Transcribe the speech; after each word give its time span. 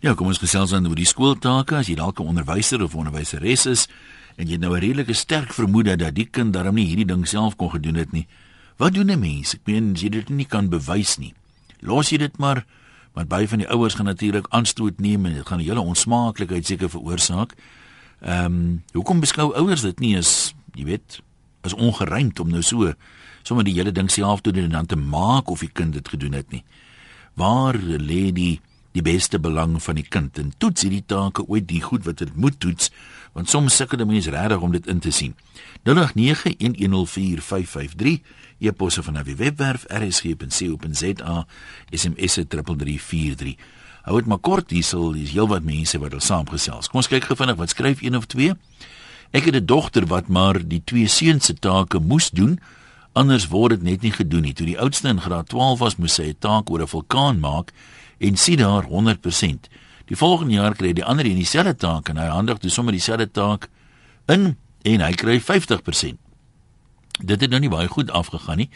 Ja, 0.00 0.14
kom 0.16 0.30
ons 0.32 0.38
gesels 0.40 0.70
dan 0.72 0.86
oor 0.88 0.96
die 0.96 1.04
skooltake 1.04 1.76
as 1.76 1.88
jy 1.90 1.94
dalk 1.98 2.20
'n 2.20 2.32
onderwyser 2.32 2.80
of 2.80 2.94
onderwyseres 2.96 3.66
is 3.66 3.88
en 4.36 4.46
jy 4.46 4.52
het 4.52 4.60
nou 4.60 4.72
'n 4.72 4.80
redelike 4.80 5.12
sterk 5.12 5.52
vermoede 5.52 5.96
dat 5.96 6.14
die 6.14 6.24
kind 6.24 6.54
darm 6.54 6.74
nie 6.74 6.86
hierdie 6.86 7.04
ding 7.04 7.28
self 7.28 7.56
kon 7.56 7.70
gedoen 7.70 7.96
het 7.96 8.12
nie. 8.12 8.26
Wat 8.78 8.94
doen 8.94 9.10
'n 9.10 9.20
mens? 9.20 9.54
Ek 9.54 9.60
meen 9.66 9.94
jy 9.94 10.08
dit 10.08 10.28
nie 10.28 10.46
kan 10.46 10.70
bewys 10.70 11.18
nie. 11.18 11.34
Los 11.80 12.08
jy 12.08 12.16
dit 12.16 12.38
maar 12.38 12.64
want 13.12 13.28
baie 13.28 13.48
van 13.48 13.58
die 13.58 13.68
ouers 13.68 13.94
gaan 13.94 14.06
natuurlik 14.06 14.46
aanstoot 14.48 15.00
neem 15.00 15.26
en 15.26 15.34
dit 15.34 15.46
gaan 15.46 15.58
'n 15.58 15.64
hele 15.64 15.80
onsmaaklikheid 15.80 16.66
seker 16.66 16.88
veroorsaak. 16.88 17.54
Ehm, 18.22 18.44
um, 18.44 18.82
hoekom 18.92 19.20
beskou 19.20 19.54
ouers 19.54 19.82
dit 19.82 20.00
nie 20.00 20.16
as 20.16 20.54
jy 20.74 20.84
weet, 20.84 21.20
as 21.60 21.74
ongeruimd 21.74 22.40
om 22.40 22.48
nou 22.48 22.62
so 22.62 22.94
sommer 23.42 23.64
die 23.64 23.74
hele 23.74 23.92
ding 23.92 24.10
self 24.10 24.40
te 24.40 24.52
doen 24.52 24.64
en 24.64 24.70
dan 24.70 24.86
te 24.86 24.96
maak 24.96 25.50
of 25.50 25.60
die 25.60 25.72
kind 25.72 25.92
dit 25.92 26.08
gedoen 26.08 26.32
het 26.32 26.50
nie. 26.50 26.64
Waar 27.34 27.76
lê 27.76 28.32
die 28.32 28.60
die 28.92 29.02
beste 29.02 29.38
belang 29.38 29.82
van 29.82 29.94
die 29.94 30.06
kind. 30.08 30.38
En 30.38 30.52
toets 30.58 30.82
hierdie 30.82 31.04
take 31.06 31.46
ooit 31.46 31.68
die 31.68 31.82
goed 31.82 32.04
wat 32.04 32.18
dit 32.18 32.36
moet 32.36 32.60
toets 32.60 32.90
want 33.32 33.48
soms 33.48 33.76
sukkel 33.76 34.06
mense 34.06 34.30
regtig 34.30 34.60
om 34.60 34.72
dit 34.72 34.86
in 34.86 34.98
te 34.98 35.10
sien. 35.10 35.34
0891104553 35.86 35.94
e-posse 38.58 39.02
van 39.02 39.22
die 39.24 39.36
webwerf 39.36 39.84
rsg.co.za 39.88 41.46
sms 41.90 42.34
3343 42.34 43.54
hou 44.08 44.16
dit 44.18 44.28
maar 44.28 44.40
kort 44.42 44.70
hiersel 44.72 45.14
is 45.20 45.30
heelwat 45.34 45.62
mense 45.64 45.98
wat 46.00 46.14
al 46.16 46.24
saamgesels. 46.24 46.88
Kom 46.88 46.98
ons 47.02 47.08
kyk 47.10 47.24
gou 47.28 47.36
vinnig 47.38 47.58
wat 47.60 47.70
skryf 47.74 48.02
een 48.02 48.16
of 48.16 48.26
twee. 48.32 48.52
Ek 49.30 49.44
het 49.46 49.54
'n 49.54 49.66
dogter 49.66 50.06
wat 50.06 50.28
maar 50.28 50.58
die 50.58 50.82
twee 50.84 51.06
seuns 51.06 51.44
se 51.46 51.54
take 51.54 51.98
moes 51.98 52.30
doen 52.30 52.60
anders 53.12 53.48
word 53.50 53.70
dit 53.70 53.82
net 53.82 54.02
nie 54.02 54.12
gedoen 54.12 54.42
nie. 54.42 54.52
Toe 54.54 54.66
die 54.66 54.78
oudste 54.78 55.08
in 55.08 55.20
graad 55.20 55.48
12 55.48 55.78
was 55.78 55.96
moes 55.96 56.14
sy 56.14 56.30
'n 56.30 56.36
taak 56.38 56.70
oor 56.70 56.82
'n 56.82 56.86
vulkaan 56.86 57.40
maak 57.40 57.72
en 58.20 58.36
sien 58.36 58.60
daar 58.60 58.84
100%. 58.84 59.70
Die 60.10 60.16
volgende 60.16 60.54
jaar 60.54 60.74
kry 60.74 60.92
die 60.92 61.04
ander 61.04 61.26
een 61.26 61.38
dieselfde 61.40 61.76
taak 61.76 62.08
en 62.10 62.18
hy 62.20 62.26
handig 62.28 62.58
toe 62.58 62.70
sommer 62.70 62.92
dieselfde 62.92 63.30
taak 63.30 63.68
in 64.28 64.56
en 64.82 65.04
hy 65.04 65.12
kry 65.14 65.38
50%. 65.40 66.18
Dit 67.20 67.40
het 67.44 67.50
nou 67.52 67.60
nie 67.60 67.72
baie 67.72 67.88
goed 67.88 68.10
afgegaan 68.10 68.62
nie. 68.64 68.70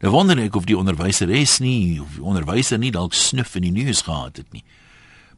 Nou 0.00 0.12
wonder 0.12 0.38
ek 0.40 0.56
of 0.56 0.68
die 0.68 0.76
onderwyseres 0.76 1.58
nie 1.64 1.98
of 2.00 2.16
die 2.18 2.24
onderwyser 2.24 2.80
nie 2.80 2.92
dalk 2.94 3.16
snuf 3.16 3.56
in 3.56 3.68
die 3.68 3.74
nuus 3.74 4.04
gehad 4.06 4.40
het 4.42 4.52
nie. 4.52 4.64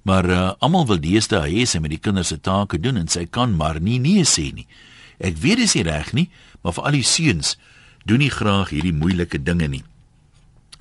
Maar 0.07 0.31
uh, 0.31 0.43
almal 0.65 0.87
wil 0.89 1.01
deesdae 1.03 1.51
hê 1.51 1.67
sy 1.67 1.81
met 1.83 1.93
die 1.95 2.03
kinders 2.03 2.33
se 2.33 2.39
take 2.41 2.81
doen 2.83 2.99
en 3.01 3.11
sy 3.11 3.27
kan 3.27 3.55
maar 3.57 3.81
nie 3.81 3.99
nee 4.03 4.25
sê 4.27 4.49
nie. 4.55 4.67
Ek 5.19 5.39
weet 5.43 5.63
dit 5.63 5.67
is 5.67 5.77
reg 5.87 6.13
nie, 6.15 6.29
maar 6.63 6.75
vir 6.77 6.91
al 6.91 6.99
die 6.99 7.07
seuns 7.07 7.57
doen 8.09 8.23
nie 8.23 8.33
graag 8.33 8.71
hierdie 8.75 8.95
moeilike 8.95 9.43
dinge 9.43 9.69
nie. 9.69 9.85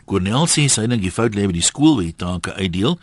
Cornel 0.07 0.47
sê 0.47 0.67
sy 0.71 0.87
dink 0.87 1.03
die 1.03 1.13
fout 1.13 1.35
lê 1.35 1.47
by 1.49 1.55
die 1.57 1.65
skool 1.65 1.97
waar 1.99 2.07
die 2.07 2.15
take 2.15 2.55
uitdeel. 2.55 2.97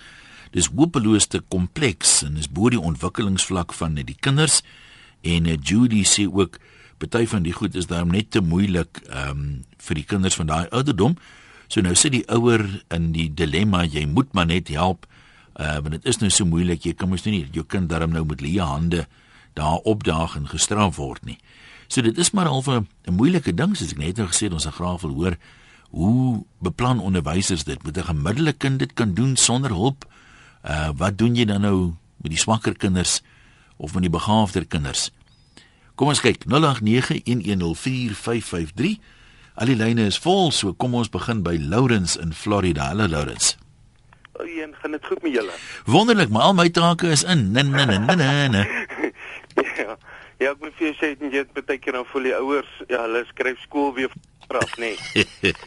Dis 0.54 0.70
hopeloos 0.72 1.28
te 1.28 1.42
kompleks 1.52 2.22
en 2.26 2.38
is 2.40 2.48
bo 2.48 2.70
die 2.72 2.80
ontwikkelingsvlak 2.80 3.74
van 3.76 3.98
die 4.00 4.16
kinders 4.16 4.62
en 5.24 5.48
uh, 5.48 5.56
Judy 5.56 6.04
sê 6.08 6.26
ook 6.28 6.60
party 7.02 7.26
van 7.28 7.44
die 7.44 7.52
goed 7.52 7.74
is 7.76 7.88
daarom 7.90 8.12
net 8.14 8.30
te 8.32 8.40
moeilik 8.40 9.02
um, 9.10 9.64
vir 9.82 9.98
die 9.98 10.06
kinders 10.08 10.38
van 10.38 10.48
daai 10.48 10.68
ouderdom. 10.70 11.16
So 11.68 11.82
nou 11.84 11.94
sit 11.98 12.14
die 12.14 12.24
ouer 12.32 12.62
in 12.94 13.10
die 13.16 13.28
dilemma 13.32 13.82
jy 13.84 14.06
moet 14.08 14.32
maar 14.32 14.48
net 14.48 14.70
help 14.72 15.08
uh, 15.58 15.80
want 15.80 15.96
dit 15.96 16.08
is 16.08 16.20
nou 16.22 16.30
so 16.32 16.46
moeilik 16.48 16.86
jy 16.86 16.94
kan 16.98 17.10
mos 17.10 17.26
nie 17.26 17.44
jou 17.52 17.66
kind 17.66 17.90
daarom 17.90 18.14
nou 18.14 18.24
met 18.28 18.44
leë 18.44 18.64
hande 18.64 19.04
daar 19.58 19.82
opdaag 19.86 20.38
en 20.38 20.48
gestraf 20.50 20.96
word 20.96 21.24
nie. 21.26 21.38
So 21.88 22.02
dit 22.02 22.16
is 22.18 22.32
maar 22.32 22.48
al 22.48 22.62
'n 22.66 22.86
moeilike 23.10 23.54
ding 23.54 23.76
soos 23.76 23.92
ek 23.92 23.98
net 23.98 24.16
nou 24.16 24.26
gesê 24.26 24.48
het 24.48 24.52
ons 24.52 24.66
graag 24.66 25.00
wil 25.02 25.14
hoor 25.14 25.36
Hoe 25.94 26.42
beplan 26.58 26.98
onderwysers 27.00 27.64
dit? 27.64 27.82
Moet 27.82 27.96
'n 27.96 28.02
gemiddelde 28.02 28.52
kind 28.52 28.78
dit 28.78 28.92
kan 28.92 29.14
doen 29.14 29.36
sonder 29.36 29.70
hulp? 29.70 30.04
Uh 30.64 30.88
wat 30.96 31.18
doen 31.18 31.34
jy 31.34 31.44
dan 31.44 31.60
nou 31.60 31.94
met 32.16 32.30
die 32.30 32.38
swakker 32.38 32.76
kinders 32.76 33.22
of 33.76 33.94
met 33.94 34.02
die 34.02 34.10
begaafder 34.10 34.66
kinders? 34.66 35.10
Kom 35.94 36.08
ons 36.08 36.20
kyk 36.20 36.44
0891104553. 36.44 36.50
Al 39.54 39.66
die 39.66 39.76
lyne 39.76 40.04
is 40.06 40.18
vol, 40.18 40.50
so 40.50 40.72
kom 40.72 40.94
ons 40.94 41.08
begin 41.08 41.42
by 41.42 41.56
Lawrence 41.60 42.20
in 42.20 42.32
Florida. 42.32 42.82
Hallo 42.90 43.06
Lawrence. 43.06 43.56
Oeen, 44.40 44.74
gaan 44.74 44.90
dit 44.90 45.06
goed 45.06 45.22
met 45.22 45.32
julle? 45.32 45.52
Wonderlik, 45.84 46.28
maar 46.28 46.42
al 46.42 46.54
my 46.54 46.68
take 46.70 47.06
is 47.08 47.22
in. 47.22 47.52
Nee 47.52 47.62
nee 47.62 47.86
nee 47.86 47.98
nee 47.98 48.48
nee. 48.48 48.66
ja. 49.82 49.96
Ja, 50.38 50.50
ek 50.50 50.58
moet 50.58 50.74
vir 50.74 50.86
jou 50.90 50.94
sê, 50.98 51.14
jy 51.22 51.38
het 51.44 51.52
baie 51.54 51.78
keer 51.78 51.94
dan 51.94 52.06
voel 52.10 52.22
die 52.26 52.34
ouers, 52.34 52.72
ja, 52.88 53.04
hulle 53.04 53.22
skryf 53.28 53.60
skool 53.62 53.92
weer 53.94 54.10
straf, 54.44 54.76
nê. 54.78 54.94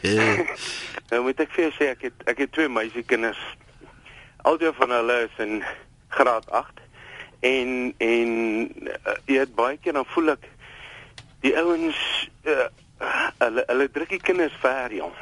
Nee. 0.02 0.46
nou 1.10 1.22
moet 1.26 1.40
ek 1.44 1.54
vir 1.54 1.68
jou 1.68 1.72
sê 1.78 1.90
ek 1.94 2.08
het 2.08 2.26
ek 2.32 2.44
het 2.44 2.52
twee 2.56 2.70
meisiekinders. 2.72 3.40
Albei 4.48 4.72
van 4.78 4.94
hulle 4.94 5.16
is 5.26 5.40
in 5.44 5.62
graad 6.14 6.46
8 6.50 6.84
en 7.40 7.94
en 7.98 8.30
uh, 8.88 9.16
jy 9.26 9.42
het 9.42 9.54
baie 9.54 9.78
keer 9.78 9.98
dan 9.98 10.08
voel 10.14 10.34
ek 10.34 10.46
die 11.44 11.54
ouens 11.58 11.98
uh, 12.48 12.68
hulle 13.38 13.64
hulle 13.68 13.88
druk 13.94 14.14
die 14.14 14.22
kinders 14.22 14.56
ver, 14.62 14.94
jong. 14.94 15.14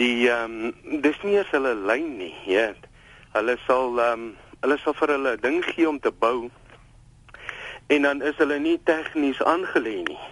Die 0.00 0.28
ehm 0.28 0.58
um, 0.84 1.00
dis 1.00 1.16
nie 1.24 1.38
eens 1.38 1.52
hulle 1.56 1.72
lyn 1.88 2.16
nie, 2.18 2.34
jy 2.44 2.66
weet. 2.66 2.88
Hulle 3.36 3.56
sal 3.64 4.00
ehm 4.00 4.26
um, 4.28 4.30
hulle 4.64 4.78
sal 4.82 4.96
vir 4.98 5.14
hulle 5.16 5.36
ding 5.40 5.60
gee 5.64 5.88
om 5.88 6.00
te 6.00 6.12
bou. 6.12 6.50
En 7.92 8.02
dan 8.02 8.22
is 8.22 8.36
hulle 8.42 8.58
nie 8.58 8.78
tegnies 8.84 9.42
aangelê 9.46 10.00
nie. 10.08 10.22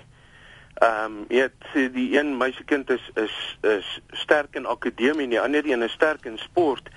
Ehm 0.75 1.05
um, 1.05 1.25
jy 1.29 1.45
weet 1.45 1.95
die 1.95 2.09
een 2.19 2.37
meisiekind 2.37 2.91
is 2.91 3.11
is 3.15 3.35
is 3.61 4.01
sterk 4.11 4.57
in 4.59 4.67
akademie 4.67 5.29
en 5.29 5.31
die 5.31 5.41
ander 5.41 5.67
een 5.67 5.83
is 5.83 5.93
sterk 5.93 6.25
in 6.27 6.39
sport 6.39 6.89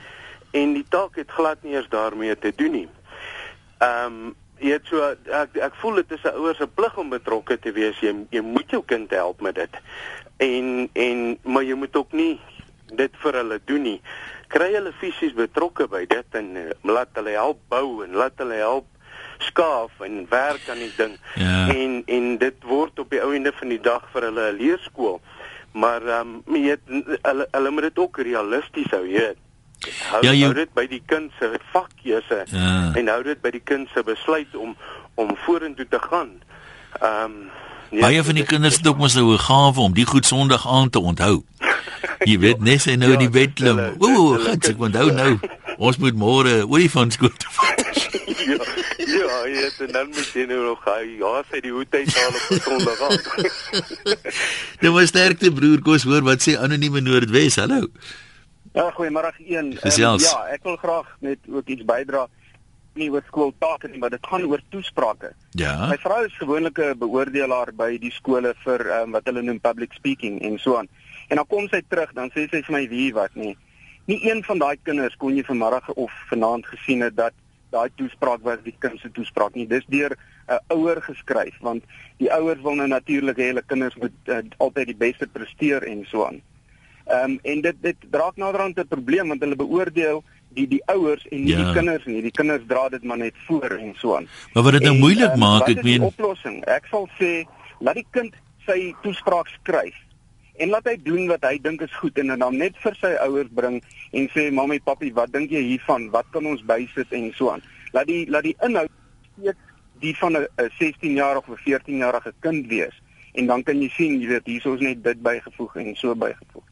en 0.52 0.74
die 0.74 0.86
taak 0.90 1.16
het 1.16 1.32
glad 1.32 1.64
nie 1.64 1.76
eens 1.76 1.90
daarmee 1.90 2.38
te 2.40 2.54
doen 2.56 2.72
nie. 2.72 2.90
Ehm 3.78 4.06
um, 4.06 4.36
jy 4.58 4.74
weet 4.74 4.90
so 4.90 5.12
ek 5.38 5.60
ek 5.62 5.76
voel 5.82 6.02
dit 6.02 6.12
is 6.18 6.24
'n 6.26 6.40
ouer 6.42 6.56
se 6.56 6.68
plig 6.68 6.98
om 6.98 7.10
betrokke 7.10 7.60
te 7.60 7.72
wees. 7.72 8.00
Jy 8.00 8.16
jy 8.30 8.42
moet 8.42 8.70
jou 8.70 8.84
kind 8.86 9.12
help 9.12 9.42
met 9.42 9.56
dit. 9.56 9.78
En 10.38 10.90
en 10.94 11.38
maar 11.44 11.64
jy 11.64 11.74
moet 11.74 11.96
ook 11.96 12.12
nie 12.12 12.40
dit 12.96 13.12
vir 13.22 13.34
hulle 13.34 13.60
doen 13.66 13.82
nie. 13.82 14.02
Kry 14.48 14.74
hulle 14.74 14.94
fisies 14.94 15.34
betrokke 15.34 15.88
by 15.88 16.06
dit 16.06 16.26
en 16.32 16.56
uh, 16.56 16.70
laat 16.82 17.10
hulle 17.14 17.30
help 17.30 17.60
bou 17.70 18.04
en 18.04 18.14
laat 18.16 18.38
hulle 18.38 18.54
help 18.54 18.86
skaaf 19.44 19.92
en 20.00 20.26
werk 20.30 20.70
aan 20.70 20.78
die 20.78 20.94
ding. 20.98 21.18
Ja. 21.36 21.68
En 21.68 22.04
en 22.06 22.38
dit 22.38 22.64
word 22.64 23.00
op 23.00 23.10
die 23.10 23.22
ou 23.22 23.34
ende 23.36 23.52
van 23.56 23.68
die 23.68 23.82
dag 23.82 24.04
vir 24.14 24.30
hulle 24.30 24.52
'n 24.52 24.58
leerskool. 24.58 25.22
Maar 25.72 26.02
ehm 26.02 26.42
um, 26.46 26.56
jy 26.56 26.78
hulle 27.22 27.48
hulle 27.52 27.70
moet 27.70 27.90
dit 27.90 27.98
ook 27.98 28.18
realisties 28.18 28.90
hou, 28.90 29.06
jy 29.08 29.20
weet. 29.20 29.38
Hou, 30.10 30.24
ja, 30.26 30.32
jy 30.32 30.44
hou 30.44 30.54
dit 30.54 30.74
by 30.74 30.88
die 30.88 31.04
kind 31.06 31.32
se 31.40 31.60
vakkeuse 31.72 32.44
ja. 32.50 32.92
en 32.96 33.08
hou 33.08 33.24
dit 33.24 33.42
by 33.42 33.52
die 33.54 33.64
kind 33.64 33.90
se 33.94 34.04
besluit 34.04 34.56
om 34.56 34.76
om 35.16 35.38
vorentoe 35.46 35.88
te 35.88 36.00
gaan. 36.00 36.42
Ehm 37.02 37.24
um, 37.24 37.50
Ja, 37.90 38.00
Baie 38.00 38.24
van 38.24 38.36
die 38.36 38.44
kinders 38.44 38.76
het 38.76 38.88
ook 38.88 38.98
mos 38.98 39.14
nou 39.16 39.32
'n 39.34 39.40
gawe 39.40 39.80
om 39.80 39.94
die 39.94 40.06
goed 40.06 40.26
Sondag 40.26 40.68
aand 40.68 40.92
te 40.92 41.00
onthou. 41.00 41.44
Jy 42.20 42.40
weet 42.44 42.60
net 42.60 42.82
sy 42.82 42.96
nou 42.96 43.12
ja, 43.12 43.14
in 43.14 43.20
die 43.20 43.30
bed 43.30 43.54
klim. 43.54 43.80
Ooh, 44.00 44.48
ek 44.52 44.76
onthou 44.80 45.12
nou. 45.12 45.40
Ons 45.88 45.98
moet 45.98 46.16
môre 46.16 46.66
olifant 46.68 47.14
ja, 47.14 47.30
ja, 49.38 49.50
jy 49.50 49.66
het 49.78 49.94
dan 49.94 50.08
moet 50.08 50.30
jy 50.34 50.46
nou 50.50 50.60
nog 50.66 50.82
gaan. 50.84 51.10
Ja, 51.20 51.34
sy 51.50 51.60
die 51.66 51.74
hoed 51.74 51.94
uithaal 51.94 52.38
op 52.40 52.62
Sondag 52.66 53.02
aand. 53.08 53.28
Dit 54.82 54.92
was 54.94 55.12
sterkte 55.12 55.52
broer, 55.54 55.82
kos 55.86 56.08
hoor 56.10 56.26
wat 56.28 56.46
sê 56.46 56.58
anonieme 56.58 57.02
Noordwes. 57.02 57.60
Hallo. 57.62 57.88
Ja, 58.74 58.90
goeiemôre 58.94 59.34
een. 59.42 59.74
Um, 59.82 60.18
ja, 60.22 60.42
ek 60.54 60.66
wil 60.68 60.78
graag 60.82 61.14
net 61.26 61.40
ook 61.50 61.70
iets 61.74 61.86
bydra 61.86 62.28
nie 62.98 63.12
oor 63.14 63.22
skooltake 63.28 63.92
nie, 63.92 64.00
maar 64.02 64.10
dit 64.10 64.26
gaan 64.26 64.46
oor 64.50 64.62
toesprake. 64.74 65.30
Ja. 65.60 65.76
My 65.92 66.00
vrou 66.02 66.24
is 66.26 66.38
gewoonlik 66.42 66.80
'n 66.82 66.98
beoordelaar 66.98 67.70
by 67.74 67.98
die 68.02 68.12
skole 68.12 68.56
vir 68.66 68.82
um, 69.02 69.12
wat 69.12 69.26
hulle 69.30 69.42
noem 69.42 69.60
public 69.62 69.94
speaking 69.94 70.42
en 70.42 70.58
so 70.58 70.78
aan. 70.78 70.90
En 71.30 71.36
dan 71.38 71.46
kom 71.46 71.68
sy 71.70 71.82
terug, 71.88 72.14
dan 72.14 72.32
sê 72.34 72.48
sy 72.50 72.64
vir 72.66 72.74
my 72.74 72.88
wie 72.90 73.14
wat 73.14 73.36
nie. 73.36 73.56
Nie 74.06 74.20
een 74.30 74.44
van 74.44 74.58
daai 74.58 74.78
kinders 74.84 75.16
kon 75.16 75.36
jy 75.36 75.44
vanmiddag 75.44 75.90
of 75.94 76.12
vanaand 76.30 76.66
gesien 76.66 77.02
het 77.02 77.16
dat 77.16 77.34
daai 77.72 77.90
toespraak 77.96 78.44
was 78.44 78.60
die 78.64 78.76
kind 78.80 79.00
se 79.00 79.12
toespraak 79.12 79.56
nie. 79.56 79.68
Dis 79.68 79.86
deur 79.88 80.16
'n 80.16 80.54
uh, 80.54 80.60
ouer 80.78 81.02
geskryf 81.02 81.56
want 81.62 81.84
die 82.18 82.32
ouers 82.32 82.62
wil 82.62 82.76
nou 82.76 82.88
natuurlik 82.88 83.38
hê 83.38 83.52
hulle 83.52 83.64
kinders 83.68 83.96
moet 83.96 84.16
uh, 84.26 84.40
altyd 84.58 84.88
die 84.94 85.02
beste 85.06 85.28
presteer 85.28 85.84
en 85.84 86.06
so 86.08 86.26
aan. 86.26 86.42
Ehm 87.08 87.24
um, 87.32 87.40
en 87.44 87.62
dit 87.62 87.78
dit 87.82 88.10
draak 88.12 88.36
naderhand 88.36 88.80
'n 88.80 88.88
probleem 88.88 89.28
want 89.28 89.42
hulle 89.42 89.56
beoordeel 89.56 90.24
die 90.50 90.68
die 90.68 90.82
ouers 90.86 91.28
en 91.28 91.44
nie 91.44 91.56
ja. 91.56 91.64
die 91.64 91.74
kinders 91.74 92.06
nie. 92.06 92.22
Die 92.22 92.32
kinders 92.32 92.64
dra 92.68 92.90
dit 92.90 93.04
maar 93.04 93.18
net 93.18 93.36
voor 93.48 93.72
en 93.78 93.94
so 93.96 94.16
aan. 94.16 94.28
Maar 94.54 94.64
wat 94.64 94.74
dit 94.80 94.84
nou 94.84 94.98
moeilik 94.98 95.34
um, 95.34 95.40
maak, 95.40 95.68
ek 95.68 95.84
meen 95.84 96.02
oplossing. 96.02 96.64
Ek 96.66 96.88
sal 96.92 97.10
sê 97.20 97.46
laat 97.80 98.00
die 98.00 98.08
kind 98.12 98.36
sy 98.66 98.94
toespraak 99.04 99.48
skryf 99.60 99.96
en 100.58 100.70
laat 100.74 100.88
hy 100.90 100.96
doen 101.06 101.28
wat 101.32 101.44
hy 101.46 101.58
dink 101.62 101.82
is 101.86 101.94
goed 102.02 102.18
en 102.18 102.34
dan 102.34 102.58
net 102.58 102.78
vir 102.84 102.96
sy 103.02 103.14
ouers 103.26 103.50
bring 103.58 103.80
en 104.12 104.30
sê 104.34 104.50
mamma 104.52 104.78
en 104.78 104.86
papi 104.86 105.12
wat 105.18 105.32
dink 105.34 105.52
jy 105.54 105.64
hiervan? 105.74 106.10
Wat 106.14 106.26
kan 106.34 106.46
ons 106.46 106.64
bysit? 106.66 107.14
en 107.14 107.32
so 107.38 107.52
aan. 107.52 107.64
Laat 107.94 108.08
die 108.10 108.26
laat 108.30 108.44
die 108.44 108.56
inhoud 108.66 108.92
steeds 109.38 109.66
die 110.00 110.16
van 110.18 110.38
'n 110.38 110.48
16 110.80 111.14
jarige 111.14 111.52
of 111.52 111.60
14 111.60 111.98
jarige 111.98 112.34
kind 112.40 112.68
wees. 112.68 112.94
En 113.34 113.46
dan 113.46 113.64
kan 113.64 113.82
jy 113.82 113.90
sien 113.90 114.22
jy 114.22 114.28
weet 114.28 114.46
hier 114.46 114.74
is 114.74 114.80
net 114.80 115.04
dit 115.04 115.22
bygevoeg 115.22 115.76
en 115.76 115.96
so 115.96 116.16
bygevoeg. 116.16 116.64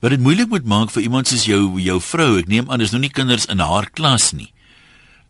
Wat 0.00 0.10
dit 0.10 0.20
moeilik 0.20 0.48
moet 0.48 0.64
maak 0.64 0.90
vir 0.90 1.02
iemand 1.02 1.26
soos 1.26 1.44
jou 1.44 1.80
jou 1.80 2.00
vrou 2.00 2.38
ek 2.38 2.46
neem 2.46 2.70
aan 2.70 2.78
dis 2.78 2.90
nou 2.90 3.00
nie 3.00 3.10
kinders 3.10 3.46
in 3.46 3.58
haar 3.58 3.90
klas 3.90 4.32
nie 4.32 4.52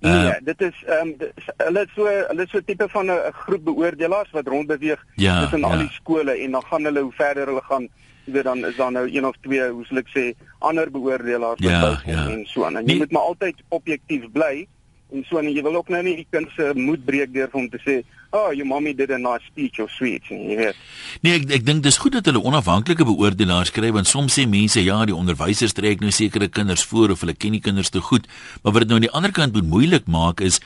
Nee, 0.01 0.27
uh, 0.31 0.35
dit 0.47 0.61
is 0.61 0.85
ehm 0.87 1.09
um, 1.09 1.15
hulle 1.57 1.81
is 1.83 1.95
so 1.95 2.05
hulle 2.07 2.47
so 2.49 2.61
tipe 2.65 2.87
van 2.89 3.07
'n 3.11 3.33
groep 3.33 3.65
beoordelaars 3.65 4.31
wat 4.31 4.47
rondbeweeg 4.47 5.05
ja, 5.15 5.41
tussen 5.41 5.59
ja. 5.59 5.67
al 5.67 5.79
die 5.79 5.91
skole 5.91 6.33
en 6.39 6.51
dan 6.51 6.63
gaan 6.63 6.85
hulle 6.85 7.01
hoe 7.01 7.13
verder 7.13 7.47
hulle 7.47 7.63
gaan, 7.63 7.89
jy 8.25 8.33
weet 8.33 8.45
dan 8.45 8.65
is 8.67 8.77
daar 8.77 8.93
nou 8.93 9.09
een 9.11 9.27
of 9.27 9.35
twee, 9.41 9.69
hoe 9.71 9.85
sal 9.87 9.99
ek 9.99 10.09
sê, 10.15 10.35
ander 10.59 10.91
beoordelaars 10.91 11.61
wat 11.61 11.71
Ja, 11.71 11.81
bykom 11.81 12.13
ja. 12.13 12.27
en 12.31 12.45
so 12.47 12.65
aan. 12.65 12.77
En 12.77 12.83
jy 12.85 12.87
Nee. 12.93 12.99
moet 12.99 13.11
maar 13.11 13.23
altyd 13.23 13.55
objektief 13.69 14.31
bly 14.33 14.67
en 15.13 15.25
so 15.29 15.39
en 15.41 15.49
jy 15.49 15.63
wil 15.65 15.79
ook 15.81 15.89
nou 15.93 16.03
nie 16.05 16.17
die 16.19 16.27
kind 16.31 16.51
se 16.57 16.73
moed 16.77 17.05
breek 17.07 17.33
deur 17.33 17.49
hom 17.53 17.69
te 17.73 17.79
sê, 17.85 18.05
"Oh, 18.31 18.53
your 18.53 18.67
mommy 18.67 18.93
did 18.95 19.11
a 19.11 19.19
nice 19.19 19.45
speech 19.47 19.81
of 19.81 19.91
sweet," 19.91 20.23
nie, 20.31 20.51
jy 20.51 20.57
weet. 20.57 20.77
Nee, 21.23 21.35
ek 21.35 21.51
ek 21.51 21.65
dink 21.65 21.83
dis 21.83 21.99
goed 21.99 22.13
dat 22.13 22.27
hulle 22.27 22.43
onafhanklike 22.43 23.05
beoordelaars 23.05 23.71
kry 23.71 23.91
want 23.93 24.07
soms 24.07 24.39
sê 24.39 24.47
mense 24.47 24.85
ja, 24.85 25.05
die 25.05 25.15
onderwysers 25.15 25.73
trek 25.73 26.01
nou 26.01 26.11
sekere 26.11 26.49
kinders 26.49 26.85
voor 26.85 27.11
of 27.11 27.21
hulle 27.21 27.35
ken 27.35 27.53
die 27.53 27.61
kinders 27.61 27.91
te 27.91 28.01
goed, 28.01 28.27
maar 28.63 28.73
wat 28.73 28.83
dit 28.83 28.89
nou 28.89 28.97
aan 28.97 29.09
die 29.09 29.17
ander 29.17 29.33
kant 29.33 29.53
moet 29.53 29.67
moeilik 29.67 30.07
maak 30.07 30.41
is 30.41 30.61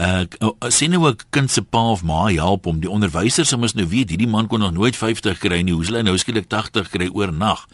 uh 0.00 0.24
sien 0.68 0.90
nou 0.90 1.08
'n 1.08 1.16
kind 1.30 1.50
se 1.50 1.62
pa 1.62 1.90
of 1.90 2.02
ma 2.02 2.26
help 2.28 2.64
hom. 2.64 2.80
Die 2.80 2.90
onderwysers 2.90 3.52
sê 3.52 3.58
mos 3.58 3.74
nou 3.74 3.86
weet 3.86 4.08
hierdie 4.08 4.28
man 4.28 4.46
kon 4.46 4.60
nog 4.60 4.72
nooit 4.72 4.96
50 4.96 5.38
kry 5.38 5.60
nie. 5.62 5.74
Hoe 5.74 5.84
sal 5.84 5.96
hy 5.96 6.02
nou 6.02 6.16
skielik 6.18 6.48
80 6.48 6.88
kry 6.88 7.08
oornag? 7.12 7.66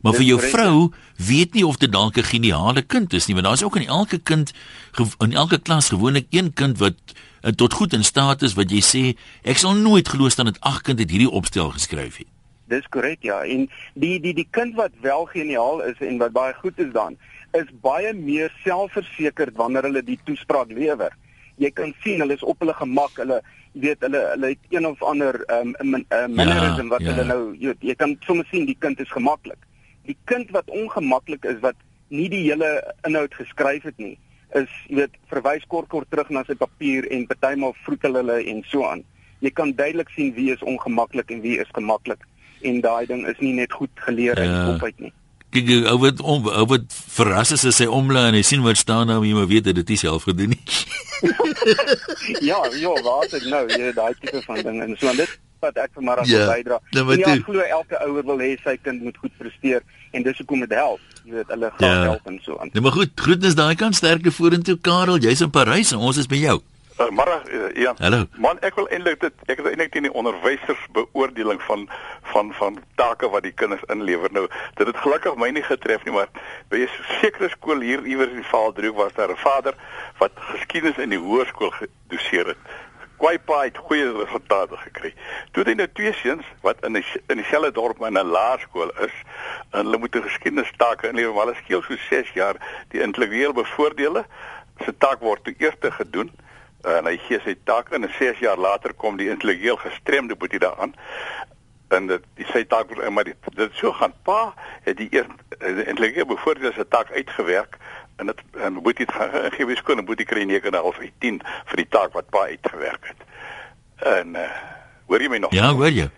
Maar 0.00 0.12
Dis 0.12 0.20
vir 0.20 0.26
jou 0.26 0.40
vrou 0.40 0.92
weet 1.16 1.54
nie 1.54 1.66
of 1.66 1.76
dit 1.76 1.92
dalk 1.92 2.16
'n 2.16 2.22
geniale 2.22 2.82
kind 2.82 3.12
is 3.12 3.26
nie, 3.26 3.34
want 3.34 3.46
daar's 3.46 3.62
ook 3.62 3.76
in 3.76 3.86
elke 3.86 4.18
kind 4.18 4.52
in 5.18 5.32
elke 5.32 5.58
klas 5.58 5.88
gewoonlik 5.88 6.26
een 6.30 6.52
kind 6.52 6.78
wat 6.78 6.94
uh, 7.42 7.50
tot 7.50 7.72
goed 7.72 7.92
in 7.92 8.04
staat 8.04 8.42
is 8.42 8.54
wat 8.54 8.70
jy 8.70 8.80
sê 8.80 9.16
ek 9.42 9.58
sal 9.58 9.74
nooit 9.74 10.08
glo 10.08 10.28
staan 10.28 10.46
dat 10.46 10.60
ag 10.60 10.80
kind 10.80 10.98
het 10.98 11.10
hierdie 11.10 11.30
opstel 11.30 11.70
geskryf 11.70 12.16
het. 12.16 12.26
Dis 12.68 12.88
korrek 12.88 13.22
ja. 13.22 13.44
En 13.44 13.68
die 13.94 14.20
die 14.20 14.34
die 14.34 14.48
kind 14.50 14.74
wat 14.74 14.92
wel 15.00 15.24
geniaal 15.24 15.82
is 15.82 16.00
en 16.00 16.18
wat 16.18 16.32
baie 16.32 16.54
goed 16.54 16.78
is 16.78 16.92
dan, 16.92 17.16
is 17.52 17.68
baie 17.80 18.12
meer 18.14 18.52
selfversekerd 18.64 19.54
wanneer 19.56 19.82
hulle 19.82 20.02
die 20.02 20.18
toespraak 20.24 20.72
lewer. 20.72 21.12
Jy 21.56 21.70
kan 21.72 21.94
sien 22.04 22.20
hulle 22.20 22.36
is 22.36 22.44
op 22.44 22.60
hulle 22.60 22.74
gemak, 22.76 23.16
hulle 23.16 23.40
weet 23.72 24.00
hulle 24.04 24.20
hulle 24.32 24.52
het 24.52 24.72
een 24.74 24.86
of 24.86 25.02
ander 25.02 25.38
um, 25.52 25.74
uh, 25.78 26.26
mannerism 26.28 26.88
wat 26.92 27.04
ja. 27.04 27.12
hulle 27.12 27.24
nou 27.28 27.40
jy, 27.60 27.74
jy 27.80 27.94
kan 27.94 28.16
sommer 28.26 28.46
sien 28.50 28.66
die 28.68 28.76
kind 28.78 29.00
is 29.00 29.12
gemaklik. 29.12 29.58
Die 30.08 30.16
kind 30.30 30.52
wat 30.56 30.70
ongemaklik 30.70 31.44
is 31.44 31.60
wat 31.64 31.76
nie 32.08 32.28
die 32.30 32.44
hele 32.46 32.70
inhoud 33.08 33.34
geskryf 33.34 33.88
het 33.88 33.98
nie, 33.98 34.14
is 34.54 34.70
jy 34.88 35.02
weet 35.02 35.18
verwys 35.32 35.66
kort 35.72 35.88
kort 35.92 36.10
terug 36.12 36.30
na 36.30 36.44
sy 36.46 36.54
papier 36.58 37.08
en 37.12 37.26
partymal 37.26 37.74
vroetel 37.84 38.20
hulle 38.20 38.40
en 38.52 38.62
so 38.70 38.86
aan. 38.86 39.04
Jy 39.44 39.52
kan 39.52 39.74
duidelik 39.76 40.12
sien 40.14 40.32
wie 40.36 40.52
is 40.54 40.64
ongemaklik 40.64 41.30
en 41.34 41.42
wie 41.44 41.58
is 41.60 41.72
gemaklik 41.76 42.22
en 42.64 42.80
daai 42.80 43.06
ding 43.06 43.26
is 43.28 43.40
nie 43.44 43.52
net 43.56 43.72
goed 43.72 43.92
geleer 44.08 44.38
uit 44.38 44.48
Ja. 44.48 44.64
kop 44.72 44.82
uit 44.88 45.00
nie. 45.00 45.12
Kyk, 45.54 45.68
jy- 45.70 45.86
ou 45.88 45.98
wat 46.02 46.20
om 46.20 46.48
ou 46.50 46.66
wat 46.66 46.84
verras 47.16 47.52
is 47.54 47.64
as 47.64 47.78
hy 47.78 47.86
omlaai 47.86 48.28
en 48.28 48.34
hy 48.34 48.42
sien 48.42 48.62
wat 48.66 48.76
staan 48.76 49.06
maar 49.06 49.22
jy 49.24 49.32
moet 49.38 49.48
weet 49.48 49.68
dit 49.74 49.88
hy 49.88 49.96
self 49.96 50.26
gedoen 50.28 50.50
nie. 50.56 50.62
ja, 52.50 52.58
ja, 52.76 52.92
wat 53.06 53.32
ek 53.38 53.44
nou, 53.50 53.62
jy 53.70 53.78
weet 53.86 53.96
daai 53.96 54.14
tipe 54.20 54.42
van 54.46 54.62
ding 54.66 54.80
en 54.84 54.96
so 55.00 55.08
en 55.12 55.16
dit 55.22 55.32
wat 55.64 55.78
ek 55.80 55.90
vanmiddag 55.96 56.26
Ja, 56.28 56.38
wil 56.42 56.52
bydra. 56.52 56.78
nou, 56.90 57.00
En 57.00 57.06
maar 57.06 57.18
ja, 57.22 57.34
ek 57.38 57.44
glo 57.48 57.60
elke 57.78 58.00
ouer 58.06 58.26
wil 58.28 58.42
hê 58.44 58.50
sy 58.62 58.76
kind 58.82 59.02
moet 59.06 59.16
goed 59.22 59.32
presteer 59.40 59.80
en 60.12 60.22
dis 60.26 60.38
hoekom 60.42 60.60
dit 60.66 60.74
help. 60.76 61.00
Jy 61.24 61.32
weet 61.38 61.48
hulle 61.54 61.70
gaan 61.78 61.88
Ja. 61.88 62.02
help 62.10 62.26
en 62.30 62.38
so 62.44 62.58
aan. 62.60 62.70
Nee, 62.72 62.82
maar 62.82 62.92
goed, 62.92 63.10
groetnis 63.14 63.54
daai 63.58 63.74
kant 63.74 63.96
sterkte 63.96 64.30
vorentoe 64.32 64.76
Karel, 64.80 65.18
jy's 65.18 65.40
in 65.40 65.50
Parys 65.50 65.92
en 65.92 65.98
ons 65.98 66.16
is 66.20 66.26
by 66.30 66.36
jou. 66.42 66.60
Uh, 66.98 67.10
Middag 67.10 67.48
uh, 67.52 67.74
ja. 67.74 67.94
Hallo. 67.98 68.24
Man, 68.40 68.56
ek 68.64 68.78
wil 68.78 68.86
eintlik 68.88 69.18
dit 69.20 69.50
ek 69.52 69.58
is 69.60 69.66
eintlik 69.68 69.90
teen 69.92 70.06
die 70.06 70.12
onderwysers 70.16 70.84
beoordeling 70.96 71.58
van 71.66 71.82
van 72.30 72.54
van 72.56 72.78
take 72.96 73.28
wat 73.34 73.44
die 73.44 73.52
kinders 73.52 73.82
inlewer. 73.92 74.32
Nou, 74.32 74.46
dit 74.78 74.88
het 74.88 75.02
gelukkig 75.04 75.36
my 75.36 75.50
nie 75.52 75.64
getref 75.66 76.06
nie, 76.08 76.14
maar 76.16 76.30
by 76.72 76.80
'n 76.86 77.04
sekere 77.18 77.50
skool 77.52 77.84
hier 77.84 78.00
iewers 78.08 78.32
in 78.32 78.48
Vaaldriehoek 78.48 78.96
was 78.96 79.12
daar 79.18 79.28
'n 79.28 79.36
vader 79.42 79.76
wat 80.22 80.32
geskiedenis 80.54 80.96
in 80.96 81.12
die 81.12 81.20
hoërskool 81.20 81.70
gedoseer 81.70 82.46
het. 82.46 82.62
Kwaipa 83.20 83.60
het 83.68 83.76
goeie 83.76 84.08
resultate 84.12 84.76
gekry. 84.76 85.12
Toe 85.52 85.64
het 85.64 85.68
hy 85.68 85.76
nou 85.76 85.88
twee 85.92 86.12
seuns 86.12 86.48
wat 86.62 86.80
in 86.84 86.92
die, 86.92 87.04
in 87.28 87.36
dieselfde 87.36 87.72
dorp 87.72 87.98
maar 87.98 88.08
in 88.08 88.24
'n 88.24 88.32
laerskool 88.32 88.90
is 89.04 89.12
en 89.70 89.84
hulle 89.84 89.98
moet 89.98 90.16
'n 90.16 90.28
geskiedenis 90.30 90.72
take 90.76 91.08
inlewer, 91.08 91.34
maar 91.34 91.46
hulle 91.46 91.60
skeel 91.60 91.82
so 91.82 91.96
6 92.08 92.32
jaar 92.32 92.56
die 92.88 93.00
intellektueel 93.00 93.52
bevoordele 93.52 94.24
se 94.84 94.96
taak 94.96 95.20
word 95.20 95.44
toe 95.44 95.54
eerste 95.58 95.90
gedoen 95.90 96.32
en 96.86 97.08
hy 97.10 97.16
gee 97.26 97.40
sy 97.44 97.56
taak 97.64 97.90
in 97.94 98.06
en 98.06 98.12
6 98.18 98.38
jaar 98.38 98.58
later 98.58 98.94
kom 98.94 99.16
die 99.18 99.30
intellektueel 99.30 99.76
gestremde 99.82 100.36
boetie 100.36 100.62
daaraan 100.62 100.94
en 101.88 102.06
dit 102.10 102.22
die 102.38 102.46
sy 102.50 102.64
taak 102.66 102.90
word 102.90 103.10
maar 103.14 103.26
dit, 103.28 103.50
dit 103.54 103.78
so 103.78 103.92
gaan. 103.94 104.14
Pa 104.26 104.54
het 104.86 104.98
die 104.98 105.08
eerste 105.10 105.84
intellektueel 105.86 106.26
bevoordele 106.26 106.72
se 106.74 106.86
taak 106.88 107.12
uitgewerk 107.14 107.78
en 108.16 108.32
dit 108.32 108.42
en 108.66 108.80
boetie 108.82 109.06
het 109.06 109.14
gaan 109.14 109.52
gee 109.54 109.66
wiskunde 109.66 110.02
boetie 110.06 110.26
kry 110.26 110.46
9,5 110.50 111.02
uit 111.02 111.18
10 111.24 111.40
vir 111.70 111.82
die 111.82 111.88
taak 111.98 112.14
wat 112.18 112.30
pa 112.30 112.46
uitgewerk 112.50 113.10
het. 113.12 113.26
En 114.06 114.36
uh, 114.36 114.48
hoor 115.06 115.22
jy 115.22 115.30
my 115.32 115.42
nog? 115.44 115.54
Ja, 115.54 115.72
hoor 115.74 115.92
jy? 115.92 116.08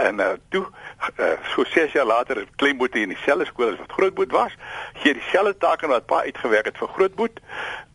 En 0.00 0.20
uh, 0.20 0.32
toe 0.48 0.64
uh, 1.18 1.36
so 1.54 1.64
6 1.64 1.92
jaar 1.92 2.06
later 2.06 2.36
het 2.36 2.48
Kleinboet 2.56 2.94
in 2.94 3.14
dieselfde 3.14 3.46
skool 3.46 3.72
as 3.72 3.78
wat 3.78 3.92
Grootboet 3.92 4.32
was, 4.32 4.56
gee 5.02 5.14
dieselfde 5.14 5.56
take 5.58 5.86
wat 5.86 6.06
pa 6.06 6.22
uitgewerk 6.26 6.64
het 6.64 6.78
vir 6.78 6.92
Grootboet 6.96 7.40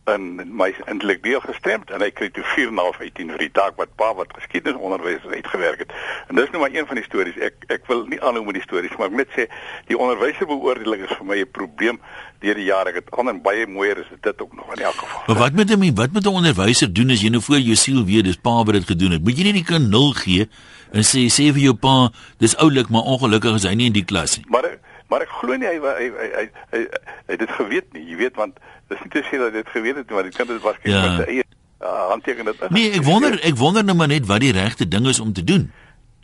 en 0.06 0.26
my 0.54 0.68
intellektueel 0.86 1.40
gestremd 1.42 1.90
en 1.90 2.02
hy 2.04 2.12
kry 2.14 2.28
toe 2.34 2.44
4,5 2.52 3.00
uit 3.00 3.14
10 3.18 3.32
vir 3.34 3.42
die 3.42 3.50
taak 3.58 3.78
wat 3.80 3.90
pa 3.98 4.12
wat 4.14 4.30
geskiedenisonderwys 4.38 5.24
uitgewerk 5.32 5.82
het. 5.82 5.94
En 6.30 6.38
dis 6.38 6.52
nou 6.52 6.62
maar 6.62 6.74
een 6.74 6.86
van 6.86 7.00
die 7.00 7.06
stories. 7.06 7.38
Ek 7.42 7.66
ek 7.74 7.88
wil 7.90 8.04
nie 8.10 8.20
aanhou 8.22 8.44
met 8.46 8.60
die 8.60 8.62
stories, 8.62 8.94
maar 9.00 9.10
ek 9.10 9.18
net 9.22 9.34
sê 9.34 9.48
die 9.90 9.98
onderwyserbeoordeling 9.98 11.02
is 11.08 11.16
vir 11.18 11.26
my 11.26 11.40
'n 11.42 11.50
probleem 11.50 11.98
deur 12.44 12.54
die 12.54 12.68
jare. 12.70 12.94
Ek 12.94 13.02
het 13.02 13.10
ander 13.18 13.34
baie 13.34 13.66
mooier 13.66 13.98
is 13.98 14.10
dit 14.20 14.42
ook 14.42 14.54
nog 14.54 14.70
in 14.76 14.84
elk 14.86 14.94
geval. 14.94 15.22
Maar 15.26 15.42
wat 15.42 15.52
moet 15.58 15.70
'n 15.74 15.94
wat 15.94 16.12
moet 16.12 16.24
'n 16.24 16.38
onderwyser 16.38 16.92
doen 16.92 17.10
as 17.10 17.22
jy 17.22 17.30
nou 17.30 17.42
voor 17.42 17.58
jou 17.58 17.74
siel 17.74 18.04
weet 18.04 18.24
dis 18.24 18.38
pa 18.38 18.62
wat 18.64 18.74
dit 18.74 18.86
gedoen 18.86 19.10
het? 19.10 19.22
Moet 19.22 19.38
jy 19.38 19.44
nie 19.44 19.58
die 19.62 19.70
kind 19.74 19.90
nul 19.90 20.12
gee 20.12 20.48
en 20.92 21.02
sê 21.02 21.26
sê 21.32 21.52
vir 21.52 21.62
jou 21.70 21.74
pa 21.74 22.10
dis 22.38 22.56
oulik 22.56 22.88
maar 22.90 23.02
ongelukkig 23.02 23.54
is 23.54 23.64
hy 23.64 23.74
nie 23.74 23.86
in 23.86 23.92
die 23.92 24.04
klas 24.04 24.36
nie. 24.38 24.44
Maar 24.48 24.78
maar 25.08 25.22
ek 25.22 25.28
glo 25.40 25.54
nie 25.56 25.66
hy 25.66 25.78
hy 25.78 26.08
hy 26.10 26.28
hy, 26.36 26.44
hy, 26.72 26.80
hy 27.26 27.32
het 27.32 27.38
dit 27.38 27.50
geweet 27.50 27.92
nie. 27.92 28.04
Jy 28.10 28.16
weet 28.16 28.36
want 28.36 28.58
dis 28.88 28.98
nie 29.04 29.10
te 29.10 29.22
sê 29.30 29.38
dat 29.38 29.52
hy 29.52 29.62
dit 29.62 29.68
geweet 29.74 29.96
het 29.96 30.06
nie, 30.08 30.14
maar 30.14 30.22
die 30.30 30.32
kind 30.36 30.48
het 30.50 30.62
waarskynlik 30.62 31.02
Ja. 31.02 31.16
met 31.16 31.26
sy 31.26 31.32
eie 31.32 31.44
uh, 31.82 32.08
handteken 32.10 32.44
dit. 32.44 32.70
Nee, 32.70 32.92
ek 32.92 33.04
wonder 33.04 33.38
ek 33.42 33.56
wonder 33.56 33.84
nou 33.84 33.96
maar 33.96 34.08
net 34.08 34.26
wat 34.26 34.40
die 34.40 34.52
regte 34.52 34.88
ding 34.88 35.06
is 35.06 35.20
om 35.20 35.32
te 35.32 35.44
doen. 35.44 35.70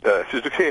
Uh, 0.03 0.11
soos 0.27 0.43
ek 0.43 0.55
sê, 0.59 0.65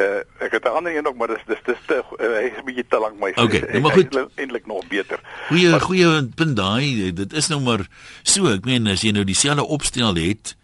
uh, 0.00 0.20
ek 0.40 0.52
het 0.56 0.64
'n 0.64 0.72
ander 0.80 0.96
een 0.96 1.06
ook, 1.06 1.16
maar 1.16 1.28
dis 1.28 1.44
dis 1.46 1.60
dis 1.66 1.76
te 1.86 1.98
uh, 2.00 2.28
hy 2.40 2.46
is 2.48 2.56
'n 2.56 2.64
bietjie 2.64 2.86
te 2.88 2.98
lank 2.98 3.20
my. 3.20 3.32
Okay, 3.36 3.60
nou 3.72 3.80
maar 3.84 3.92
goed. 3.92 4.16
Eintlik 4.40 4.66
nog 4.66 4.86
beter. 4.88 5.20
Goeie 5.48 5.80
goeie 5.80 6.28
punt 6.34 6.56
daai. 6.56 7.12
Dit 7.12 7.32
is 7.32 7.48
nou 7.48 7.60
maar 7.60 7.84
so. 8.22 8.48
Ek 8.48 8.64
meen 8.64 8.86
as 8.86 9.02
jy 9.04 9.12
nou 9.12 9.24
dieselfde 9.24 9.66
opstel 9.66 10.14
het, 10.16 10.56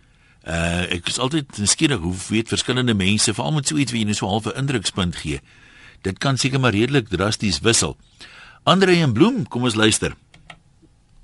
uh 0.45 0.93
ek 0.93 1.09
is 1.09 1.19
altyd 1.19 1.57
nuuskierig 1.59 2.01
hoe 2.01 2.15
weet 2.29 2.49
verskillende 2.49 2.95
mense 2.95 3.35
veral 3.35 3.53
met 3.53 3.69
so 3.69 3.77
iets 3.77 3.93
wie 3.93 4.03
jy 4.03 4.07
net 4.07 4.17
so 4.17 4.29
half 4.29 4.47
'n 4.47 4.59
indrukspunt 4.61 5.17
gee. 5.17 5.41
Dit 6.03 6.19
kan 6.19 6.37
seker 6.37 6.61
maar 6.61 6.73
redelik 6.73 7.09
drasties 7.09 7.61
wissel. 7.61 7.97
Andre 8.63 8.93
en 8.93 9.13
Bloem, 9.13 9.49
kom 9.49 9.63
ons 9.63 9.75
luister. 9.75 10.15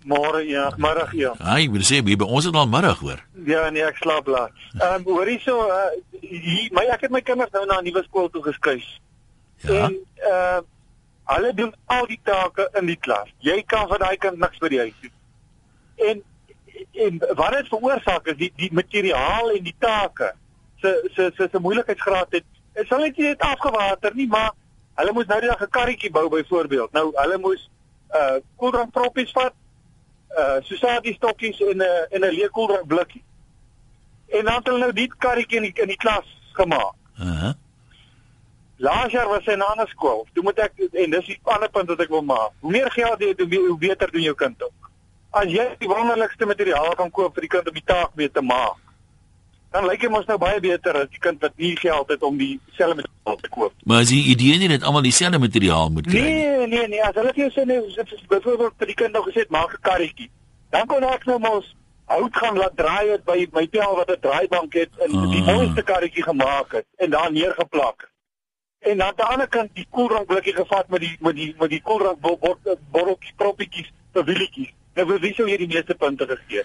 Môre 0.05 0.41
ja, 0.49 0.73
middag 0.77 1.13
ja. 1.13 1.35
Haai, 1.39 1.67
ek 1.67 1.73
wil 1.75 1.85
sê 1.85 2.01
wie 2.05 2.17
by 2.17 2.25
ons 2.25 2.47
het 2.49 2.57
al 2.57 2.69
middag 2.73 3.03
hoor. 3.05 3.21
Ja 3.45 3.69
nee, 3.69 3.85
ek 3.85 4.01
slaap 4.01 4.27
laat. 4.27 4.53
Ehm 4.79 4.95
um, 4.95 5.05
hoor 5.13 5.29
hierso, 5.29 5.69
uh, 5.69 5.93
hier, 6.21 6.71
my 6.73 6.87
ek 6.89 7.05
het 7.05 7.13
my 7.13 7.21
kinders 7.21 7.53
nou 7.53 7.67
na 7.67 7.81
'n 7.81 7.85
nuwe 7.85 8.03
skool 8.09 8.31
toe 8.33 8.43
geskuis. 8.43 8.89
Ja. 9.69 9.85
En 9.85 9.99
uh 10.33 10.61
hulle 11.31 11.55
doen 11.55 11.75
al 11.87 12.07
die 12.11 12.19
take 12.25 12.71
in 12.81 12.87
die 12.87 12.97
klas. 12.97 13.29
Jy 13.39 13.63
kan 13.67 13.87
vir 13.89 13.99
daai 14.03 14.17
kind 14.17 14.41
niks 14.41 14.59
by 14.59 14.69
die 14.69 14.81
huis 14.81 14.97
doen. 15.03 15.13
En 16.09 16.23
en 16.93 17.19
wat 17.35 17.53
dit 17.53 17.69
veroorsaak 17.69 18.27
is 18.27 18.37
die 18.37 18.53
die 18.57 18.73
materiaal 18.73 19.51
en 19.51 19.63
die 19.63 19.77
take 19.79 20.35
se 20.81 21.11
se 21.15 21.31
se 21.37 21.49
se 21.53 21.59
moeilikheidsgraad 21.59 22.27
het 22.31 22.45
is 22.73 22.89
hulle 22.89 23.09
net 23.09 23.17
net 23.17 23.41
afgewater 23.41 24.15
nie, 24.15 24.29
maar 24.29 24.53
hulle 25.01 25.13
moes 25.13 25.27
nou 25.27 25.41
die 25.41 25.49
dag 25.49 25.63
'n 25.63 25.71
karretjie 25.71 26.11
bou 26.11 26.29
byvoorbeeld. 26.29 26.93
Nou 26.93 27.11
hulle 27.15 27.39
moes 27.39 27.71
uh 28.15 28.37
koeldrank 28.57 28.93
proppies 28.93 29.33
vat 29.33 29.55
uh 30.39 30.59
Susadi 30.63 31.13
stokkies 31.15 31.61
en 31.61 31.77
'n 31.77 31.81
uh, 31.81 32.15
en 32.15 32.21
'n 32.21 32.35
leë 32.35 32.51
koeldrank 32.51 32.87
blikkie. 32.87 33.25
En 34.29 34.45
dan 34.45 34.55
het 34.55 34.67
hulle 34.67 34.79
nou 34.79 34.93
die 34.93 35.13
karretjie 35.19 35.57
in 35.57 35.63
die, 35.63 35.83
in 35.83 35.89
die 35.89 35.97
klas 35.97 36.27
gemaak. 36.53 36.95
Uh 37.19 37.41
-huh. 37.41 37.53
Laas 38.77 39.13
jaar 39.13 39.29
was 39.29 39.45
hy 39.45 39.53
in 39.53 39.59
'n 39.59 39.73
ander 39.73 39.89
skool. 39.89 40.27
Toe 40.33 40.43
moet 40.43 40.59
ek 40.59 40.73
en 40.93 41.11
dis 41.11 41.27
die 41.27 41.41
ander 41.43 41.71
punt 41.71 41.89
wat 41.89 42.01
ek 42.01 42.09
wil 42.09 42.23
maak. 42.23 42.53
Hoe 42.61 42.71
meer 42.71 42.91
geld 42.91 43.21
jy 43.21 43.29
het, 43.29 43.41
hoe 43.41 43.79
beter 43.79 44.11
doen 44.11 44.23
jou 44.23 44.35
kind 44.35 44.63
ook. 44.63 44.90
As 45.31 45.47
jy 45.47 45.65
die 45.79 45.89
wonderlikste 45.89 46.47
materiaal 46.47 46.95
kan 46.99 47.11
koop 47.11 47.35
vir 47.35 47.43
die 47.47 47.49
kind 47.49 47.69
om 47.69 47.75
die 47.75 47.85
taak 47.87 48.15
mee 48.19 48.31
te 48.31 48.43
maak, 48.43 48.79
dan 49.71 49.85
lyk 49.87 50.01
dit 50.01 50.11
mos 50.11 50.27
nou 50.27 50.39
baie 50.43 50.59
beter 50.61 50.97
as 51.05 51.11
die 51.13 51.21
kind 51.23 51.41
wat 51.41 51.53
nie 51.57 51.77
geld 51.79 52.09
het 52.11 52.23
om 52.27 52.37
dieselfde 52.41 52.97
materiaal 53.05 53.37
te 53.43 53.49
koop. 53.49 53.73
Maar 53.87 54.01
as 54.03 54.09
die 54.11 54.25
idee 54.33 54.59
nie 54.59 54.69
dat 54.69 54.83
almal 54.83 55.03
dieselfde 55.07 55.39
materiaal 55.39 55.91
moet 55.95 56.07
kry 56.11 56.19
nie. 56.25 56.33
Nee, 56.33 56.67
nee, 56.67 56.87
nee, 56.89 57.03
as 57.03 57.15
hulle 57.15 57.31
vir 57.37 57.45
jou 57.45 57.51
sê 57.55 57.67
nee, 57.67 57.79
as 58.03 58.25
byvoorbeeld 58.33 58.75
vir 58.83 58.91
die 58.91 58.95
kind 59.03 59.13
nog 59.15 59.29
gesê 59.31 59.45
maak 59.49 59.71
'n 59.77 59.83
karretjie. 59.83 60.31
Dan 60.71 60.87
kon 60.87 61.05
ek 61.05 61.25
nou 61.27 61.39
mos 61.39 61.77
hout 62.11 62.37
gaan 62.37 62.57
laat 62.59 62.77
draai 62.77 63.11
het 63.11 63.25
by 63.25 63.47
my 63.53 63.67
tel 63.71 63.95
wat 63.97 64.11
'n 64.11 64.21
draaibank 64.21 64.73
het 64.75 64.91
en 64.99 65.15
Ah. 65.15 65.31
die 65.31 65.43
mooiste 65.43 65.83
karretjie 65.83 66.23
gemaak 66.23 66.73
het 66.73 66.87
en 66.99 67.11
daar 67.11 67.31
neergeplak. 67.33 68.11
En 68.81 68.99
dan 68.99 69.07
aan 69.07 69.15
die 69.17 69.25
ander 69.25 69.49
kant 69.49 69.71
die 69.75 69.87
koeldrank 69.91 70.27
blikkie 70.27 70.55
gevat 70.55 70.89
met 70.89 71.01
die 71.01 71.17
met 71.21 71.35
die 71.37 71.55
met 71.59 71.71
die 71.71 71.83
koeldrank 71.83 72.19
botteltjies 72.91 73.33
proppietjies 73.37 73.93
vir 74.13 74.25
wielietjies. 74.25 74.73
Nou 75.01 75.09
vir 75.09 75.23
wie 75.25 75.33
sou 75.37 75.47
jy 75.49 75.57
die 75.63 75.71
meeste 75.71 75.97
punte 75.97 76.27
gegee? 76.29 76.65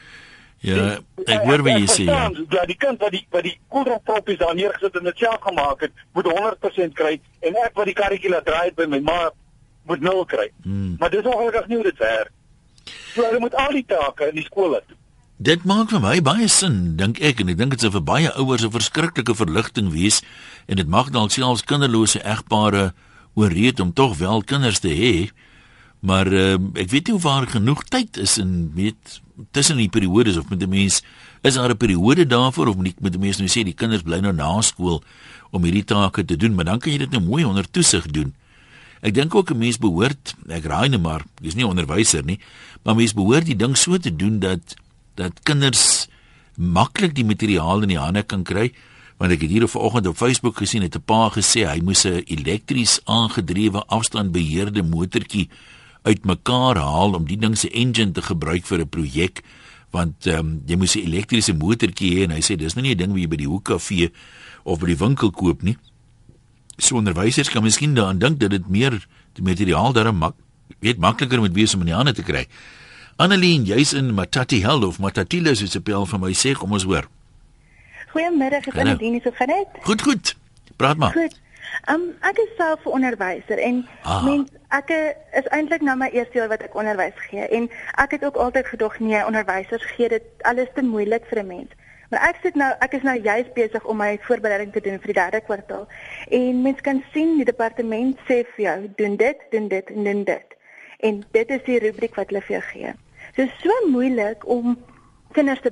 Ja, 0.66 0.96
ek 1.30 1.46
hoor 1.46 1.62
wat 1.64 1.78
jy 1.80 1.88
sê. 1.92 2.06
Ja, 2.10 2.26
ja 2.52 2.64
die 2.68 2.76
kind 2.80 3.00
wat 3.04 3.14
die 3.14 3.22
wat 3.32 3.46
die 3.46 3.54
koeldrappies 3.72 4.40
daar 4.42 4.56
neergesit 4.58 4.98
en 5.00 5.08
dit 5.08 5.22
self 5.24 5.40
gemaak 5.46 5.86
het, 5.86 5.94
moet 6.18 6.28
100% 6.32 6.98
kry 6.98 7.14
en 7.46 7.60
ek 7.64 7.78
wat 7.78 7.88
die 7.88 7.96
karretjie 7.96 8.32
laat 8.34 8.48
draai 8.50 8.74
by 8.76 8.90
my 8.92 9.00
ma 9.06 9.20
moet 9.86 10.04
nul 10.04 10.26
kry. 10.28 10.50
Hmm. 10.66 10.96
Maar 11.00 11.14
dis 11.14 11.24
ongelukkig 11.24 11.68
nie 11.70 11.80
hoe 11.80 11.88
dit 11.88 12.04
werk. 12.04 12.32
So 13.14 13.24
hulle 13.24 13.40
moet 13.40 13.56
al 13.62 13.76
die 13.78 13.86
take 13.88 14.32
in 14.34 14.40
die 14.42 14.48
skole 14.48 14.82
doen. 14.88 15.00
Dit 15.46 15.66
maak 15.68 15.92
vir 15.92 16.02
my 16.02 16.16
baie 16.24 16.48
sin, 16.52 16.96
dink 17.00 17.20
ek 17.24 17.44
en 17.44 17.52
ek 17.54 17.60
dink 17.60 17.76
dit 17.76 17.86
sou 17.86 17.92
vir 17.94 18.06
baie 18.08 18.32
ouers 18.40 18.66
'n 18.66 18.72
verskriklike 18.72 19.36
verligting 19.36 19.92
wees 19.94 20.24
en 20.68 20.82
dit 20.82 20.88
mag 20.88 21.12
dalk 21.12 21.32
selfs 21.32 21.64
kinderlose 21.64 22.24
egpare 22.24 22.94
ooreed 23.36 23.80
om 23.80 23.94
tog 23.94 24.18
wel 24.18 24.42
kinders 24.42 24.80
te 24.80 24.90
hê. 24.90 25.30
Maar 26.06 26.30
uh, 26.30 26.58
ek 26.78 26.92
weet 26.94 27.10
nie 27.10 27.16
of 27.18 27.26
daar 27.26 27.48
genoeg 27.50 27.84
tyd 27.90 28.18
is 28.22 28.38
in 28.38 28.72
weet 28.78 29.22
tussen 29.52 29.80
die 29.82 29.90
periodes 29.90 30.38
of 30.38 30.50
met 30.52 30.62
die 30.62 30.70
mens 30.70 31.02
is 31.42 31.58
daar 31.58 31.74
'n 31.74 31.78
periode 31.78 32.28
daarvoor 32.28 32.68
of 32.68 32.76
moet 32.76 33.00
met 33.02 33.12
die 33.12 33.22
mens 33.22 33.38
nou 33.38 33.50
sê 33.50 33.66
die 33.66 33.74
kinders 33.74 34.06
bly 34.06 34.20
nou 34.20 34.34
na 34.34 34.62
skool 34.62 35.04
om 35.52 35.64
hierdie 35.64 35.84
take 35.84 36.26
te 36.26 36.38
doen, 36.38 36.56
maar 36.56 36.66
dan 36.66 36.80
kan 36.80 36.92
jy 36.92 36.98
dit 36.98 37.12
nou 37.12 37.22
mooi 37.24 37.44
onder 37.46 37.70
toesig 37.72 38.06
doen. 38.06 38.34
Ek 39.02 39.14
dink 39.14 39.36
ook 39.36 39.52
'n 39.52 39.58
mens 39.58 39.78
behoort, 39.78 40.36
ek 40.48 40.66
raai 40.66 40.90
net 40.90 41.02
maar, 41.02 41.22
ek 41.42 41.46
is 41.46 41.56
nie 41.56 41.68
onderwyser 41.68 42.24
nie, 42.24 42.40
maar 42.84 42.96
mens 42.96 43.14
behoort 43.14 43.46
die 43.46 43.56
ding 43.56 43.78
so 43.78 43.98
te 43.98 44.16
doen 44.16 44.40
dat 44.40 44.76
dat 45.16 45.34
kinders 45.44 46.08
maklik 46.56 47.16
die 47.16 47.26
materiaal 47.26 47.82
in 47.82 47.88
die 47.88 48.00
hande 48.00 48.24
kan 48.24 48.44
kry 48.44 48.72
want 49.18 49.32
ek 49.32 49.42
het 49.42 49.50
hier 49.50 49.68
vanoggend 49.68 50.08
op 50.08 50.18
Facebook 50.18 50.58
gesien 50.58 50.82
het 50.82 50.96
'n 50.96 51.04
pa 51.06 51.30
gesê 51.30 51.66
hy 51.68 51.80
moes 51.82 52.06
'n 52.06 52.24
elektries 52.26 53.00
aangedrewe 53.06 53.86
afstandbeheerde 53.88 54.84
motortjie 54.84 55.50
uitmekaar 56.06 56.78
haal 56.78 57.18
om 57.18 57.26
die 57.26 57.40
ding 57.42 57.58
se 57.58 57.70
engine 57.70 58.14
te 58.14 58.22
gebruik 58.22 58.66
vir 58.66 58.80
'n 58.86 58.90
projek 58.90 59.44
want 59.92 60.28
ehm 60.28 60.40
um, 60.40 60.62
jy 60.68 60.78
moes 60.78 60.96
'n 60.96 61.08
elektriese 61.08 61.54
motortjie 61.54 62.12
hê 62.16 62.24
en 62.24 62.32
hy 62.32 62.42
sê 62.42 62.56
dis 62.56 62.76
nou 62.76 62.84
nie 62.84 62.94
'n 62.94 62.98
ding 62.98 63.12
wat 63.12 63.22
jy 63.22 63.28
by 63.28 63.38
die 63.38 63.52
hoekkafee 63.52 64.12
of 64.64 64.80
by 64.80 64.88
die 64.88 64.98
winkel 64.98 65.32
koop 65.32 65.64
nie. 65.64 65.78
So 66.78 66.98
onderwysers 66.98 67.50
kan 67.50 67.64
miskien 67.64 67.96
daaraan 67.96 68.20
dink 68.20 68.40
dat 68.40 68.50
dit 68.50 68.68
meer 68.68 69.08
die 69.34 69.44
materiaal 69.44 69.94
daarom 69.94 70.18
mak 70.18 70.36
weet 70.80 70.98
makliker 70.98 71.40
moet 71.40 71.54
wees 71.54 71.74
om 71.74 71.82
in 71.82 71.88
die 71.88 71.96
hande 71.96 72.14
te 72.14 72.24
kry. 72.24 72.48
Annelien, 73.18 73.64
jy's 73.64 73.94
in 73.94 74.14
Matati 74.14 74.62
Held 74.62 74.84
of 74.84 75.00
Matatile 75.00 75.56
soos 75.56 75.72
se 75.72 75.80
bel 75.80 76.06
vir 76.06 76.20
my 76.20 76.34
sê, 76.34 76.52
kom 76.54 76.74
ons 76.76 76.84
hoor. 76.84 77.08
Goeiemiddag, 78.12 78.68
ek 78.68 78.76
is 78.76 79.24
dit 79.24 79.36
genet? 79.36 79.80
Goed, 79.84 80.02
goed. 80.02 80.36
Praat 80.76 80.98
maar. 80.98 81.16
Goed. 81.16 81.40
Um, 81.90 82.16
ek 82.22 82.38
is 82.42 82.56
self 82.58 82.86
'n 82.86 82.96
onderwyser 82.98 83.58
en 83.58 83.88
ah. 84.04 84.24
mens 84.26 84.50
ek 84.70 84.90
is 85.32 85.48
eintlik 85.54 85.82
nou 85.82 85.98
my 85.98 86.10
eerste 86.10 86.38
jaar 86.38 86.50
wat 86.50 86.64
ek 86.66 86.76
onderwys 86.76 87.18
gee 87.30 87.48
en 87.48 87.70
ek 88.02 88.12
het 88.12 88.26
ook 88.26 88.36
altyd 88.36 88.68
gedog 88.68 89.00
nee, 89.00 89.26
onderwysers 89.26 89.86
gee 89.96 90.10
dit 90.10 90.24
alles 90.42 90.72
te 90.74 90.82
moeilik 90.82 91.26
vir 91.26 91.40
'n 91.44 91.48
mens. 91.48 91.72
Maar 92.10 92.30
ek 92.30 92.38
sit 92.42 92.56
nou 92.56 92.74
ek 92.80 92.94
is 92.94 93.02
nou 93.02 93.16
juist 93.22 93.54
besig 93.54 93.86
om 93.86 93.98
my 93.98 94.18
voorbereiding 94.22 94.72
te 94.74 94.82
doen 94.82 95.00
vir 95.00 95.14
die 95.14 95.22
derde 95.22 95.42
kwartaal 95.42 95.88
en 96.30 96.62
mens 96.62 96.82
kan 96.82 97.04
sien 97.14 97.38
die 97.38 97.46
departement 97.46 98.20
sê 98.28 98.44
vir 98.56 98.66
jou 98.66 98.78
doen 98.96 99.16
dit, 99.16 99.38
doen 99.52 99.68
dit 99.68 99.90
en 99.90 100.04
doen 100.04 100.24
dit. 100.24 100.56
En 101.00 101.24
dit 101.32 101.50
is 101.50 101.64
die 101.66 101.80
rubriek 101.80 102.16
wat 102.16 102.30
hulle 102.30 102.42
vir 102.42 102.56
jou 102.56 102.64
gee. 102.72 102.94
Dit 103.36 103.50
is 103.50 103.62
so 103.62 103.90
moeilik 103.90 104.48
om 104.48 104.78
kinders 105.32 105.62
te 105.62 105.72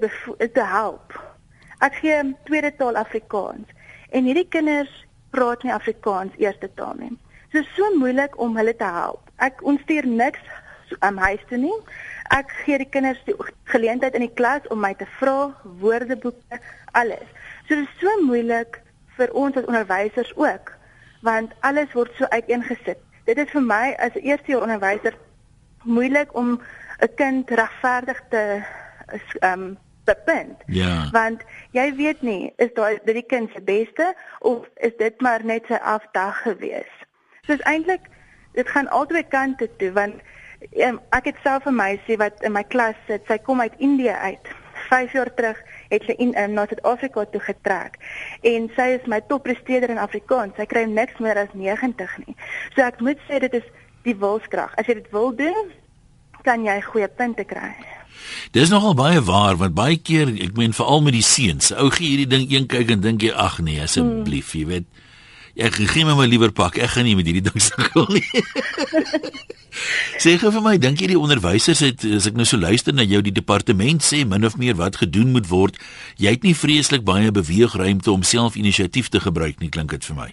te 0.53 0.65
help. 0.65 1.13
Ek 1.79 1.95
gee 2.01 2.35
tweede 2.43 2.75
taal 2.75 2.95
Afrikaans 2.95 3.69
en 4.09 4.27
hierdie 4.29 4.47
kinders 4.50 4.91
praat 5.35 5.63
nie 5.63 5.73
Afrikaans 5.73 6.35
eerste 6.41 6.69
taal 6.77 6.97
nie. 6.99 7.13
Dit 7.53 7.63
is 7.63 7.75
so 7.77 7.89
moeilik 7.97 8.37
om 8.41 8.57
hulle 8.57 8.75
te 8.77 8.89
help. 8.97 9.29
Ek 9.41 9.61
ontstuur 9.65 10.07
niks 10.09 10.41
aan 10.99 11.17
um, 11.17 11.23
huis 11.25 11.41
toe 11.49 11.57
nie. 11.57 11.75
Ek 12.33 12.51
gee 12.63 12.77
die 12.81 12.89
kinders 12.89 13.21
die 13.27 13.35
geleentheid 13.69 14.15
in 14.17 14.25
die 14.25 14.35
klas 14.37 14.65
om 14.73 14.81
my 14.81 14.93
te 14.97 15.07
vra, 15.17 15.51
woordeboeke, 15.81 16.59
alles. 16.97 17.27
So 17.67 17.75
dit 17.75 17.85
is 17.85 17.99
so 18.01 18.13
moeilik 18.25 18.79
vir 19.17 19.33
ons 19.37 19.57
as 19.57 19.69
onderwysers 19.69 20.33
ook 20.37 20.73
want 21.23 21.53
alles 21.63 21.93
word 21.95 22.11
so 22.17 22.27
uiteengesit. 22.35 22.99
Dit 23.23 23.39
is 23.39 23.51
vir 23.53 23.63
my 23.63 23.93
as 24.03 24.17
eerste 24.19 24.51
jaar 24.51 24.65
onderwyser 24.65 25.15
moeilik 25.87 26.33
om 26.35 26.59
'n 26.99 27.13
kind 27.15 27.49
regverdig 27.49 28.19
te 28.29 28.43
ehm 29.39 29.61
um, 29.61 29.77
bepunt. 30.03 30.62
Ja. 30.65 31.10
Want 31.12 31.41
jy 31.72 31.88
weet 31.95 32.22
nie, 32.22 32.53
is 32.57 32.74
daai 32.74 33.00
dit 33.05 33.13
die 33.22 33.27
kind 33.27 33.51
se 33.53 33.62
beste 33.62 34.13
of 34.39 34.67
is 34.75 34.95
dit 34.98 35.22
maar 35.22 35.45
net 35.45 35.65
sy 35.67 35.79
afdag 35.81 36.41
gewees. 36.41 36.91
So 37.45 37.53
is 37.53 37.65
eintlik 37.69 38.10
dit 38.53 38.67
gaan 38.69 38.89
albei 38.89 39.24
kante 39.27 39.69
toe 39.77 39.91
want 39.91 40.19
um, 40.88 41.00
ek 41.10 41.31
het 41.31 41.39
self 41.43 41.65
'n 41.65 41.75
meisie 41.75 42.17
wat 42.17 42.41
in 42.41 42.51
my 42.51 42.63
klas 42.63 42.95
sit. 43.07 43.24
Sy 43.27 43.38
kom 43.38 43.62
uit 43.62 43.74
Indië 43.77 44.15
uit. 44.31 44.48
5 44.89 45.12
jaar 45.12 45.33
terug 45.33 45.60
het 45.89 46.03
sy 46.03 46.12
in 46.17 46.38
um, 46.38 46.53
na 46.53 46.65
Suid-Afrika 46.65 47.25
toe 47.25 47.41
getrek 47.41 47.98
en 48.41 48.69
sy 48.75 48.88
is 48.98 49.05
my 49.05 49.22
toppresteerder 49.27 49.89
in 49.89 49.98
Afrikaans. 49.98 50.55
Sy 50.55 50.65
kry 50.65 50.83
niks 50.83 51.17
meer 51.17 51.38
as 51.38 51.53
90 51.53 52.17
nie. 52.25 52.36
So 52.75 52.81
ek 52.81 53.00
moet 53.00 53.19
sê 53.29 53.39
dit 53.39 53.53
is 53.53 53.67
die 54.03 54.15
wilskrag. 54.15 54.75
As 54.75 54.86
jy 54.86 54.93
dit 54.93 55.12
wil 55.12 55.36
doen, 55.36 55.72
kan 56.43 56.65
jy 56.65 56.81
goeie 56.81 57.07
punte 57.07 57.43
kry. 57.48 57.72
Dis 58.53 58.70
nogal 58.70 58.96
baie 58.98 59.22
waar 59.22 59.58
want 59.58 59.75
baie 59.77 59.98
keer, 59.98 60.29
ek 60.29 60.58
meen 60.58 60.75
veral 60.75 61.01
met 61.05 61.15
die 61.15 61.25
seuns, 61.25 61.72
ou 61.75 61.89
gee 61.93 62.13
hierdie 62.13 62.29
ding 62.29 62.46
een 62.51 62.67
kyk 62.72 62.91
en 62.96 63.01
dink 63.05 63.25
jy 63.25 63.34
ag 63.34 63.60
nee, 63.63 63.82
asseblief, 63.82 64.53
jy 64.58 64.65
weet. 64.70 64.89
Ek 65.53 65.75
gee 65.77 66.05
my 66.05 66.15
my 66.17 66.25
liewer 66.25 66.50
pak. 66.50 66.79
Ek 66.82 66.96
gaan 66.96 67.05
nie 67.05 67.13
met 67.13 67.27
hierdie 67.29 67.46
ding 67.46 67.62
sukkel 67.67 68.08
nie. 68.10 68.25
sê 70.22 70.36
gou 70.41 70.50
vir 70.53 70.63
my, 70.65 70.75
dink 70.82 71.01
jy 71.01 71.12
die 71.13 71.20
onderwysers 71.20 71.84
het 71.86 72.05
as 72.05 72.25
ek 72.29 72.38
nou 72.38 72.46
so 72.48 72.58
luister 72.58 72.93
na 72.93 73.05
jou 73.05 73.22
die 73.25 73.34
departement 73.34 74.05
sê 74.05 74.24
min 74.25 74.46
of 74.46 74.58
meer 74.58 74.77
wat 74.79 74.98
gedoen 75.01 75.34
moet 75.36 75.50
word, 75.51 75.77
jy 76.17 76.34
het 76.34 76.46
nie 76.46 76.55
vreeslik 76.58 77.05
baie 77.05 77.34
beweegruimte 77.34 78.13
om 78.13 78.25
self 78.25 78.58
inisiatief 78.58 79.12
te 79.13 79.22
gebruik 79.22 79.62
nie, 79.62 79.70
klink 79.74 79.93
dit 79.93 80.10
vir 80.10 80.17
my. 80.17 80.29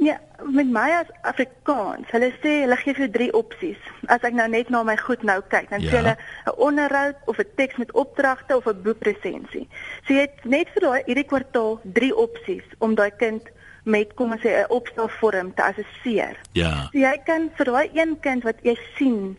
Nee, 0.00 0.16
met 0.44 0.66
my 0.66 0.88
as 1.00 1.10
Afrikaans, 1.22 2.08
hulle 2.14 2.30
sê 2.42 2.52
hulle 2.64 2.76
gee 2.80 2.94
vir 2.94 3.10
drie 3.12 3.30
opsies. 3.36 3.78
As 4.08 4.24
ek 4.26 4.34
nou 4.36 4.46
net 4.48 4.70
na 4.70 4.82
my 4.86 4.96
goed 4.96 5.22
nou 5.26 5.38
kyk, 5.52 5.70
dan 5.70 5.84
ja. 5.84 5.90
sê 5.90 5.96
hulle 6.00 6.16
'n 6.16 6.56
onderhoud 6.68 7.16
of 7.26 7.38
'n 7.38 7.50
teks 7.56 7.76
met 7.76 7.92
opdragte 7.92 8.56
of 8.56 8.66
'n 8.66 8.82
boekresensie. 8.82 9.68
So 10.06 10.14
jy 10.14 10.26
het 10.26 10.44
net 10.44 10.68
vir 10.74 10.82
daai 10.82 11.02
hierdie 11.06 11.28
kwartaal 11.32 11.80
drie 11.84 12.14
opsies 12.16 12.66
om 12.78 12.94
daai 12.94 13.10
kind 13.10 13.42
met 13.84 14.14
kom 14.14 14.32
ons 14.32 14.42
sê 14.42 14.50
'n 14.62 14.70
opstelvorm 14.70 15.54
te 15.54 15.62
assesseer. 15.62 16.36
Ja. 16.52 16.88
So 16.92 16.98
jy 16.98 17.16
kan 17.24 17.50
vir 17.56 17.66
daai 17.66 17.90
een 17.92 18.20
kind 18.20 18.42
wat 18.42 18.58
jy 18.62 18.76
sien 18.96 19.36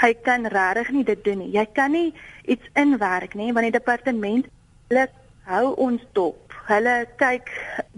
hy 0.00 0.14
kan 0.14 0.46
regtig 0.46 0.90
nie 0.90 1.04
dit 1.04 1.24
doen 1.24 1.38
nie. 1.38 1.50
Jy 1.50 1.66
kan 1.72 1.92
nie 1.92 2.14
iets 2.44 2.66
inwerk 2.74 3.34
nie 3.34 3.52
want 3.52 3.64
die 3.64 3.78
departement 3.78 4.46
hulle 4.88 5.08
hou 5.44 5.74
ons 5.74 6.02
dop. 6.12 6.52
Hulle 6.66 7.06
kyk 7.16 7.50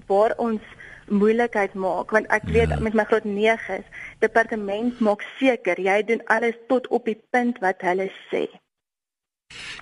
waar 0.06 0.34
ons 0.42 0.62
moeilikheid 1.08 1.74
maak 1.74 2.10
want 2.14 2.30
ek 2.34 2.48
weet 2.50 2.74
ja. 2.74 2.80
met 2.80 2.94
my 2.94 3.04
graad 3.08 3.24
9 3.24 3.78
is 3.78 3.88
departement 4.24 5.00
maak 5.00 5.24
seker 5.38 5.80
jy 5.80 6.02
doen 6.06 6.22
alles 6.26 6.56
tot 6.68 6.88
op 6.88 7.04
die 7.06 7.18
punt 7.30 7.60
wat 7.64 7.82
hulle 7.86 8.10
sê. 8.30 8.46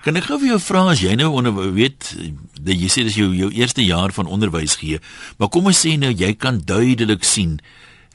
Kan 0.05 0.19
ek 0.19 0.27
gou 0.29 0.37
vir 0.43 0.51
jou 0.53 0.61
vra 0.61 0.83
as 0.91 1.01
jy 1.01 1.15
nou 1.17 1.31
onder 1.39 1.55
weet 1.73 2.11
dat 2.61 2.75
jy 2.77 2.89
sê 2.91 3.05
dis 3.07 3.17
jou 3.17 3.31
jou 3.33 3.49
eerste 3.57 3.81
jaar 3.81 4.13
van 4.13 4.29
onderwys 4.29 4.77
gee, 4.81 5.01
maar 5.37 5.49
kom 5.49 5.71
ons 5.71 5.81
sê 5.81 5.95
nou 5.97 6.13
jy 6.13 6.35
kan 6.37 6.61
duidelik 6.61 7.25
sien 7.25 7.59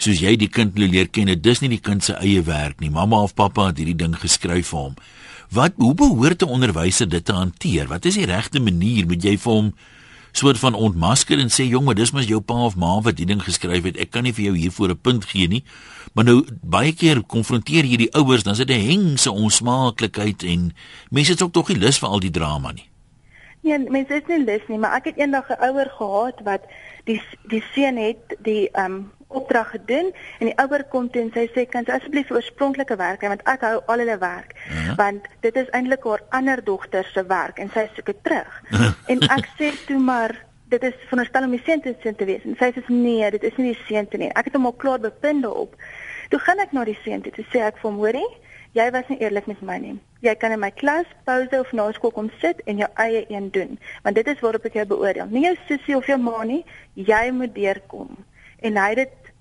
soos 0.01 0.21
jy 0.23 0.37
die 0.41 0.49
kind 0.49 0.79
leer 0.81 1.11
ken, 1.13 1.29
dit 1.29 1.47
is 1.51 1.61
nie 1.61 1.75
die 1.75 1.83
kind 1.85 2.05
se 2.05 2.15
eie 2.25 2.41
werk 2.47 2.81
nie. 2.81 2.89
Mamma 2.93 3.21
of 3.27 3.35
pappa 3.37 3.69
het 3.69 3.81
hierdie 3.83 3.99
ding 4.01 4.15
geskryf 4.17 4.71
vir 4.73 4.79
hom. 4.87 4.95
Wat 5.53 5.75
hoe 5.83 5.95
behoort 5.95 6.43
'n 6.43 6.55
onderwyser 6.57 7.09
dit 7.09 7.25
te 7.25 7.33
hanteer? 7.33 7.87
Wat 7.89 8.05
is 8.05 8.15
die 8.15 8.27
regte 8.27 8.61
manier 8.61 9.07
moet 9.07 9.23
jy 9.23 9.37
vir 9.37 9.53
hom 9.53 9.75
soort 10.33 10.59
van 10.59 10.75
ontmasker 10.75 11.39
en 11.39 11.51
sê 11.51 11.67
jong, 11.69 11.85
maar 11.85 11.95
dis 11.95 12.13
mos 12.13 12.29
jou 12.29 12.41
pa 12.41 12.55
of 12.55 12.77
ma 12.77 13.01
wat 13.01 13.17
die 13.17 13.27
ding 13.27 13.43
geskryf 13.43 13.85
het. 13.85 13.97
Ek 13.97 14.11
kan 14.11 14.23
nie 14.23 14.33
vir 14.33 14.45
jou 14.45 14.57
hiervoor 14.57 14.91
'n 14.91 15.01
punt 15.01 15.25
gee 15.25 15.49
nie. 15.49 15.65
Maar 16.15 16.25
nou 16.25 16.45
baie 16.63 16.93
keer 16.93 17.23
konfronteer 17.23 17.85
jy 17.85 17.97
die 17.97 18.15
ouers, 18.15 18.43
dan 18.43 18.53
is 18.53 18.59
dit 18.59 18.71
'n 18.71 18.87
hengse 18.91 19.31
onsmaaklikheid 19.31 20.43
en 20.43 20.75
mense 21.11 21.33
het 21.33 21.43
ook 21.43 21.53
tog 21.53 21.69
nie 21.69 21.79
lus 21.79 21.99
vir 21.99 22.09
al 22.09 22.21
die 22.21 22.31
drama 22.31 22.73
nie. 22.73 22.89
Nee, 23.63 23.79
mense 23.79 24.15
is 24.15 24.27
nie 24.29 24.45
lus 24.45 24.63
nie, 24.69 24.79
maar 24.79 24.97
ek 24.97 25.05
het 25.05 25.17
eendag 25.17 25.49
'n 25.51 25.63
ouer 25.69 25.91
gehad 25.99 26.41
wat 26.45 26.63
die 27.05 27.23
die 27.49 27.63
seun 27.75 27.97
het 27.97 28.37
die 28.39 28.71
ehm 28.73 28.93
um, 28.93 29.11
opdrag 29.31 29.71
gedoen 29.71 30.11
en 30.39 30.51
die 30.51 30.57
ouer 30.63 30.85
kom 30.93 31.09
toe 31.11 31.23
en 31.23 31.33
sy 31.35 31.47
sê 31.55 31.67
kan 31.71 31.87
jy 31.87 31.97
asseblief 31.97 32.31
oorspronklike 32.35 32.97
werk 33.01 33.25
want 33.27 33.45
ek 33.51 33.65
hou 33.67 33.79
al 33.87 34.05
hulle 34.05 34.19
werk 34.19 34.55
uh 34.57 34.75
-huh. 34.75 34.97
want 34.99 35.27
dit 35.47 35.57
is 35.57 35.71
eintlik 35.71 36.05
haar 36.05 36.23
ander 36.31 36.65
dogter 36.65 37.05
se 37.15 37.27
werk 37.27 37.59
en 37.59 37.71
sy 37.75 37.89
soek 37.95 38.07
dit 38.07 38.23
terug. 38.23 38.63
En 39.13 39.19
ek 39.21 39.49
sê 39.59 39.73
toe 39.87 39.99
maar 39.99 40.35
dit 40.69 40.83
is 40.83 40.95
veronderstel 41.09 41.45
om 41.45 41.51
die 41.51 41.63
seun 41.65 41.81
te 41.81 41.95
sien 42.03 42.15
te 42.15 42.25
wees 42.25 42.45
en 42.45 42.57
sy 42.59 42.71
sê 42.75 42.83
nee, 42.89 43.31
dit 43.31 43.43
is 43.43 43.57
nie 43.57 43.73
die 43.73 43.83
seun 43.87 44.09
te 44.09 44.17
nie. 44.17 44.31
Ek 44.35 44.45
het 44.45 44.55
hom 44.55 44.67
al 44.67 44.73
klaar 44.73 45.01
bepind 45.01 45.47
op. 45.47 45.75
Toe 46.29 46.39
gaan 46.39 46.59
ek 46.59 46.73
na 46.73 46.85
die 46.85 46.99
seun 47.05 47.21
toe, 47.21 47.33
toe 47.33 47.45
sê 47.53 47.59
ek 47.67 47.79
vir 47.79 47.91
hom 47.91 47.99
hoorie 47.99 48.31
Jy 48.71 48.85
was 48.95 49.09
nie 49.11 49.19
eerlik 49.19 49.49
met 49.51 49.63
my 49.67 49.77
nie. 49.83 49.97
Jy 50.23 50.37
kan 50.39 50.53
in 50.55 50.61
my 50.63 50.69
klas, 50.71 51.09
pouse 51.27 51.59
of 51.59 51.73
na 51.75 51.89
skool 51.97 52.13
kom 52.15 52.29
sit 52.39 52.61
en 52.71 52.79
jou 52.79 52.87
eie 53.03 53.25
een 53.27 53.49
doen, 53.51 53.73
want 54.05 54.15
dit 54.15 54.29
is 54.31 54.43
waarop 54.45 54.69
ek 54.69 54.77
jou 54.79 54.85
beoordeel. 54.93 55.27
Nie 55.33 55.49
jou 55.49 55.57
sussie 55.67 55.97
of 55.99 56.07
jou 56.07 56.19
ma 56.23 56.45
nie, 56.47 56.61
jy 56.95 57.25
moet 57.35 57.51
deurkom. 57.57 58.13
En 58.61 58.77
hy 58.77 58.89
het 58.95 58.97
dit 58.97 59.33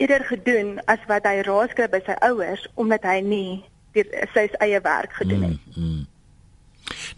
eerder 0.00 0.24
gedoen 0.24 0.78
as 0.90 1.02
wat 1.10 1.26
hy 1.28 1.42
raas 1.46 1.74
kry 1.76 1.88
by 1.92 2.00
sy 2.06 2.16
ouers 2.24 2.64
omdat 2.80 3.04
hy 3.04 3.20
nie 3.24 3.60
die 3.96 4.06
sy 4.34 4.46
eie 4.62 4.80
werk 4.84 5.12
gedoen 5.18 5.42
het. 5.42 5.58
Mm, 5.74 5.84
mm. 5.84 6.06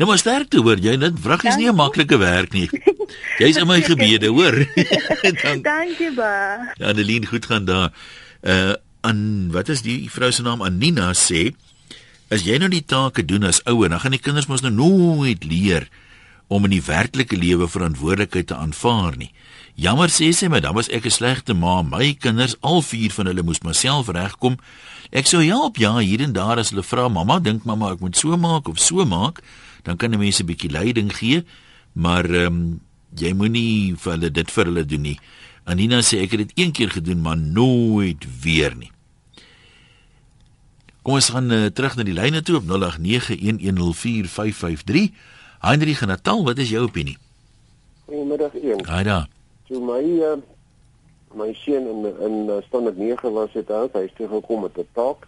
Nou 0.00 0.08
maar 0.08 0.20
sterkte 0.20 0.60
hoor, 0.64 0.80
jy 0.80 0.96
dit 1.00 1.20
vrag 1.24 1.44
is 1.48 1.56
nie 1.60 1.68
'n 1.68 1.76
maklike 1.76 2.18
werk 2.18 2.52
nie. 2.52 2.68
Jy's 3.38 3.56
in 3.56 3.66
my 3.66 3.80
gebede, 3.90 4.28
hoor. 4.28 4.56
Dan, 5.42 5.62
Dankie 5.62 6.12
ba. 6.14 6.72
Ja, 6.76 6.88
Adeline, 6.92 7.26
goed 7.26 7.46
gaan 7.46 7.64
daar. 7.64 7.92
Uh 8.42 8.74
aan 9.02 9.50
wat 9.50 9.68
is 9.68 9.82
die 9.82 10.10
vrou 10.10 10.30
se 10.30 10.42
naam? 10.42 10.62
Anina 10.62 11.10
sê 11.12 11.50
as 12.30 12.44
jy 12.46 12.54
nou 12.58 12.68
die 12.70 12.84
take 12.86 13.24
doen 13.24 13.42
as 13.44 13.58
ouer, 13.66 13.88
dan 13.90 14.00
gaan 14.00 14.14
die 14.14 14.22
kinders 14.22 14.46
mos 14.46 14.62
nou 14.62 14.70
nooit 14.70 15.42
leer 15.44 15.88
om 16.46 16.64
in 16.64 16.76
die 16.76 16.84
werklike 16.86 17.36
lewe 17.36 17.66
verantwoordelikheid 17.68 18.46
te 18.46 18.54
aanvaar 18.54 19.16
nie. 19.16 19.32
Jammer 19.74 20.08
sê 20.08 20.32
sy, 20.32 20.48
maar 20.48 20.60
dan 20.60 20.74
was 20.74 20.88
ek 20.88 21.06
'n 21.06 21.10
slegte 21.10 21.54
ma. 21.54 21.82
My 21.82 22.14
kinders, 22.14 22.56
al 22.60 22.82
vier 22.82 23.10
van 23.10 23.26
hulle 23.26 23.42
moes 23.42 23.62
myself 23.62 24.08
regkom. 24.08 24.56
Ek 25.10 25.26
sou 25.26 25.44
help 25.44 25.76
ja 25.76 25.98
hier 25.98 26.20
en 26.20 26.32
daar 26.32 26.58
as 26.58 26.70
hulle 26.70 26.82
vra, 26.82 27.08
"Mamma, 27.08 27.38
dink 27.38 27.64
mamma 27.64 27.92
ek 27.92 28.00
moet 28.00 28.16
so 28.16 28.36
maak 28.36 28.68
of 28.68 28.78
so 28.78 29.04
maak?" 29.04 29.42
dan 29.82 29.96
kan 29.96 30.10
'n 30.10 30.18
mens 30.18 30.40
'n 30.40 30.46
bietjie 30.46 30.70
leiding 30.70 31.16
gee, 31.16 31.44
maar 31.92 32.24
ehm 32.24 32.46
um, 32.46 32.80
jy 33.14 33.32
moenie 33.32 33.94
vir 33.96 34.12
hulle 34.12 34.30
dit 34.30 34.50
vir 34.50 34.64
hulle 34.64 34.84
doen 34.84 35.00
nie. 35.00 35.18
Anina 35.64 36.00
sê 36.00 36.20
ek 36.22 36.30
het 36.30 36.38
dit 36.38 36.52
een 36.54 36.72
keer 36.72 36.90
gedoen, 36.90 37.20
maar 37.20 37.36
nooit 37.36 38.26
weer 38.42 38.76
nie. 38.76 38.90
Kom 41.02 41.14
ons 41.14 41.28
gaan 41.28 41.52
uh, 41.52 41.66
terug 41.66 41.96
na 41.96 42.02
die 42.02 42.14
lyne 42.14 42.42
toe 42.42 42.56
op 42.56 42.64
0891104553. 42.64 42.70
Heinrich 45.60 46.06
Natal, 46.06 46.44
wat 46.44 46.58
is 46.58 46.68
jou 46.68 46.84
opinie? 46.84 47.18
Goeiemiddag 48.06 48.54
een. 48.54 48.86
Haai 48.86 49.04
daar. 49.04 49.28
So 49.72 49.80
my 49.80 50.04
uh, 50.20 50.36
my 51.32 51.54
seun 51.64 51.86
in 51.88 52.04
in 52.04 52.50
uh, 52.50 52.60
standaard 52.68 52.98
9 52.98 53.32
was 53.32 53.52
dit 53.52 53.68
hy 53.68 53.88
het 53.94 54.16
toe 54.16 54.28
gekom 54.28 54.60
met 54.68 54.76
'n 54.76 54.88
taak 54.92 55.24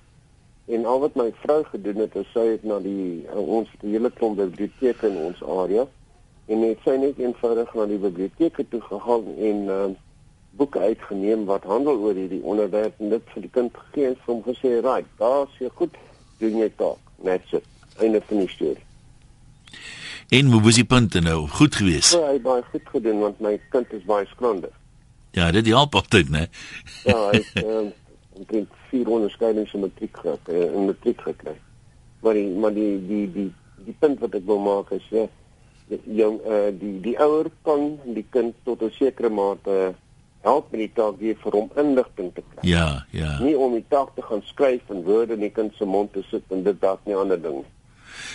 En 0.67 0.85
al 0.85 1.01
wat 1.01 1.15
my 1.15 1.33
vrou 1.33 1.65
gedoen 1.65 1.97
het, 1.97 2.15
is 2.17 2.29
sy 2.33 2.45
het 2.47 2.63
na 2.65 2.79
die 2.81 3.25
uh, 3.29 3.41
ons 3.57 3.69
die 3.81 3.91
hele 3.93 4.11
klomp 4.11 4.37
biblioteke 4.37 5.09
in 5.09 5.17
ons 5.17 5.43
area 5.45 5.87
en 6.53 6.65
het 6.65 6.85
sy 6.85 6.97
net 7.01 7.21
eenvoudig 7.21 7.75
na 7.75 7.87
die 7.89 8.01
biblioteke 8.01 8.69
toe 8.69 8.81
gegaan 8.85 9.29
en 9.49 9.65
uh, 9.73 9.91
boeke 10.61 10.81
uitgeneem 10.81 11.45
wat 11.49 11.65
handel 11.65 12.05
oor 12.05 12.17
hierdie 12.17 12.43
onderwerp 12.45 13.01
en 13.01 13.13
dit 13.17 13.33
vir 13.33 13.47
die 13.47 13.53
kind 13.53 13.77
gegee 13.77 14.11
en 14.13 14.17
hom 14.27 14.43
gesê, 14.45 14.81
"Right, 14.85 15.09
daar's 15.21 15.57
jy 15.61 15.73
goed, 15.81 15.97
doen 16.39 16.57
jy 16.61 16.69
taak." 16.77 17.01
Net 17.17 17.49
so. 17.49 17.61
Einde 18.01 18.21
van 18.21 18.45
die 18.45 18.49
storie. 18.49 18.85
En 20.29 20.51
hoe 20.53 20.63
was 20.63 20.75
die 20.75 20.85
punte 20.85 21.21
nou? 21.21 21.49
Goed 21.49 21.75
geweest. 21.75 22.13
Ja, 22.13 22.27
hy 22.27 22.39
het 22.39 22.43
baie 22.43 22.63
goed 22.71 22.89
gedoen 22.93 23.19
want 23.19 23.41
my 23.41 23.61
kind 23.75 23.93
is 23.93 24.05
baie 24.09 24.27
skrandig. 24.27 24.73
Ja, 25.35 25.51
dit 25.51 25.67
help 25.67 25.95
altyd, 25.95 26.31
né? 26.31 26.47
Ja, 27.05 27.19
hy 27.33 27.43
uh, 27.63 27.85
omtrent 28.39 28.71
vier 28.91 29.09
onderskeidings 29.09 29.75
in 29.75 29.85
matriek 29.87 30.17
gehad 30.17 30.51
uh, 30.51 30.67
in 30.71 30.91
matriek 30.91 31.21
gekry. 31.21 31.57
Maar 32.23 32.39
die 32.39 32.49
maar 32.55 32.75
die 32.75 32.93
die 33.07 33.25
die 33.33 33.51
die 33.85 33.97
punt 33.99 34.23
wat 34.23 34.35
ek 34.39 34.47
wil 34.49 34.63
maak 34.63 34.95
is 34.97 35.07
ja 35.13 35.27
jong 35.89 36.39
uh, 36.49 36.71
die 36.73 36.97
die 37.05 37.19
ouer 37.21 37.51
kan 37.67 37.99
die 38.17 38.25
kind 38.31 38.55
tot 38.65 38.83
'n 38.83 38.91
sekere 38.97 39.29
mate 39.29 39.95
help 40.45 40.71
met 40.71 40.81
die 40.81 40.93
taak 40.93 41.19
weer 41.21 41.37
vir 41.41 41.53
hom 41.57 41.71
inligting 41.81 42.33
te 42.35 42.43
kry. 42.43 42.69
Ja, 42.69 43.07
ja. 43.11 43.39
Nie 43.41 43.57
om 43.59 43.73
die 43.73 43.85
taak 43.89 44.15
te 44.17 44.23
gaan 44.23 44.43
skryf 44.45 44.91
en 44.93 45.05
woorde 45.05 45.39
in 45.39 45.41
die 45.41 45.53
kind 45.53 45.73
se 45.79 45.85
mond 45.85 46.13
te 46.13 46.23
sit 46.31 46.45
en 46.53 46.63
dit 46.63 46.81
dalk 46.81 47.01
nie 47.09 47.17
ander 47.17 47.41
ding. 47.41 47.65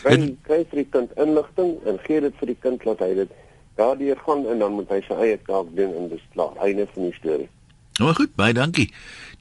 Kry 0.04 0.18
kry 0.48 0.64
vir 0.72 0.84
die 0.84 0.90
kind 0.96 1.14
inligting 1.18 1.78
en 1.86 2.02
gee 2.08 2.22
dit 2.22 2.36
vir 2.42 2.52
die 2.54 2.60
kind 2.62 2.86
laat 2.86 3.00
hy 3.06 3.14
dit 3.24 3.38
daardeur 3.80 4.20
gaan 4.26 4.46
en 4.52 4.60
dan 4.60 4.76
moet 4.76 4.92
hy 4.92 5.00
sy 5.08 5.16
eie 5.24 5.40
taak 5.48 5.72
doen 5.76 5.96
en 5.96 6.12
dis 6.12 6.26
klaar. 6.34 6.56
Einde 6.66 6.88
van 6.94 7.08
die 7.08 7.16
storie. 7.20 7.50
Nou 8.00 8.14
goed, 8.16 8.32
baie 8.40 8.56
dankie. 8.56 8.88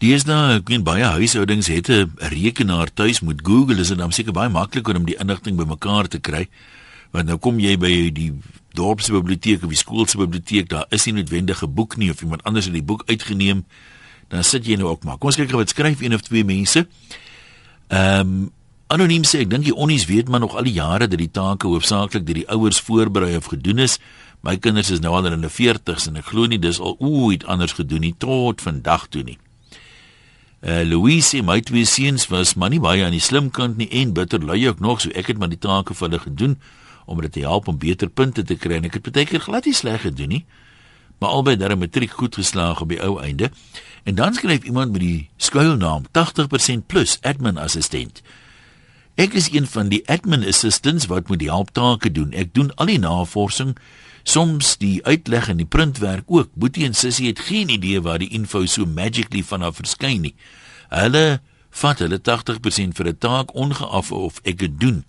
Deesdae, 0.02 0.58
ek 0.58 0.70
weet 0.70 0.84
baie 0.86 1.06
huishoudings 1.18 1.70
het 1.70 1.90
'n 1.90 2.10
rekenaar 2.34 2.90
tuis 2.94 3.20
met 3.20 3.42
Google, 3.42 3.80
is 3.80 3.88
dit 3.88 3.98
dan 3.98 4.12
seker 4.12 4.32
baie 4.32 4.50
makliker 4.50 4.96
om 4.96 5.06
die 5.06 5.18
inligting 5.18 5.56
bymekaar 5.56 6.08
te 6.08 6.18
kry. 6.18 6.48
Want 7.10 7.26
nou 7.26 7.38
kom 7.38 7.58
jy 7.58 7.78
by 7.78 8.10
die 8.10 8.32
dorpsbiblioteek 8.74 9.62
of 9.62 9.68
die 9.68 9.78
skoolsbiblioteek, 9.78 10.68
daar 10.68 10.86
is 10.90 11.04
nie 11.04 11.14
noodwendige 11.14 11.66
boek 11.66 11.96
nie 11.96 12.10
of 12.10 12.22
iemand 12.22 12.42
anders 12.42 12.64
het 12.64 12.74
die 12.74 12.82
boek 12.82 13.02
uitgeneem, 13.06 13.64
dan 14.28 14.44
sit 14.44 14.66
jy 14.66 14.76
nou 14.76 14.88
ook 14.88 15.04
maar. 15.04 15.18
Kom 15.18 15.28
ons 15.28 15.36
kyk 15.36 15.50
wat 15.50 15.68
skryf 15.68 16.00
een 16.00 16.14
of 16.14 16.20
twee 16.20 16.44
mense. 16.44 16.86
Ehm 17.88 18.20
um, 18.20 18.52
anoniem 18.88 19.24
sê 19.28 19.42
ek 19.44 19.50
dink 19.52 19.66
die 19.66 19.74
onnies 19.74 20.06
weet 20.08 20.28
maar 20.32 20.40
nog 20.40 20.56
al 20.56 20.64
die 20.68 20.76
jare 20.78 21.08
dat 21.08 21.20
die 21.20 21.30
take 21.30 21.68
hoofsaaklik 21.68 22.24
deur 22.26 22.40
die 22.40 22.48
ouers 22.48 22.80
voorberei 22.80 23.36
of 23.36 23.50
gedoen 23.52 23.84
is. 23.84 23.98
My 24.40 24.56
kinders 24.56 24.90
is 24.94 25.02
nou 25.04 25.12
al 25.18 25.28
in 25.28 25.36
hulle 25.36 25.50
40's 25.52 26.08
en 26.08 26.16
ek 26.20 26.30
glo 26.30 26.48
nie 26.48 26.60
dis 26.62 26.80
al 26.80 26.96
ooit 26.98 27.44
anders 27.44 27.76
gedoen 27.76 28.06
nie 28.06 28.14
tot 28.16 28.64
vandag 28.64 29.08
toe 29.12 29.24
nie. 29.26 29.38
Uh 30.64 30.82
Louise, 30.88 31.42
my 31.42 31.60
twee 31.60 31.84
seuns 31.86 32.26
was 32.32 32.54
maar 32.56 32.72
nie 32.72 32.80
baie 32.82 33.04
aan 33.04 33.14
die 33.14 33.22
slim 33.22 33.52
kant 33.54 33.76
nie 33.78 33.90
en 34.00 34.14
bitter 34.16 34.42
lui 34.42 34.64
ook 34.68 34.80
nog, 34.80 35.02
so 35.04 35.12
ek 35.14 35.34
het 35.34 35.38
maar 35.38 35.52
die 35.52 35.60
take 35.60 35.94
vir 35.94 36.08
hulle 36.08 36.22
gedoen 36.24 36.56
om 37.06 37.20
dit 37.24 37.32
te 37.32 37.44
help 37.44 37.68
om 37.68 37.78
beter 37.78 38.08
punte 38.08 38.42
te 38.44 38.56
kry 38.56 38.80
en 38.80 38.88
ek 38.88 38.98
het 38.98 39.12
baie 39.12 39.28
keer 39.28 39.44
glad 39.44 39.68
nie 39.68 39.76
sleg 39.76 40.02
gedoen 40.08 40.32
nie. 40.38 40.44
Maar 41.18 41.30
albei 41.30 41.56
daar 41.56 41.76
'n 41.76 41.78
matriek 41.78 42.10
goed 42.10 42.34
geslaag 42.34 42.80
op 42.80 42.88
die 42.88 43.02
ou 43.02 43.20
einde. 43.20 43.50
En 44.04 44.14
dan 44.14 44.34
skryf 44.34 44.64
iemand 44.64 44.92
met 44.92 45.00
die 45.00 45.28
skuilnaam 45.36 46.04
80% 46.12 46.86
plus 46.86 47.18
admin 47.22 47.58
assistent. 47.58 48.22
Ek 49.18 49.32
is 49.34 49.48
een 49.50 49.66
van 49.66 49.88
die 49.90 50.04
admin 50.06 50.44
assistants 50.46 51.08
wat 51.10 51.26
moet 51.26 51.40
die 51.42 51.50
helptake 51.50 52.12
doen. 52.14 52.30
Ek 52.38 52.52
doen 52.54 52.68
al 52.78 52.86
die 52.86 53.00
navorsing 53.02 53.72
soms 54.22 54.76
die 54.78 55.00
uitleg 55.02 55.48
en 55.50 55.58
die 55.58 55.66
printwerk 55.66 56.30
ook. 56.30 56.52
Boetie 56.54 56.86
en 56.86 56.94
Sissie 56.94 57.26
het 57.26 57.42
geen 57.48 57.72
idee 57.74 57.98
waar 58.04 58.22
die 58.22 58.30
info 58.30 58.62
so 58.70 58.86
magically 58.86 59.42
vanaf 59.42 59.80
verskyn 59.82 60.22
nie. 60.28 60.34
Hulle 60.94 61.40
vat 61.82 61.98
hulle 61.98 62.20
80% 62.22 62.94
vir 62.94 63.08
'n 63.08 63.18
taak 63.18 63.54
ongeag 63.58 64.10
of 64.14 64.40
ek 64.44 64.58
dit 64.58 64.80
doen. 64.80 65.04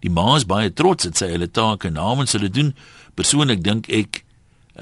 Die 0.00 0.10
ma 0.10 0.34
is 0.36 0.46
baie 0.46 0.72
trots 0.72 1.04
dat 1.04 1.16
sy 1.16 1.30
hulle 1.30 1.50
take 1.50 1.90
namens 1.90 2.32
hulle 2.32 2.50
doen. 2.50 2.74
Persoonlik 3.14 3.62
dink 3.62 3.88
ek 3.88 4.24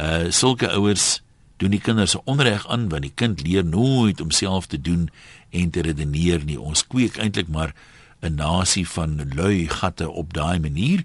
uh 0.01 0.31
sulke 0.31 0.73
ouers 0.73 1.21
doen 1.57 1.71
die 1.71 1.81
kinders 1.81 2.11
se 2.11 2.25
onreg 2.25 2.67
aan 2.69 2.89
want 2.89 3.03
die 3.03 3.13
kind 3.15 3.43
leer 3.43 3.65
nooit 3.65 4.21
om 4.21 4.31
self 4.31 4.67
te 4.67 4.81
doen 4.81 5.11
en 5.51 5.71
te 5.71 5.81
redeneer 5.83 6.45
nie. 6.45 6.61
Ons 6.61 6.87
kweek 6.87 7.19
eintlik 7.19 7.49
maar 7.49 7.75
'n 8.23 8.35
nasie 8.35 8.89
van 8.89 9.35
lui 9.35 9.69
gatte 9.69 10.11
op 10.11 10.33
daai 10.33 10.59
manier. 10.59 11.05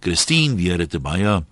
Christine 0.00 0.54
weer 0.54 0.78
het 0.78 1.02
baie 1.02 1.44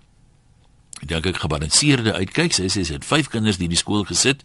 dink 1.05 1.25
ek 1.25 1.37
gebalanseerde 1.43 2.13
uitkyk. 2.13 2.53
Sy 2.53 2.67
sê 2.67 2.83
sy 2.83 2.97
het 2.97 3.05
vyf 3.05 3.29
kinders 3.31 3.59
in 3.59 3.71
die 3.71 3.79
skool 3.79 4.03
gesit. 4.03 4.43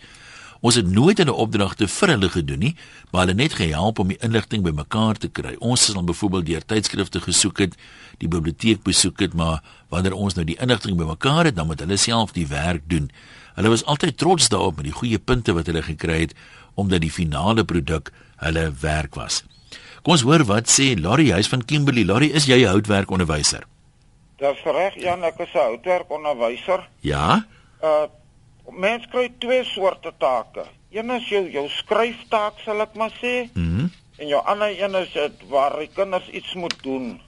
Ons 0.64 0.79
het 0.81 0.87
nooit 0.87 1.20
'n 1.20 1.29
opdragte 1.29 1.88
vir 1.88 2.09
hulle 2.09 2.29
gedoen 2.29 2.59
nie, 2.59 2.77
maar 3.12 3.27
hulle 3.27 3.35
net 3.35 3.53
gehelp 3.53 3.98
om 3.98 4.09
die 4.09 4.16
inligting 4.20 4.62
bymekaar 4.62 5.16
te 5.16 5.29
kry. 5.29 5.57
Ons 5.59 5.87
het 5.87 5.94
dan 5.94 6.07
byvoorbeeld 6.07 6.46
deur 6.46 6.64
tydskrifte 6.64 7.20
gesoek 7.20 7.59
het, 7.59 7.74
die 8.18 8.29
biblioteek 8.29 8.83
besoek 8.83 9.20
het, 9.20 9.35
maar 9.35 9.62
wanneer 9.88 10.12
ons 10.14 10.35
nou 10.35 10.44
die 10.44 10.57
inligting 10.57 10.96
bymekaar 10.96 11.44
het, 11.44 11.57
dan 11.57 11.66
moet 11.66 11.81
hulle 11.81 11.96
self 11.96 12.33
die 12.33 12.46
werk 12.46 12.83
doen. 12.87 13.11
Hulle 13.55 13.68
was 13.68 13.85
altyd 13.85 14.16
trots 14.16 14.48
daarop 14.48 14.77
met 14.77 14.85
die 14.85 14.92
goeie 14.92 15.18
punte 15.18 15.53
wat 15.53 15.66
hulle 15.66 15.83
gekry 15.83 16.20
het 16.20 16.35
omdat 16.74 17.00
die 17.00 17.11
finale 17.11 17.64
produk 17.64 18.12
hulle 18.37 18.72
werk 18.81 19.14
was. 19.14 19.44
Kom 20.05 20.12
ons 20.19 20.23
hoor 20.29 20.43
wat 20.45 20.69
sê 20.69 20.90
Laurie 21.01 21.31
huis 21.33 21.49
van 21.49 21.62
Kimberley. 21.64 22.05
Laurie, 22.05 22.29
is 22.37 22.45
jy 22.45 22.59
'n 22.61 22.69
houtwerkonderwyser? 22.69 23.62
Dis 24.37 24.61
reg, 24.64 24.95
Jan, 25.01 25.25
ek 25.25 25.38
is 25.40 25.55
'n 25.55 25.59
houtwerkonderwyser. 25.59 26.88
Ja. 27.01 27.47
Uh 27.83 28.07
mens 28.69 29.07
kry 29.07 29.33
twee 29.38 29.64
soorte 29.64 30.12
take. 30.19 30.64
Een 30.90 31.11
is 31.11 31.29
jou 31.29 31.51
jou 31.51 31.69
skryftaak, 31.69 32.53
sal 32.64 32.81
ek 32.81 32.95
maar 32.95 33.12
sê. 33.23 33.49
Mhm. 33.55 33.81
Mm 33.81 33.90
en 34.19 34.29
jou 34.29 34.45
ander 34.45 34.83
een 34.83 34.95
is 34.95 35.12
dit 35.12 35.33
waar 35.49 35.79
die 35.79 35.90
kinders 35.95 36.29
iets 36.29 36.55
moet 36.55 36.83
doen. 36.83 37.21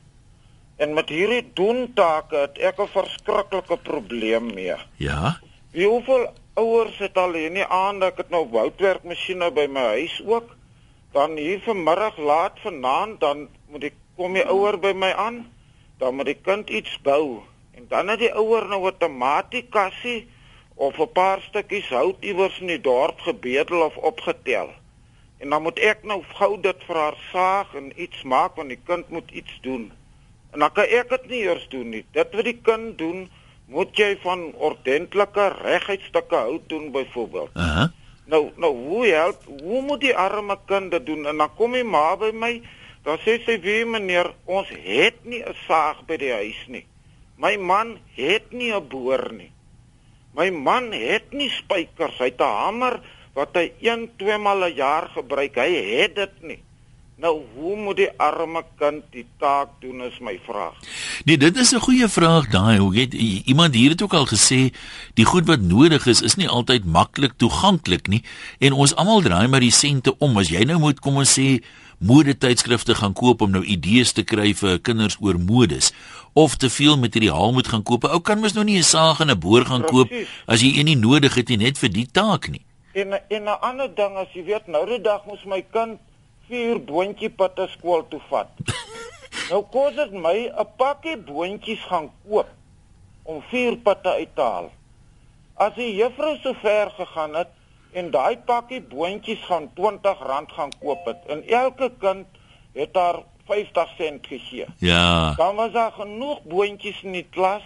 En 0.77 0.95
met 0.95 1.09
hierdie 1.09 1.51
doen 1.55 1.93
take 1.95 2.37
het 2.37 2.59
ek 2.59 2.79
'n 2.79 2.89
verskriklike 2.89 3.77
probleem 3.77 4.55
mee. 4.55 4.77
Ja. 4.97 5.41
Wie 5.71 5.89
hoeveel 5.89 6.29
ouers 6.55 6.99
het 6.99 7.17
al 7.17 7.33
hier 7.33 7.51
nie 7.51 7.65
aan 7.65 7.99
dat 7.99 8.19
ek 8.19 8.31
nou 8.31 8.47
houtwerkmasjiene 8.53 9.51
by 9.51 9.67
my 9.67 9.81
huis 9.81 10.23
ook. 10.27 10.56
Dan 11.17 11.37
hier 11.41 11.61
vanmiddag 11.65 12.19
laat 12.21 12.61
vanaand 12.61 13.21
dan 13.21 13.47
moet 13.73 13.89
ek 13.89 13.95
kom 14.17 14.35
die 14.37 14.45
ouer 14.45 14.77
by 14.81 14.93
my 14.93 15.13
aan 15.17 15.47
dan 16.01 16.17
moet 16.17 16.29
die 16.29 16.41
kind 16.49 16.69
iets 16.69 16.99
bou 17.05 17.41
en 17.77 17.87
dan 17.89 18.13
het 18.13 18.21
die 18.21 18.33
ouer 18.33 18.67
nou 18.69 18.83
'n 18.89 18.99
tomatiekassie 19.01 20.29
of 20.75 20.99
'n 20.99 21.13
paar 21.13 21.41
stukkies 21.49 21.89
hout 21.89 22.17
iewers 22.21 22.61
in 22.61 22.67
die 22.67 22.81
dorp 22.81 23.21
gebedel 23.21 23.81
of 23.81 23.97
opgetel. 23.97 24.69
En 25.39 25.51
dan 25.51 25.63
moet 25.63 25.79
ek 25.79 26.05
nou 26.05 26.23
gou 26.37 26.61
dit 26.61 26.85
vir 26.85 26.97
haar 26.97 27.19
saag 27.33 27.75
en 27.75 27.93
iets 27.97 28.23
maak 28.23 28.57
want 28.57 28.69
die 28.69 28.81
kind 28.85 29.09
moet 29.09 29.31
iets 29.31 29.59
doen. 29.61 29.93
En 30.53 30.59
dan 30.59 30.73
kan 30.73 30.85
ek 30.85 31.09
dit 31.09 31.29
nie 31.29 31.43
eers 31.49 31.69
doen 31.69 31.89
nie. 31.89 32.05
Dit 32.13 32.35
wat 32.35 32.45
die 32.45 32.61
kind 32.63 32.99
doen, 32.99 33.29
moet 33.67 33.97
jy 33.97 34.17
van 34.23 34.53
ordentlike 34.55 35.49
reguit 35.63 36.01
stukke 36.01 36.37
hout 36.37 36.69
doen 36.69 36.91
byvoorbeeld. 36.91 37.51
Uh 37.55 37.77
-huh. 37.77 37.89
Nou 38.27 38.51
nou 38.57 38.73
hoe 38.75 39.07
help? 39.07 39.45
Hoe 39.63 39.83
moet 39.83 40.01
die 40.01 40.17
arme 40.17 40.59
kind 40.67 40.91
dit 40.91 41.07
doen? 41.07 41.27
En 41.27 41.37
dan 41.37 41.55
kom 41.55 41.73
die 41.73 41.85
ma 41.85 42.17
by 42.17 42.31
my 42.35 42.61
Dan 43.07 43.21
sê 43.23 43.37
sy 43.45 43.55
wie 43.63 43.85
meneer, 43.87 44.33
ons 44.51 44.67
het 44.67 45.19
nie 45.31 45.39
'n 45.39 45.55
saag 45.67 46.03
by 46.09 46.17
die 46.19 46.33
huis 46.33 46.63
nie. 46.67 46.87
My 47.39 47.55
man 47.57 47.99
het 48.17 48.51
nie 48.51 48.73
'n 48.75 48.89
boor 48.89 49.31
nie. 49.33 49.53
My 50.35 50.51
man 50.51 50.91
het 50.93 51.31
nie 51.33 51.49
spykers, 51.49 52.19
hy 52.19 52.31
het 52.35 52.41
'n 52.41 52.57
hamer 52.61 53.01
wat 53.35 53.55
hy 53.55 53.73
1, 53.81 54.11
2 54.19 54.39
maal 54.39 54.65
'n 54.65 54.75
jaar 54.75 55.07
gebruik. 55.15 55.55
Hy 55.55 55.71
het 55.71 56.15
dit 56.17 56.43
nie. 56.43 56.61
Nou, 57.17 57.41
hoe 57.55 57.77
moet 57.81 57.97
die 57.97 58.11
arme 58.21 58.61
kind 58.77 59.05
die 59.15 59.25
taak 59.41 59.79
doen 59.81 60.03
is 60.05 60.19
my 60.21 60.35
vraag. 60.45 60.75
Nee, 61.25 61.39
dit 61.41 61.57
is 61.57 61.73
'n 61.73 61.81
goeie 61.81 62.09
vraag 62.09 62.49
daai. 62.53 62.79
Hoe 62.79 62.97
het 62.97 63.15
iemand 63.45 63.75
hier 63.75 63.91
het 63.91 64.03
ook 64.03 64.13
al 64.15 64.27
gesê 64.27 64.75
die 65.15 65.25
goed 65.25 65.47
wat 65.47 65.61
nodig 65.61 66.07
is 66.07 66.21
is 66.23 66.37
nie 66.37 66.49
altyd 66.49 66.85
maklik 66.85 67.33
toeganklik 67.37 68.09
nie 68.09 68.23
en 68.59 68.73
ons 68.73 68.95
almal 68.95 69.23
draai 69.23 69.49
maar 69.49 69.61
die 69.61 69.71
sente 69.71 70.19
om. 70.19 70.37
As 70.37 70.49
jy 70.49 70.65
nou 70.65 70.79
moet 70.79 71.01
kom 71.01 71.17
ons 71.17 71.39
sê 71.39 71.65
modetydskrifte 71.99 72.95
gaan 72.95 73.13
koop 73.13 73.41
om 73.41 73.51
nou 73.51 73.65
idees 73.65 74.13
te 74.13 74.23
kry 74.23 74.55
vir 74.55 74.79
kinders 74.79 75.17
oor 75.21 75.39
modes 75.39 75.93
of 76.33 76.57
te 76.57 76.71
veel 76.71 76.99
materiaal 76.99 77.53
moet 77.53 77.69
gaan 77.69 77.83
koop. 77.83 78.05
Ou 78.05 78.21
kan 78.21 78.41
mos 78.41 78.53
nou 78.53 78.65
nie 78.65 78.79
'n 78.79 78.83
saag 78.83 79.21
en 79.21 79.31
'n 79.31 79.39
boor 79.39 79.65
gaan 79.65 79.85
koop 79.85 80.13
as 80.47 80.61
jy 80.61 80.79
een 80.79 80.85
nie 80.85 80.97
nodig 80.97 81.35
het 81.35 81.49
nie 81.49 81.57
net 81.57 81.79
vir 81.79 81.89
die 81.89 82.09
taak 82.13 82.49
nie. 82.49 82.65
En 82.93 83.13
en 83.13 83.43
'n 83.45 83.61
ander 83.61 83.95
ding 83.95 84.17
as 84.17 84.29
jy 84.35 84.45
weet 84.45 84.67
nou 84.67 84.87
die 84.87 85.01
dag 85.01 85.25
moes 85.27 85.45
my 85.45 85.65
kind 85.73 85.99
vier 86.49 86.79
boontjie 86.79 87.31
patte 87.31 87.67
skool 87.73 88.05
toe 88.09 88.21
vat. 88.31 88.51
nou 89.51 89.63
kos 89.73 89.95
dit 89.99 90.13
my 90.13 90.39
'n 90.49 90.69
pakkie 90.79 91.17
boontjies 91.17 91.83
gaan 91.91 92.11
koop 92.27 92.49
om 93.23 93.43
vier 93.51 93.77
patte 93.77 94.09
uit 94.09 94.35
te 94.35 94.43
haal. 94.43 94.71
As 95.55 95.75
die 95.75 95.95
juffrou 95.97 96.37
so 96.43 96.55
ver 96.63 96.91
gegaan 96.91 97.35
het 97.35 97.51
en 97.93 98.11
daai 98.11 98.37
pakkie 98.37 98.81
boontjies 98.81 99.43
gaan 99.49 99.71
R20 99.75 100.53
gaan 100.57 100.73
koop 100.81 101.07
het 101.07 101.25
en 101.27 101.43
elke 101.49 101.91
kind 101.99 102.27
het 102.77 102.93
daar 102.95 103.23
50 103.47 103.89
sent 103.97 104.27
gegee. 104.27 104.67
Ja. 104.79 105.35
Dan 105.35 105.57
was 105.57 105.73
daar 105.73 105.93
genoeg 105.93 106.43
boontjies 106.43 107.03
in 107.03 107.13
die 107.13 107.27
klas 107.31 107.63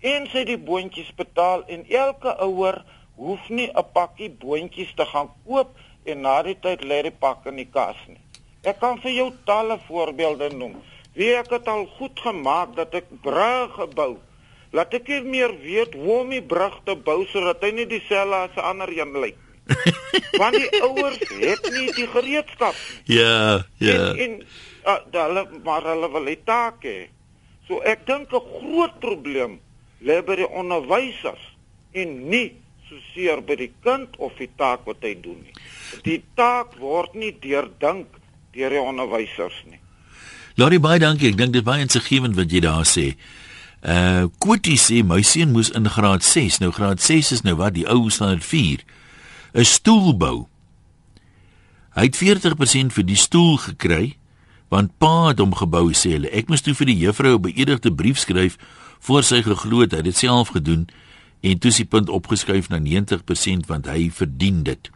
en 0.00 0.26
sy 0.32 0.44
die 0.44 0.58
boontjies 0.58 1.10
betaal 1.14 1.64
en 1.66 1.84
elke 1.88 2.34
ouer 2.44 2.84
hoef 3.18 3.48
nie 3.48 3.70
'n 3.70 3.86
pakkie 3.92 4.30
boontjies 4.30 4.94
te 4.94 5.06
gaan 5.06 5.30
koop 5.46 5.70
en 6.08 6.22
na 6.26 6.38
die 6.46 6.56
tyd 6.60 6.84
lê 6.84 7.02
die 7.06 7.14
pak 7.24 7.46
in 7.50 7.60
die 7.60 7.68
kas 7.72 7.98
nie. 8.08 8.20
Ek 8.66 8.80
kan 8.82 8.98
vir 9.02 9.14
jou 9.14 9.28
talle 9.48 9.78
voorbeelde 9.86 10.50
noem. 10.54 10.76
Wie 11.18 11.32
ek 11.34 11.52
het 11.54 11.68
al 11.68 11.86
goed 11.98 12.18
gemaak 12.20 12.74
dat 12.76 12.94
ek 12.94 13.10
brug 13.22 13.74
gebou. 13.78 14.16
Laat 14.76 14.94
ek 14.94 15.08
nie 15.08 15.20
meer 15.24 15.54
weet 15.62 15.94
hoe 15.96 16.22
om 16.22 16.32
die 16.34 16.44
brug 16.44 16.76
te 16.84 16.96
bou 16.96 17.22
sodat 17.32 17.62
hy 17.64 17.72
nie 17.76 17.86
dieselfde 17.88 18.42
as 18.48 18.56
'n 18.56 18.66
ander 18.72 18.92
een 18.92 19.14
lyk 19.24 19.38
nie. 19.38 19.48
Want 20.40 20.56
die 20.56 20.82
ouers 20.82 21.18
het 21.40 21.70
nie 21.72 21.88
die 21.92 22.06
gereedskap. 22.06 22.74
Ja, 23.04 23.64
ja. 23.78 24.14
En, 24.14 24.18
en 24.18 24.42
uh, 24.84 24.98
hulle 25.12 25.46
maar 25.64 25.84
hulle 25.92 26.10
wil 26.12 26.30
die 26.32 26.40
taak 26.44 26.84
hê. 26.84 27.08
So 27.68 27.80
ek 27.84 28.06
dink 28.06 28.32
'n 28.32 28.44
groot 28.58 29.00
probleem 29.00 29.60
lê 30.00 30.22
by 30.22 30.38
die 30.40 30.48
onderwysers 30.48 31.44
en 31.92 32.28
nie 32.28 32.56
soseer 32.88 33.42
by 33.44 33.56
die 33.56 33.72
kind 33.84 34.16
of 34.18 34.32
die 34.38 34.50
taak 34.56 34.86
wat 34.88 35.02
hy 35.04 35.14
doen 35.20 35.40
nie. 35.42 35.54
Die 36.04 36.22
taak 36.34 36.78
word 36.78 37.14
nie 37.14 37.32
deurdink 37.40 38.06
deur 38.52 38.70
die 38.70 38.80
onderwysers 38.80 39.64
nie. 39.66 39.80
Lori 40.58 40.80
baie 40.82 40.98
dankie. 40.98 41.30
Ek 41.30 41.38
dink 41.38 41.52
dit 41.54 41.64
baie 41.64 41.84
insiggewend 41.84 42.36
wat 42.36 42.50
jy 42.50 42.60
daar 42.64 42.86
sê. 42.88 43.12
Uh 43.78 44.26
Kotie 44.42 44.78
sê 44.80 45.04
my 45.06 45.20
seun 45.22 45.52
moes 45.54 45.70
in 45.70 45.86
graad 45.86 46.24
6. 46.26 46.58
Nou 46.58 46.72
graad 46.74 47.02
6 47.02 47.32
is 47.38 47.44
nou 47.46 47.54
wat 47.60 47.76
die 47.76 47.86
ou 47.86 48.10
standaard 48.10 48.44
4. 48.44 48.82
'n 49.54 49.64
stoel 49.64 50.16
bou. 50.16 50.48
Hy 51.94 52.04
het 52.10 52.16
40% 52.16 52.92
vir 52.92 53.04
die 53.04 53.16
stoel 53.16 53.56
gekry 53.56 54.16
want 54.68 54.98
pa 54.98 55.30
het 55.30 55.38
hom 55.40 55.54
gebou 55.54 55.94
sê 55.96 56.12
hulle. 56.18 56.28
Ek 56.28 56.50
moes 56.50 56.60
toe 56.60 56.74
vir 56.74 56.90
die 56.90 56.98
juffrou 56.98 57.38
'n 57.38 57.42
beëdigde 57.42 57.94
brief 57.94 58.18
skryf 58.18 58.58
voor 59.00 59.22
sy 59.22 59.42
geglo 59.42 59.80
het 59.80 59.92
hy 59.92 59.96
het 59.96 60.04
dit 60.04 60.16
self 60.16 60.48
gedoen 60.48 60.88
en 61.40 61.58
toe 61.58 61.70
sy 61.70 61.84
punt 61.84 62.08
opgeskuif 62.08 62.68
na 62.68 62.78
90% 62.78 63.66
want 63.66 63.86
hy 63.86 64.10
verdien 64.10 64.62
dit. 64.62 64.90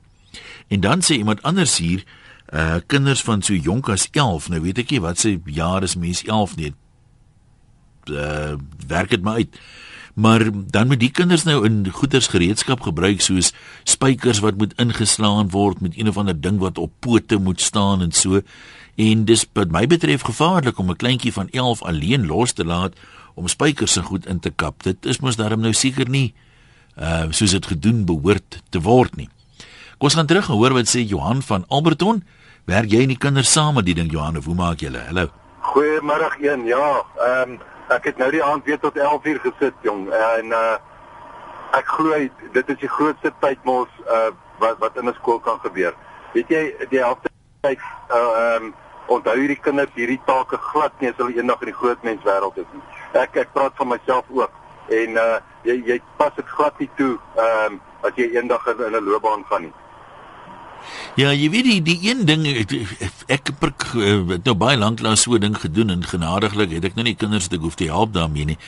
En 0.68 0.80
dan 0.80 1.02
sê 1.02 1.18
iemand 1.20 1.42
anders 1.42 1.78
hier, 1.78 2.04
uh 2.52 2.76
kinders 2.86 3.22
van 3.22 3.42
so 3.42 3.54
jonk 3.54 3.88
as 3.88 4.08
11, 4.10 4.48
nou 4.48 4.60
weet 4.60 4.78
ek 4.78 4.90
nie 4.90 5.00
wat 5.00 5.18
se 5.18 5.38
jaar 5.44 5.82
is 5.82 5.96
mens 5.96 6.24
11 6.24 6.56
nie. 6.56 6.74
Uh 8.10 8.58
werk 8.86 9.10
dit 9.10 9.22
maar 9.22 9.34
uit. 9.34 9.60
Maar 10.14 10.50
dan 10.52 10.86
moet 10.86 11.00
die 11.00 11.10
kinders 11.10 11.42
nou 11.48 11.64
in 11.64 11.88
goeders 11.88 12.26
gereedskap 12.28 12.80
gebruik 12.84 13.20
soos 13.24 13.52
spykers 13.88 14.42
wat 14.44 14.58
moet 14.60 14.76
ingeslaan 14.76 15.48
word 15.50 15.80
met 15.80 15.96
een 15.96 16.08
of 16.08 16.16
ander 16.20 16.40
ding 16.40 16.58
wat 16.60 16.78
op 16.78 16.92
pote 17.00 17.36
moet 17.36 17.60
staan 17.60 18.02
en 18.02 18.12
so. 18.12 18.42
En 18.94 19.24
dis 19.24 19.46
wat 19.52 19.72
my 19.72 19.86
betref 19.86 20.28
gevaarlik 20.28 20.78
om 20.78 20.90
'n 20.90 20.96
kleintjie 20.96 21.32
van 21.32 21.48
11 21.48 21.82
alleen 21.82 22.26
los 22.26 22.52
te 22.52 22.64
laat 22.64 22.94
om 23.34 23.48
spykers 23.48 23.92
se 23.92 24.02
goed 24.02 24.26
in 24.26 24.40
te 24.40 24.50
kap. 24.50 24.82
Dit 24.82 25.06
is 25.06 25.18
mos 25.18 25.36
daarom 25.36 25.60
nou 25.60 25.72
seker 25.72 26.08
nie 26.08 26.34
uh 27.00 27.30
soos 27.30 27.50
dit 27.50 27.66
gedoen 27.66 28.04
behoort 28.04 28.62
te 28.68 28.80
word 28.80 29.16
nie. 29.16 29.28
Kom 30.02 30.08
ons 30.10 30.16
gaan 30.18 30.26
terug 30.26 30.48
en 30.50 30.58
hoor 30.58 30.74
wat 30.74 30.88
sê 30.90 30.98
Johan 31.06 31.44
van 31.46 31.62
Alberton. 31.70 32.16
Werk 32.66 32.90
jy 32.90 33.04
en 33.04 33.12
die 33.12 33.18
kinders 33.22 33.52
saam 33.54 33.76
met 33.78 33.86
die 33.86 33.94
ding 33.94 34.08
Johan 34.10 34.34
of 34.40 34.48
hoe 34.50 34.54
maak 34.58 34.80
julle? 34.82 34.98
Hallo. 34.98 35.28
Goeiemôre 35.62 36.30
een. 36.42 36.64
Ja, 36.66 37.04
ehm 37.22 37.52
um, 37.52 37.60
ek 37.94 38.08
het 38.08 38.16
nou 38.18 38.26
die 38.34 38.42
aand 38.42 38.64
weer 38.66 38.80
tot 38.82 38.96
11 38.98 39.28
uur 39.30 39.38
gesit 39.44 39.86
jong 39.86 40.08
en 40.10 40.50
uh 40.58 40.74
ek 41.78 41.86
glo 41.86 42.18
dit 42.56 42.72
is 42.74 42.80
die 42.80 42.90
grootste 42.90 43.30
tyd 43.44 43.62
mos 43.62 43.92
uh 44.16 44.32
wat 44.64 44.80
wat 44.82 44.98
in 44.98 45.06
'n 45.08 45.14
skool 45.20 45.38
kan 45.38 45.60
gebeur. 45.62 45.94
Weet 46.32 46.50
jy 46.50 46.62
die 46.90 46.98
helfte 46.98 47.30
tyd 47.60 47.78
uh 48.10 48.16
ehm 48.16 48.64
um, 48.64 48.74
onthou 49.06 49.36
hierdie 49.38 49.60
kinders 49.68 49.94
hierdie 49.94 50.20
take 50.26 50.58
glad 50.72 50.98
nie 50.98 51.12
as 51.12 51.16
hulle 51.22 51.38
eendag 51.38 51.62
in 51.62 51.70
die 51.70 51.78
groot 51.78 52.02
mens 52.02 52.26
wêreld 52.26 52.58
is 52.58 52.66
nie. 52.72 52.82
Ek 53.22 53.36
ek 53.36 53.54
praat 53.54 53.78
van 53.78 53.94
myself 53.94 54.26
ook 54.34 54.50
en 54.98 55.22
uh 55.26 55.38
jy 55.62 55.78
jy 55.92 56.00
pas 56.16 56.34
dit 56.34 56.54
glad 56.58 56.74
nie 56.82 56.90
toe 56.96 57.14
ehm 57.36 57.78
um, 57.78 57.80
as 58.02 58.18
jy 58.18 58.32
eendag 58.34 58.66
in 58.66 58.98
'n 58.98 59.04
loopbaan 59.04 59.46
gaan 59.46 59.62
nie. 59.62 59.74
Ja, 61.16 61.32
jy 61.32 61.50
weet 61.52 61.64
die 61.64 61.82
die 61.82 61.98
een 62.08 62.24
ding 62.24 62.46
ek 62.46 62.72
ek 63.28 63.52
het 63.92 64.44
nou 64.44 64.54
baie 64.56 64.78
lank 64.80 65.00
lank 65.04 65.18
so 65.20 65.38
ding 65.38 65.56
gedoen 65.58 65.90
en 65.90 66.04
genadiglik 66.04 66.72
het 66.72 66.84
ek 66.84 66.96
nou 66.96 67.04
nie 67.04 67.16
kinders 67.18 67.50
ek 67.52 67.60
hoef 67.60 67.76
te 67.76 67.90
help 67.90 68.14
daarmee 68.14 68.44
nie. 68.44 68.58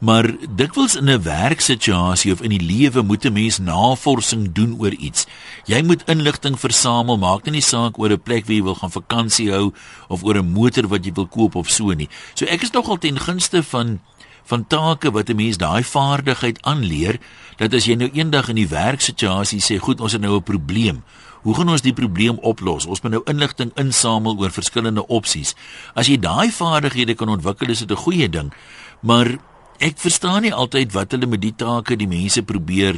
Maar 0.00 0.32
dikwels 0.56 0.96
in 0.96 1.10
'n 1.10 1.22
werksituasie 1.22 2.32
of 2.32 2.42
in 2.42 2.50
die 2.50 2.62
lewe 2.62 3.02
moet 3.02 3.24
'n 3.24 3.32
mens 3.32 3.58
navorsing 3.58 4.52
doen 4.52 4.76
oor 4.80 4.92
iets. 4.92 5.26
Jy 5.64 5.82
moet 5.82 6.02
inligting 6.06 6.58
versamel, 6.58 7.18
maak 7.18 7.50
nie 7.50 7.60
saak 7.60 7.98
oor 7.98 8.10
'n 8.10 8.20
plek 8.20 8.46
waar 8.46 8.56
jy 8.56 8.62
wil 8.62 8.74
gaan 8.74 8.90
vakansie 8.90 9.50
hou 9.50 9.72
of 10.08 10.24
oor 10.24 10.36
'n 10.38 10.52
motor 10.52 10.88
wat 10.88 11.04
jy 11.04 11.12
wil 11.12 11.26
koop 11.26 11.54
of 11.54 11.70
so 11.70 11.92
nie. 11.92 12.08
So 12.34 12.44
ek 12.46 12.62
is 12.62 12.70
nogal 12.70 12.98
ten 12.98 13.18
gunste 13.18 13.62
van 13.62 14.00
van 14.44 14.66
take 14.66 15.10
wat 15.10 15.28
'n 15.30 15.36
mens 15.36 15.56
daai 15.56 15.82
vaardigheid 15.84 16.62
aanleer 16.62 17.18
dat 17.56 17.74
as 17.74 17.84
jy 17.84 17.94
nou 17.94 18.10
eendag 18.12 18.48
in 18.48 18.56
die 18.56 18.68
werksituasie 18.68 19.60
sê, 19.60 19.78
goed, 19.78 20.00
ons 20.00 20.12
het 20.12 20.20
nou 20.20 20.36
'n 20.36 20.42
probleem. 20.42 21.02
Hoe 21.42 21.54
gaan 21.54 21.68
ons 21.68 21.82
die 21.82 21.92
probleem 21.92 22.38
oplos? 22.38 22.86
Ons 22.86 23.00
moet 23.02 23.12
nou 23.12 23.22
inligting 23.26 23.72
insamel 23.74 24.38
oor 24.38 24.50
verskillende 24.50 25.06
opsies. 25.06 25.54
As 25.94 26.06
jy 26.06 26.18
daai 26.18 26.50
vaardighede 26.50 27.14
kan 27.14 27.28
ontwikkel, 27.28 27.68
is 27.68 27.78
dit 27.78 27.90
'n 27.90 28.02
goeie 28.04 28.28
ding. 28.28 28.52
Maar 29.00 29.38
ek 29.78 29.98
verstaan 29.98 30.42
nie 30.42 30.54
altyd 30.54 30.92
wat 30.92 31.10
hulle 31.10 31.26
met 31.26 31.40
die 31.40 31.54
take 31.56 31.96
die 31.96 32.06
mense 32.06 32.42
probeer, 32.42 32.96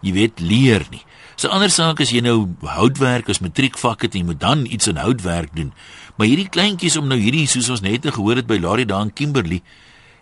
jy 0.00 0.12
weet, 0.12 0.40
leer 0.40 0.86
nie. 0.90 1.04
So 1.36 1.48
ander 1.48 1.70
saak 1.70 2.00
is 2.00 2.12
jy 2.14 2.20
nou 2.20 2.54
houtwerk 2.62 3.28
as 3.28 3.42
matriekvak 3.42 4.02
het 4.06 4.14
en 4.14 4.20
jy 4.22 4.26
moet 4.26 4.40
dan 4.40 4.66
iets 4.70 4.86
in 4.86 4.96
houtwerk 4.96 5.54
doen. 5.56 5.72
Maar 6.16 6.30
hierdie 6.30 6.48
kleintjies 6.48 6.96
om 6.96 7.08
nou 7.10 7.18
hierdie 7.18 7.46
soos 7.50 7.68
ons 7.74 7.82
net 7.82 8.06
gehoor 8.06 8.36
het 8.36 8.46
by 8.46 8.60
Larry 8.62 8.84
daar 8.86 9.02
in 9.02 9.12
Kimberley, 9.12 9.62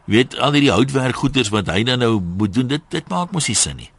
weet 0.05 0.39
al 0.39 0.53
hierdie 0.53 0.73
houtwerk 0.73 1.17
goeders 1.17 1.51
wat 1.55 1.71
hy 1.71 1.83
dan 1.87 1.99
nou 2.03 2.21
moet 2.21 2.55
doen, 2.55 2.67
dit 2.67 2.83
dit 2.89 3.09
maak 3.09 3.31
mos 3.33 3.49
nie 3.49 3.59
sin 3.59 3.77
nie. 3.77 3.91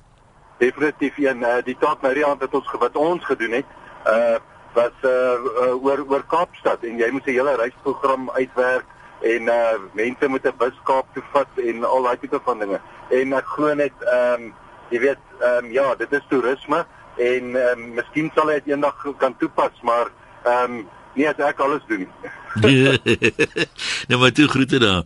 Definitief 0.60 1.18
een 1.18 1.44
uh, 1.44 1.60
die 1.66 1.78
taak 1.80 2.02
nou 2.02 2.14
aand 2.26 2.44
wat 2.46 2.58
ons 2.60 2.74
wat 2.80 2.96
ons 2.96 3.26
gedoen 3.26 3.62
het 3.62 3.78
uh 4.08 4.40
was 4.74 5.06
uh, 5.06 5.38
uh 5.62 5.86
oor 5.86 6.02
oor 6.10 6.24
Kaapstad. 6.26 6.82
En 6.84 6.98
jy 6.98 7.10
moet 7.12 7.28
'n 7.28 7.38
hele 7.38 7.56
reisprogram 7.56 8.30
uitwerk 8.30 8.86
en 9.22 9.42
uh 9.42 9.78
mense 9.94 10.28
moet 10.28 10.46
'n 10.46 10.58
bus 10.58 10.78
Kaap 10.84 11.06
toe 11.14 11.24
vat 11.32 11.48
en 11.56 11.84
al 11.84 12.04
daai 12.04 12.18
tipe 12.20 12.40
van 12.44 12.60
dinge. 12.60 12.80
En 13.10 13.34
ek 13.34 13.46
glo 13.46 13.74
net 13.74 13.94
ehm 14.00 14.42
um, 14.42 14.54
jy 14.90 15.00
weet 15.00 15.24
ehm 15.40 15.66
um, 15.66 15.72
ja 15.72 15.96
dit 15.96 16.12
is 16.12 16.26
toerisme 16.30 16.86
en 17.18 17.56
ehm 17.56 17.80
um, 17.80 17.94
miskien 17.94 18.32
sal 18.36 18.48
hy 18.48 18.54
dit 18.54 18.74
eendag 18.74 19.06
kan 19.18 19.38
toepas 19.38 19.82
maar 19.82 20.12
ehm 20.44 20.82
um, 20.82 20.88
as 21.30 21.38
ek 21.38 21.60
alles 21.60 21.86
doen 21.88 22.00
nie. 22.00 22.12
Nou 24.10 24.20
maar 24.20 24.32
toe 24.32 24.48
groete 24.48 24.80
daar 24.80 25.04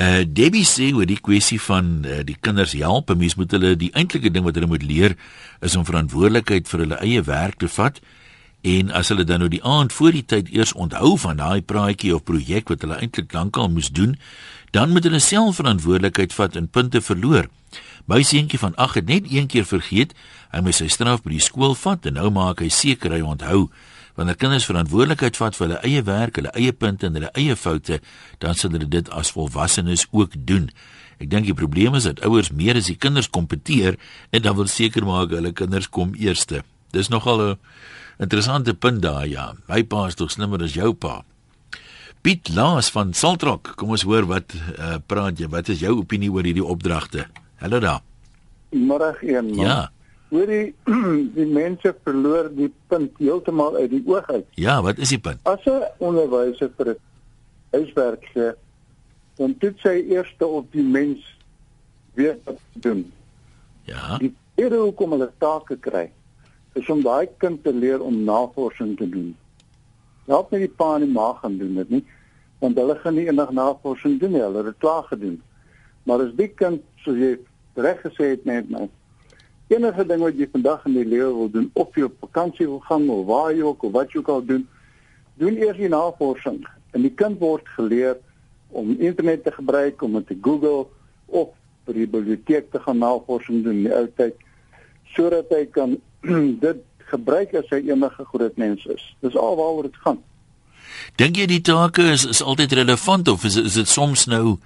Uh 0.00 0.24
Debbie 0.24 0.64
sê 0.64 0.88
oor 0.96 1.04
die 1.04 1.20
kwessie 1.20 1.60
van 1.60 2.06
uh, 2.08 2.22
die 2.24 2.38
kinders 2.40 2.72
help, 2.72 3.12
mens 3.12 3.36
moet 3.36 3.52
hulle 3.52 3.74
die 3.76 3.90
eintlike 3.92 4.30
ding 4.32 4.46
wat 4.46 4.56
hulle 4.56 4.70
moet 4.70 4.84
leer 4.86 5.16
is 5.60 5.76
om 5.76 5.84
verantwoordelikheid 5.84 6.68
vir 6.70 6.84
hulle 6.86 7.00
eie 7.04 7.24
werk 7.28 7.58
te 7.60 7.68
vat. 7.68 8.00
En 8.62 8.92
as 8.94 9.10
hulle 9.12 9.26
dan 9.28 9.42
nou 9.42 9.50
die 9.52 9.62
aand 9.66 9.92
voor 9.92 10.16
die 10.16 10.24
tyd 10.24 10.48
eers 10.54 10.72
onthou 10.72 11.16
van 11.18 11.36
daai 11.36 11.60
praatjie 11.60 12.14
of 12.16 12.24
projek 12.24 12.72
wat 12.72 12.86
hulle 12.86 12.96
eintlik 13.02 13.34
lankal 13.36 13.68
moes 13.68 13.90
doen, 13.92 14.16
dan 14.72 14.94
moet 14.94 15.04
hulle 15.04 15.20
self 15.20 15.58
verantwoordelikheid 15.60 16.32
vat 16.32 16.56
en 16.56 16.70
punte 16.70 17.02
verloor. 17.04 17.50
My 18.08 18.22
seentjie 18.24 18.58
van 18.62 18.74
8 18.80 19.02
het 19.02 19.06
net 19.10 19.26
een 19.28 19.46
keer 19.46 19.66
vergeet, 19.68 20.14
hy 20.54 20.62
moes 20.64 20.80
sy 20.80 20.88
straf 20.88 21.20
by 21.24 21.34
die 21.36 21.44
skool 21.44 21.74
vat 21.76 22.06
en 22.08 22.16
nou 22.16 22.30
maak 22.32 22.64
hy 22.64 22.70
seker 22.72 23.12
hy 23.12 23.20
onthou 23.20 23.66
wanneer 24.14 24.36
kinders 24.36 24.66
verantwoordelikheid 24.68 25.36
vat 25.36 25.56
vir 25.56 25.66
hulle 25.66 25.80
eie 25.88 26.02
werk, 26.06 26.36
hulle 26.36 26.52
eie 26.58 26.72
punte 26.72 27.06
en 27.06 27.14
hulle 27.18 27.30
eie 27.38 27.56
foute, 27.56 28.00
dan 28.38 28.54
sal 28.54 28.74
hulle 28.74 28.88
dit 28.88 29.08
as 29.10 29.32
volwassenes 29.32 30.06
ook 30.10 30.36
doen. 30.36 30.70
Ek 31.22 31.30
dink 31.30 31.46
die 31.46 31.56
probleem 31.56 31.94
is 31.94 32.08
dat 32.08 32.22
ouers 32.26 32.50
meer 32.50 32.76
as 32.76 32.90
die 32.90 32.98
kinders 32.98 33.30
kompeteer 33.30 33.98
en 34.30 34.42
dan 34.42 34.56
wil 34.58 34.70
seker 34.70 35.06
maak 35.06 35.34
hulle 35.36 35.52
kinders 35.52 35.88
kom 35.88 36.14
eerste. 36.18 36.62
dis 36.92 37.08
nogal 37.08 37.40
'n 37.40 37.58
interessante 38.18 38.74
punt 38.74 39.02
daar 39.02 39.26
ja. 39.26 39.54
My 39.68 39.82
pa 39.82 40.06
is 40.06 40.14
tog 40.14 40.30
slimmer 40.30 40.62
as 40.62 40.74
jou 40.74 40.92
pa. 40.92 41.24
Piet 42.22 42.48
Laas 42.54 42.90
van 42.90 43.12
Saltrok, 43.12 43.72
kom 43.76 43.90
ons 43.90 44.02
hoor 44.02 44.26
wat 44.26 44.52
uh, 44.54 44.96
praat 45.06 45.38
jy? 45.38 45.48
Wat 45.48 45.68
is 45.68 45.80
jou 45.80 45.96
opinie 45.98 46.30
oor 46.30 46.44
hierdie 46.44 46.64
opdragte? 46.64 47.26
Hallo 47.58 47.80
daar. 47.80 48.02
Môre 48.70 49.16
een 49.20 49.56
man. 49.56 49.66
Ja. 49.66 49.90
Hoor 50.32 50.48
die 50.48 50.74
die 51.36 51.46
mense 51.46 51.92
verloor 52.06 52.48
die 52.56 52.70
punt 52.88 53.18
heeltemal 53.20 53.76
uit 53.76 53.90
die 53.92 54.02
oog 54.08 54.28
uit. 54.32 54.46
Ja, 54.56 54.78
wat 54.82 54.98
is 54.98 55.12
die 55.12 55.20
punt? 55.20 55.42
As 55.44 55.64
'n 55.68 55.84
onderwyser 56.00 56.70
vir 56.76 56.94
'n 56.94 57.00
huiswerk 57.76 58.24
gee, 58.32 58.52
dan 59.36 59.54
dit 59.58 59.76
sê 59.84 59.92
eers 60.08 60.32
op 60.38 60.72
die 60.72 60.84
mens 60.84 61.20
weet 62.14 62.40
wat 62.44 62.58
doen. 62.72 63.12
Ja. 63.84 64.16
Die 64.18 64.34
rede 64.56 64.76
hoekom 64.76 65.10
hulle 65.10 65.30
take 65.38 65.76
kry, 65.76 66.10
is 66.72 66.88
om 66.88 67.02
daai 67.02 67.28
kind 67.38 67.62
te 67.64 67.72
leer 67.72 68.00
om 68.00 68.24
navorsing 68.24 68.96
te 68.96 69.08
doen. 69.08 69.36
Help 70.26 70.50
nie 70.50 70.64
die 70.64 70.74
pa 70.76 70.94
en 70.94 71.04
die 71.06 71.12
ma 71.12 71.32
gaan 71.40 71.58
doen 71.58 71.74
dit 71.74 71.90
nie, 71.90 72.04
want 72.58 72.76
hulle 72.78 72.96
gaan 73.02 73.14
nie 73.18 73.26
eendag 73.26 73.50
navorsing 73.50 74.20
doen 74.20 74.32
nie, 74.32 74.40
hulle 74.40 74.62
het 74.62 74.70
dit 74.72 74.80
klaar 74.84 75.04
gedoen. 75.10 75.42
Maar 76.08 76.26
as 76.26 76.34
die 76.38 76.48
kind, 76.48 76.82
soos 77.04 77.18
jy 77.18 77.32
reg 77.74 78.00
gesê 78.04 78.32
het 78.34 78.44
net 78.48 78.70
nou, 78.70 78.88
enige 79.72 80.06
ding 80.06 80.22
wat 80.22 80.38
jy 80.38 80.48
vandag 80.52 80.84
in 80.88 80.98
die 80.98 81.08
lewe 81.08 81.32
wil 81.38 81.50
doen, 81.50 81.70
of 81.78 81.96
jy 81.96 82.06
op 82.08 82.20
vakansie 82.26 82.68
wil 82.68 82.82
gaan 82.88 83.08
of 83.12 83.24
waar 83.30 83.50
jy 83.54 83.64
ook 83.66 83.82
of 83.88 83.96
wat 83.96 84.12
jy 84.12 84.20
ook 84.22 84.30
al 84.34 84.44
doen, 84.44 84.66
doen 85.40 85.58
eers 85.60 85.80
die 85.80 85.90
navorsing. 85.92 86.60
En 86.92 87.04
die 87.06 87.14
kind 87.22 87.40
word 87.40 87.68
geleer 87.76 88.18
om 88.72 88.94
internet 88.98 89.44
te 89.44 89.52
gebruik, 89.52 90.02
om 90.02 90.20
te 90.24 90.36
Google 90.40 90.86
of 91.26 91.52
by 91.86 91.96
die 91.96 92.08
biblioteek 92.08 92.70
te 92.72 92.80
gaan 92.82 93.00
navorsing 93.02 93.62
doen 93.64 93.82
in 93.82 93.86
die 93.88 93.94
ou 93.96 94.06
tyd 94.16 94.38
sodat 95.12 95.50
hy 95.52 95.64
kan 95.74 95.96
dit 96.66 96.82
gebruik 97.12 97.54
as 97.58 97.68
hy 97.72 97.82
enige 97.90 98.24
groot 98.30 98.60
mens 98.60 98.84
is. 98.88 99.02
Dis 99.24 99.36
alwaaroor 99.36 99.90
dit 99.90 99.98
gaan. 100.04 100.20
Dink 101.20 101.40
jy 101.40 101.48
die 101.50 101.62
take 101.64 102.04
is 102.14 102.24
is 102.28 102.42
altyd 102.44 102.76
relevant 102.80 103.28
of 103.32 103.44
is 103.48 103.58
is 103.60 103.76
dit 103.80 103.88
soms 103.88 104.26
nou 104.30 104.58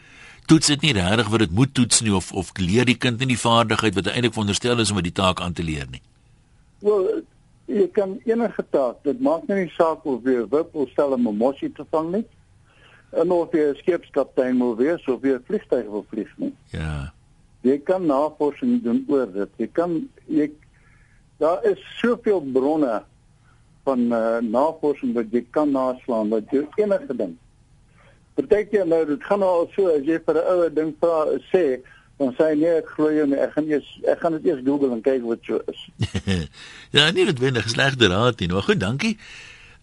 toets 0.47 0.67
dit 0.73 0.83
nie 0.87 0.93
regtig 0.97 1.29
wat 1.33 1.43
dit 1.45 1.55
moet 1.55 1.73
toets 1.75 2.01
nie 2.01 2.15
of 2.15 2.33
of 2.33 2.53
leer 2.59 2.85
die 2.89 2.97
kind 2.97 3.19
nie 3.23 3.35
die 3.35 3.41
vaardigheid 3.41 3.95
wat 3.99 4.11
eintlik 4.13 4.35
veronderstel 4.37 4.83
is 4.83 4.93
om 4.95 5.03
die 5.03 5.13
taak 5.13 5.41
aan 5.41 5.53
te 5.53 5.65
leer 5.67 5.87
nie? 5.91 6.03
Wel, 6.85 7.23
jy 7.67 7.87
kan 7.97 8.17
enige 8.25 8.65
taak, 8.71 9.03
dit 9.05 9.21
maak 9.21 9.47
nie 9.51 9.69
saak 9.77 10.05
of 10.07 10.25
jy 10.25 10.43
'n 10.43 10.51
wip 10.51 10.73
wil 10.73 10.89
stel 10.93 11.13
om 11.13 11.29
'n 11.29 11.37
mossie 11.37 11.73
te 11.73 11.85
vang 11.91 12.13
nie. 12.13 12.27
En 13.13 13.31
of 13.31 13.53
jy 13.53 13.71
'n 13.71 13.77
skipskaptein 13.83 14.57
moet 14.57 14.79
wees 14.79 15.05
of 15.09 15.23
jy 15.23 15.35
'n 15.35 15.45
vliegtuig 15.47 15.87
wil 15.87 16.07
vlieg 16.11 16.33
nie. 16.39 16.55
Ja. 16.71 17.13
Jy 17.63 17.79
kan 17.79 18.07
navorsing 18.07 18.83
doen 18.83 19.05
oor 19.09 19.33
dit. 19.33 19.51
Jy 19.57 19.69
kan 19.73 20.09
jy 20.27 20.51
daar 21.39 21.65
is 21.65 21.79
soveel 22.01 22.41
bronne 22.41 23.03
van 23.85 24.01
uh, 24.13 24.39
navorsing 24.41 25.15
wat 25.15 25.31
jy 25.31 25.45
kan 25.51 25.71
naslaan 25.71 26.29
wat 26.29 26.51
jy 26.51 26.67
enige 26.77 27.17
ding. 27.17 27.37
Partykeer 28.37 28.87
nou 28.87 29.03
dit 29.09 29.23
gaan 29.25 29.41
nou 29.41 29.53
al 29.61 29.69
so 29.75 29.89
as 29.93 30.05
jy 30.05 30.19
vir 30.27 30.37
'n 30.37 30.49
ouer 30.53 30.75
ding 30.75 30.95
vra 31.01 31.25
sê 31.53 31.81
dan 32.19 32.33
sê 32.37 32.53
nee 32.57 32.77
ek 32.81 32.89
glo 32.97 33.11
jou 33.13 33.27
nie 33.27 33.41
ek 33.41 33.53
gaan 33.57 33.69
eers 33.69 33.89
ek 34.05 34.21
gaan 34.21 34.39
dit 34.39 34.47
eers 34.51 34.63
Google 34.65 34.93
en 34.93 35.03
kyk 35.03 35.25
wat 35.25 35.41
so 35.45 35.61
is. 35.73 35.81
ja, 36.97 37.11
nie 37.11 37.27
dit 37.29 37.39
wendig 37.39 37.69
slegte 37.69 38.09
raad 38.09 38.41
nie. 38.41 38.49
Maar 38.49 38.63
goed, 38.69 38.81
dankie. 38.81 39.17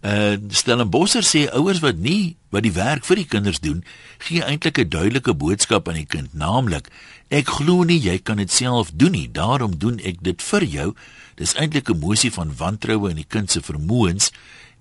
Uh 0.03 0.35
Stellenbosser 0.49 1.23
sê 1.23 1.45
ouers 1.55 1.79
wat 1.79 1.95
nie 1.95 2.35
wat 2.51 2.65
die 2.65 2.73
werk 2.75 3.05
vir 3.07 3.21
die 3.21 3.29
kinders 3.29 3.61
doen, 3.63 3.83
gee 4.19 4.43
eintlik 4.43 4.77
'n 4.81 4.89
duidelike 4.89 5.33
boodskap 5.33 5.87
aan 5.87 6.01
die 6.01 6.09
kind, 6.09 6.33
naamlik 6.33 6.89
ek 7.29 7.47
glo 7.47 7.83
nie 7.83 7.99
jy 8.01 8.17
kan 8.19 8.37
dit 8.37 8.51
self 8.51 8.91
doen 8.93 9.15
nie, 9.15 9.29
daarom 9.31 9.77
doen 9.79 9.99
ek 10.03 10.21
dit 10.21 10.41
vir 10.41 10.63
jou. 10.63 10.89
Dis 11.35 11.55
eintlik 11.55 11.89
'n 11.89 11.95
emosie 11.95 12.31
van 12.31 12.51
wantroue 12.57 13.09
in 13.09 13.15
die 13.15 13.29
kind 13.29 13.51
se 13.51 13.61
vermoëns 13.61 14.31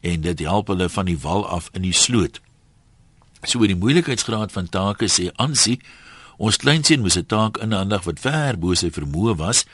en 0.03 0.21
dit 0.21 0.39
help 0.41 0.69
hulle 0.69 0.89
van 0.89 1.07
die 1.07 1.19
wal 1.19 1.47
af 1.47 1.71
in 1.73 1.83
die 1.83 1.95
sloot. 1.95 2.41
So 3.43 3.59
oor 3.59 3.67
die 3.67 3.79
moeilikheidsgraad 3.79 4.53
van 4.55 4.69
take 4.71 5.09
sê 5.11 5.33
Ansie, 5.43 5.81
ons 6.39 6.61
kleinseun 6.63 7.03
moes 7.03 7.19
'n 7.19 7.27
taak 7.27 7.59
inhandig 7.59 8.05
wat 8.07 8.21
ver 8.21 8.59
bo 8.59 8.75
sy 8.75 8.91
vermoë 8.91 9.37
was 9.37 9.65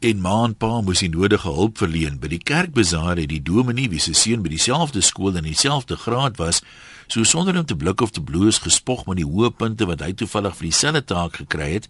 en 0.00 0.20
ma 0.20 0.44
en 0.44 0.54
pa 0.54 0.80
moes 0.80 1.00
die 1.02 1.08
nodige 1.10 1.48
hulp 1.48 1.78
verleen. 1.78 2.18
By 2.18 2.28
die 2.28 2.42
kerkbazaar 2.42 3.18
het 3.18 3.28
die 3.28 3.42
dominee 3.42 3.88
wie 3.88 4.00
se 4.00 4.14
seun 4.14 4.42
by 4.42 4.48
dieselfde 4.48 5.00
skool 5.00 5.36
en 5.36 5.44
dieselfde 5.44 5.96
graad 5.96 6.38
was, 6.38 6.62
so 7.06 7.24
sonder 7.24 7.58
om 7.58 7.64
te 7.64 7.76
blik 7.76 8.00
of 8.00 8.10
te 8.10 8.22
bloos 8.22 8.58
gespog 8.58 9.06
met 9.06 9.16
die 9.16 9.26
hoë 9.26 9.50
punte 9.56 9.86
wat 9.86 10.00
hy 10.00 10.12
toevallig 10.12 10.56
vir 10.56 10.68
dieselfde 10.70 11.04
taak 11.04 11.36
gekry 11.36 11.72
het 11.72 11.88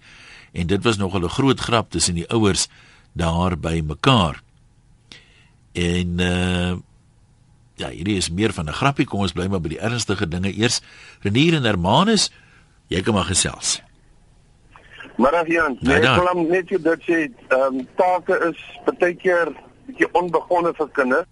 en 0.52 0.66
dit 0.66 0.84
was 0.84 0.96
nogal 0.96 1.24
'n 1.24 1.36
groot 1.36 1.60
grap 1.60 1.90
tussen 1.90 2.14
die 2.14 2.28
ouers 2.28 2.68
daar 3.12 3.56
by 3.56 3.80
mekaar. 3.80 4.42
En 5.72 6.20
uh 6.20 6.76
ja, 7.78 7.88
hierdie 7.88 8.16
is 8.16 8.30
meer 8.30 8.52
van 8.52 8.68
'n 8.68 8.72
grappie. 8.72 9.06
Kom 9.06 9.20
ons 9.20 9.32
bly 9.32 9.46
maar 9.46 9.60
by 9.60 9.68
die 9.68 9.80
ernstige 9.80 10.28
dinge 10.28 10.52
eers. 10.52 10.80
Renier 11.22 11.54
en 11.54 11.64
Hermanus, 11.64 12.30
jy 12.88 13.02
kan 13.02 13.14
maar 13.14 13.30
gesels. 13.30 13.82
Maar 15.16 15.48
Jan, 15.50 15.76
nee, 15.80 15.94
ek 15.94 16.14
wil 16.14 16.28
hom 16.30 16.46
net 16.46 16.68
so 16.68 16.78
dit 16.78 17.00
sê, 17.02 17.16
ehm 17.48 17.78
um, 17.80 17.86
take 17.96 18.36
is 18.48 18.58
baie 18.86 19.14
keer 19.14 19.50
bietjie 19.86 20.08
onbegonne 20.12 20.72
vir 20.74 20.88
kinders. 20.92 21.26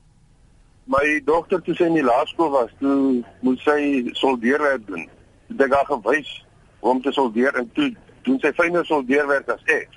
My 0.87 1.20
dogter 1.24 1.62
toe 1.62 1.74
sy 1.74 1.85
in 1.85 1.94
die 1.98 2.02
laerskool 2.06 2.50
was, 2.50 2.70
toe 2.80 3.22
moes 3.46 3.62
sy 3.62 4.11
soldeerwerk 4.18 4.87
doen. 4.87 5.06
Toe 5.48 5.56
het 5.62 5.74
haar 5.74 5.87
gewys 5.87 6.32
om 6.80 7.02
te 7.02 7.12
soldeer 7.12 7.54
en 7.54 7.70
toe 7.74 7.92
doen 8.26 8.38
sy 8.42 8.52
fyner 8.59 8.87
soldeerwerk 8.87 9.48
as 9.54 9.62
ek. 9.66 9.88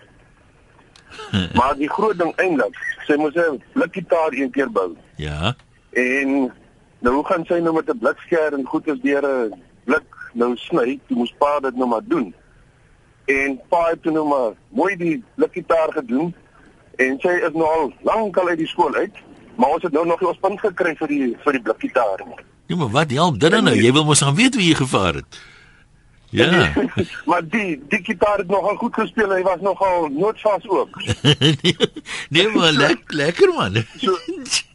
maar 1.57 1.73
die 1.77 1.89
groot 1.89 2.17
ding 2.17 2.33
eintlik, 2.37 2.77
sy 3.07 3.17
moes 3.17 3.37
'n 3.37 3.57
blikgitaar 3.73 4.37
een 4.37 4.51
keer 4.53 4.69
bou. 4.69 4.93
Ja. 5.17 5.55
En 5.93 6.53
nou 6.99 7.15
hoe 7.15 7.25
gaan 7.25 7.45
sy 7.45 7.59
nou 7.59 7.73
met 7.73 7.89
'n 7.89 7.97
blikskeer 7.97 8.53
en 8.53 8.65
goed 8.65 8.87
is 8.87 8.99
deur 9.01 9.25
'n 9.25 9.53
blik 9.83 10.09
nou 10.33 10.55
sny, 10.55 10.99
jy 11.07 11.15
moes 11.15 11.33
pa 11.37 11.59
dit 11.59 11.75
nou 11.75 11.87
maar 11.89 12.03
doen. 12.03 12.33
En 13.25 13.59
pa 13.69 13.89
het 13.89 14.01
toe 14.01 14.11
nou 14.11 14.27
maar 14.27 14.53
mooi 14.69 14.95
die 14.97 15.23
blikgitaar 15.35 15.91
gedoen 15.91 16.33
en 16.95 17.19
sy 17.19 17.27
is 17.47 17.53
nou 17.53 17.67
al 17.67 17.93
lankal 18.01 18.47
uit 18.47 18.57
die 18.57 18.67
skool 18.67 18.95
uit, 18.95 19.15
maar 19.55 19.69
ons 19.69 19.83
het 19.83 19.91
nou 19.91 20.05
nog 20.05 20.19
nie 20.19 20.29
ons 20.29 20.39
punt 20.39 20.59
gekry 20.59 20.95
vir 20.95 21.07
die 21.07 21.37
vir 21.43 21.51
die 21.51 21.61
blikgitaar 21.61 22.25
nie. 22.25 22.45
Ja, 22.65 22.75
maar 22.75 22.89
wat 22.89 23.11
help 23.11 23.39
dit 23.39 23.51
dan 23.51 23.63
nou? 23.63 23.75
Jy 23.75 23.91
wil 23.91 24.05
mos 24.05 24.21
gaan 24.21 24.35
weet 24.35 24.53
hoe 24.53 24.63
jy 24.63 24.73
gevaar 24.73 25.13
het. 25.13 25.39
Ja. 26.29 26.73
maar 27.29 27.41
die 27.49 27.81
die 27.89 28.03
gitaar 28.03 28.37
het 28.37 28.47
nogal 28.47 28.75
goed 28.75 28.93
gespeel, 28.93 29.31
hy 29.33 29.41
was 29.41 29.61
nogal 29.61 30.09
noodvas 30.13 30.67
ook. 30.69 31.01
nee, 31.61 31.75
nee 32.29 32.49
maar 32.53 32.71
lek, 32.71 33.01
lekker 33.07 33.53
man. 33.53 33.85
So 33.97 34.17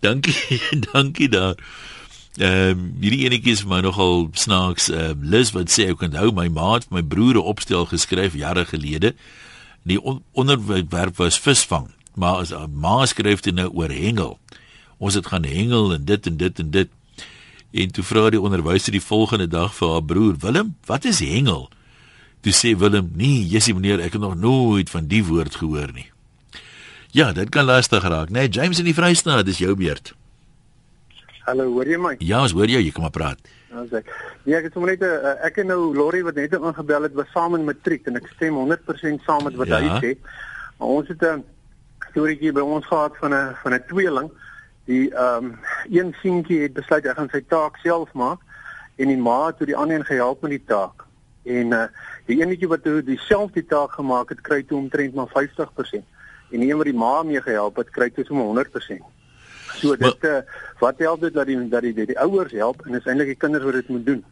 dankie, 0.00 0.60
dankie 0.92 1.28
daar. 1.28 1.56
Ehm 2.40 2.78
um, 2.78 2.84
hierdie 3.00 3.26
enetjie 3.26 3.52
is 3.52 3.60
vir 3.60 3.68
my 3.68 3.80
nogal 3.84 4.30
snaaks. 4.32 4.88
Ehm 4.88 5.20
uh, 5.20 5.30
Liz 5.34 5.50
wat 5.52 5.68
sê 5.68 5.90
ek 5.92 6.00
onthou 6.06 6.30
my 6.32 6.48
ma 6.48 6.74
het 6.74 6.86
vir 6.88 6.96
my 6.96 7.02
broer 7.04 7.36
'n 7.36 7.48
opstel 7.52 7.84
geskryf 7.86 8.34
jare 8.34 8.64
gelede. 8.64 9.14
Die 9.84 10.00
on 10.00 10.22
onderwerp 10.32 11.16
was 11.16 11.38
visvang, 11.38 11.90
maar 12.14 12.40
as 12.40 12.54
ma 12.72 13.04
skryf 13.06 13.40
dit 13.40 13.54
nou 13.54 13.68
oor 13.74 13.90
hengel. 13.90 14.38
Ons 14.98 15.14
het 15.14 15.26
gaan 15.26 15.44
hengel 15.44 15.92
en 15.92 16.04
dit 16.04 16.26
en 16.26 16.36
dit 16.36 16.58
en 16.58 16.70
dit. 16.70 16.88
En 17.72 17.92
toe 17.92 18.04
vra 18.04 18.30
die 18.30 18.40
onderwyser 18.40 18.92
die 18.92 19.00
volgende 19.00 19.48
dag 19.48 19.74
vir 19.74 19.88
haar 19.88 20.04
broer, 20.04 20.36
"Willem, 20.38 20.76
wat 20.86 21.04
is 21.04 21.18
hengel?" 21.18 21.70
Toe 22.40 22.52
sê 22.52 22.78
Willem, 22.78 23.10
"Nee, 23.14 23.48
Jessie 23.48 23.74
meneer, 23.74 24.00
ek 24.00 24.12
het 24.12 24.20
nog 24.20 24.36
nooit 24.36 24.90
van 24.90 25.06
die 25.06 25.24
woord 25.24 25.54
gehoor 25.54 25.92
nie." 25.92 26.11
Ja, 27.12 27.32
dit 27.36 27.48
kan 27.52 27.64
lastig 27.68 28.02
raak, 28.08 28.30
né? 28.30 28.32
Nee, 28.32 28.48
James 28.48 28.78
in 28.80 28.86
die 28.88 28.94
Vrystaat, 28.96 29.44
dis 29.44 29.58
jou 29.60 29.74
beurt. 29.76 30.14
Hallo, 31.44 31.66
hoor 31.74 31.88
jy 31.90 31.98
my? 32.00 32.14
Ja, 32.24 32.38
ons 32.40 32.54
hoor 32.56 32.70
jou, 32.70 32.80
jy 32.80 32.92
kan 32.94 33.04
maar 33.04 33.12
praat. 33.12 33.40
Ons 33.76 33.90
sê. 33.92 34.00
Nee, 34.46 34.54
ek 34.56 34.68
het 34.70 34.72
sommer 34.76 34.94
net 34.94 35.02
'n 35.02 35.10
uh, 35.10 35.32
ek 35.44 35.58
en 35.60 35.66
nou 35.66 35.92
Lorry 35.96 36.22
wat 36.24 36.34
net 36.40 36.52
ingebel 36.56 37.02
het, 37.02 37.12
was 37.12 37.28
saam 37.34 37.54
in 37.54 37.64
matriek 37.68 38.06
en 38.06 38.16
ek 38.16 38.30
stem 38.36 38.54
100% 38.56 39.24
saam 39.26 39.44
met 39.44 39.54
wat 39.60 39.68
Ja. 39.68 39.80
hy 39.80 40.00
sê. 40.00 40.16
Maar 40.78 40.88
ons 40.88 41.08
het 41.08 41.20
'n 41.22 41.44
storieetjie 42.10 42.52
by 42.52 42.60
ons 42.60 42.86
gehad 42.86 43.12
van 43.20 43.34
'n 43.34 43.56
van 43.62 43.74
'n 43.74 43.84
tweeling. 43.88 44.30
Die 44.86 45.10
ehm 45.14 45.44
um, 45.44 45.58
een 45.90 46.14
seentjie 46.22 46.62
het 46.62 46.72
besluit 46.72 47.04
hy 47.04 47.12
gaan 47.14 47.28
sy 47.30 47.42
taak 47.48 47.76
self 47.76 48.12
maak 48.12 48.40
en 48.96 49.08
die 49.08 49.16
ma 49.16 49.46
het 49.46 49.56
toe 49.58 49.66
die 49.66 49.76
ander 49.76 49.96
een 49.98 50.04
gehelp 50.04 50.40
met 50.42 50.50
die 50.50 50.64
taak. 50.66 51.04
En 51.44 51.72
uh 51.72 51.86
die 52.26 52.40
enetjie 52.40 52.68
wat 52.68 52.82
toe 52.84 53.02
dieselfde 53.02 53.66
taak 53.66 53.92
gemaak 53.92 54.28
het, 54.28 54.40
kry 54.40 54.62
toe 54.62 54.78
omtrent 54.78 55.14
maar 55.14 55.28
50% 55.28 56.04
en 56.52 56.60
die 56.60 56.70
een 56.70 56.80
wat 56.80 56.88
die 56.90 57.00
ma 57.04 57.22
mee 57.26 57.42
gehelp 57.42 57.80
het, 57.80 57.90
kry 57.90 58.10
toe 58.10 58.24
sommer 58.28 58.64
100%. 58.64 59.02
So 59.80 59.96
dit 59.96 60.28
uh, 60.28 60.38
wat 60.82 61.00
help 61.02 61.20
dit 61.24 61.34
dat 61.34 61.48
die 61.48 61.58
dat 61.68 61.82
die, 61.82 61.94
die, 61.96 62.06
die 62.12 62.18
ouers 62.20 62.52
help 62.52 62.86
en 62.86 62.98
is 62.98 63.08
eintlik 63.08 63.32
die 63.32 63.40
kinders 63.40 63.64
wat 63.64 63.80
dit 63.80 63.88
moet 63.88 64.06
doen. 64.06 64.24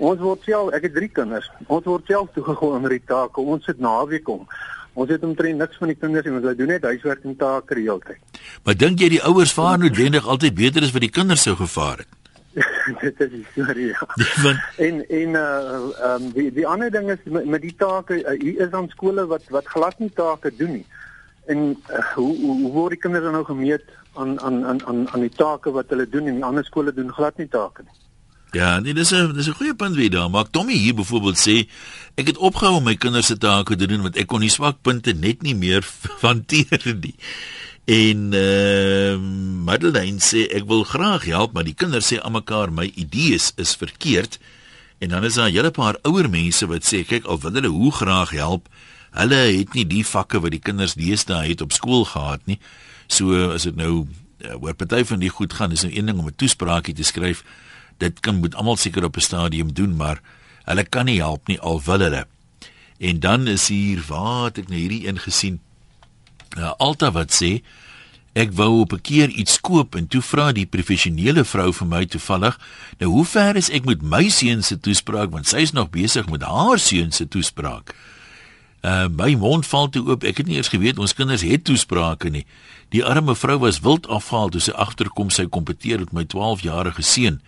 Ons 0.00 0.20
word 0.24 0.46
self, 0.48 0.72
ek 0.76 0.86
het 0.88 0.94
3 0.96 1.08
kinders. 1.20 1.48
Ons 1.68 1.84
word 1.84 2.06
self 2.08 2.30
toegegooi 2.34 2.76
onder 2.78 2.94
die 2.96 3.02
take. 3.06 3.40
Ons 3.40 3.66
sit 3.68 3.82
naweek 3.84 4.28
om. 4.32 4.46
Ons 4.98 5.12
het 5.12 5.24
omtrent 5.24 5.60
niks 5.60 5.76
van 5.78 5.92
die 5.92 5.98
kinders 5.98 6.26
en 6.26 6.38
hulle 6.38 6.54
doen 6.56 6.72
net 6.72 6.86
huiswerk 6.88 7.26
en 7.28 7.36
take 7.38 7.76
die 7.78 7.84
hele 7.84 8.00
tyd. 8.06 8.40
Maar 8.64 8.78
dink 8.80 9.04
jy 9.04 9.10
die 9.12 9.22
ouers 9.28 9.52
vaar 9.54 9.78
noodwendig 9.78 10.26
altyd 10.26 10.56
beter 10.56 10.86
as 10.86 10.94
wat 10.96 11.04
die 11.04 11.12
kinders 11.20 11.44
sou 11.46 11.54
gevaar 11.58 12.02
het? 12.02 12.16
dit 13.04 13.20
is 13.20 13.30
die 13.30 13.44
storie. 13.52 13.90
Ja. 13.92 14.06
Want 14.44 14.58
En 14.76 15.04
en 15.08 15.36
uh 15.38 16.14
um, 16.14 16.30
die 16.34 16.48
die 16.52 16.66
ander 16.66 16.90
ding 16.90 17.10
is 17.10 17.22
met, 17.24 17.46
met 17.46 17.62
die 17.62 17.74
take 17.78 18.18
uh, 18.18 18.34
hier 18.40 18.64
is 18.66 18.72
dan 18.72 18.88
skole 18.90 19.26
wat 19.30 19.46
wat 19.54 19.68
glad 19.70 19.98
nie 19.98 20.10
take 20.14 20.50
doen 20.56 20.72
nie. 20.80 20.86
En 21.52 21.64
uh, 21.90 22.04
hoe, 22.14 22.30
hoe 22.40 22.56
hoe 22.62 22.72
word 22.72 22.96
die 22.96 23.02
kinders 23.02 23.26
dan 23.26 23.36
nou 23.38 23.44
gemeet 23.48 23.84
aan 24.20 24.36
aan 24.40 24.62
aan 24.66 24.84
aan 24.86 25.08
aan 25.08 25.24
die 25.26 25.34
take 25.42 25.72
wat 25.74 25.90
hulle 25.92 26.08
doen 26.08 26.30
en 26.30 26.40
die 26.40 26.46
ander 26.46 26.64
skole 26.64 26.94
doen 26.94 27.12
glad 27.12 27.38
nie 27.38 27.48
take 27.48 27.86
nie. 27.86 27.96
Ja, 28.50 28.80
nee, 28.80 28.94
dis 28.94 29.12
'n 29.14 29.32
dis 29.34 29.48
'n 29.48 29.58
goeie 29.58 29.74
punt 29.74 29.94
weer 29.96 30.10
daar. 30.10 30.30
Maar 30.30 30.50
Tommy 30.50 30.74
hier 30.74 30.94
byvoorbeeld 30.94 31.38
sê 31.38 31.68
ek 32.14 32.26
het 32.26 32.38
opgehou 32.38 32.76
om 32.76 32.84
my 32.84 32.96
kinders 32.96 33.26
se 33.26 33.38
take 33.38 33.76
te 33.76 33.86
doen 33.86 34.02
want 34.02 34.16
ek 34.16 34.26
kon 34.26 34.40
die 34.40 34.50
swakpunte 34.50 35.12
net 35.12 35.42
nie 35.42 35.54
meer 35.54 35.86
hanteer 36.26 36.96
nie. 37.00 37.14
En 37.84 38.32
ehm 38.32 39.22
uh, 39.22 39.64
Madeleine 39.64 40.18
sê 40.18 40.46
ek 40.50 40.66
wil 40.66 40.84
graag 40.84 41.24
help, 41.24 41.52
maar 41.52 41.64
die 41.64 41.74
kinders 41.74 42.12
sê 42.12 42.18
almekaar 42.18 42.72
my 42.72 42.92
idees 42.94 43.52
is 43.56 43.76
verkeerd. 43.76 44.38
En 44.98 45.08
dan 45.08 45.24
is 45.24 45.34
daar 45.34 45.48
'n 45.48 45.54
hele 45.54 45.70
paar 45.70 45.96
ouer 46.02 46.30
mense 46.30 46.66
wat 46.66 46.84
sê 46.84 47.06
kyk 47.06 47.24
al 47.24 47.40
wil 47.40 47.52
hulle 47.52 47.68
hoe 47.68 47.92
graag 47.92 48.30
help, 48.30 48.68
hulle 49.10 49.40
het 49.58 49.74
nie 49.74 49.86
die 49.86 50.04
vakke 50.06 50.40
wat 50.40 50.50
die 50.50 50.62
kinders 50.62 50.94
deesdae 50.94 51.48
het 51.48 51.60
op 51.60 51.72
skool 51.72 52.04
gehad 52.04 52.40
nie. 52.46 52.58
So 53.08 53.50
as 53.50 53.62
dit 53.62 53.76
nou 53.76 54.06
uh, 54.06 54.62
oor 54.62 54.74
party 54.74 55.04
van 55.04 55.18
die 55.18 55.28
goed 55.28 55.52
gaan, 55.52 55.72
is 55.72 55.82
nou 55.82 55.92
een 55.92 56.06
ding 56.06 56.18
om 56.18 56.26
'n 56.26 56.36
toespraakie 56.36 56.94
te 56.94 57.02
skryf 57.02 57.44
dit 58.00 58.20
kan 58.24 58.40
moet 58.40 58.54
almal 58.54 58.76
seker 58.76 59.04
op 59.04 59.16
'n 59.16 59.20
stadium 59.20 59.72
doen, 59.72 59.96
maar 59.96 60.20
hulle 60.64 60.84
kan 60.84 61.04
nie 61.04 61.20
help 61.20 61.46
nie 61.46 61.60
al 61.60 61.82
wil 61.82 62.00
hulle. 62.00 62.26
En 62.98 63.20
dan 63.20 63.46
is 63.46 63.68
hier 63.68 64.04
waar 64.08 64.50
ek 64.54 64.68
nou 64.68 64.80
hierdie 64.80 65.06
een 65.06 65.18
gesien. 65.18 65.60
Uh, 66.58 66.72
Alta 66.76 67.10
wat 67.10 67.32
sê 67.42 67.62
ek 68.32 68.52
wou 68.52 68.80
op 68.80 68.92
'n 68.92 69.00
keer 69.00 69.28
iets 69.28 69.60
koop 69.60 69.94
en 69.94 70.06
toe 70.06 70.22
vra 70.22 70.52
die 70.52 70.66
professionele 70.66 71.44
vrou 71.44 71.72
vir 71.72 71.86
my 71.86 72.06
toevallig, 72.06 72.58
nou 72.98 73.10
hoe 73.10 73.24
ver 73.24 73.56
is 73.56 73.70
ek 73.70 73.84
met 73.84 74.02
my 74.02 74.28
seun 74.28 74.62
se 74.62 74.80
toespraak 74.80 75.30
want 75.30 75.46
sy 75.48 75.56
is 75.56 75.72
nog 75.72 75.90
besig 75.90 76.28
met 76.28 76.42
haar 76.42 76.78
seun 76.78 77.12
se 77.12 77.28
toespraak. 77.28 77.94
Uh 78.80 79.08
my 79.12 79.34
mond 79.36 79.66
val 79.66 79.88
toe 79.88 80.02
oop. 80.08 80.24
Ek 80.24 80.40
het 80.40 80.48
nie 80.48 80.56
eers 80.56 80.72
geweet 80.72 80.98
ons 80.98 81.14
kinders 81.14 81.44
het 81.44 81.64
toesprake 81.68 82.30
nie. 82.32 82.46
Die 82.94 83.04
arme 83.04 83.34
vrou 83.36 83.58
was 83.60 83.82
wild 83.84 84.08
afhaal 84.08 84.48
toe 84.48 84.60
sy 84.60 84.72
agterkom 84.72 85.30
sy 85.30 85.44
kompeteer 85.46 86.00
met 86.06 86.12
my 86.16 86.24
12-jarige 86.24 87.04
seun. 87.04 87.40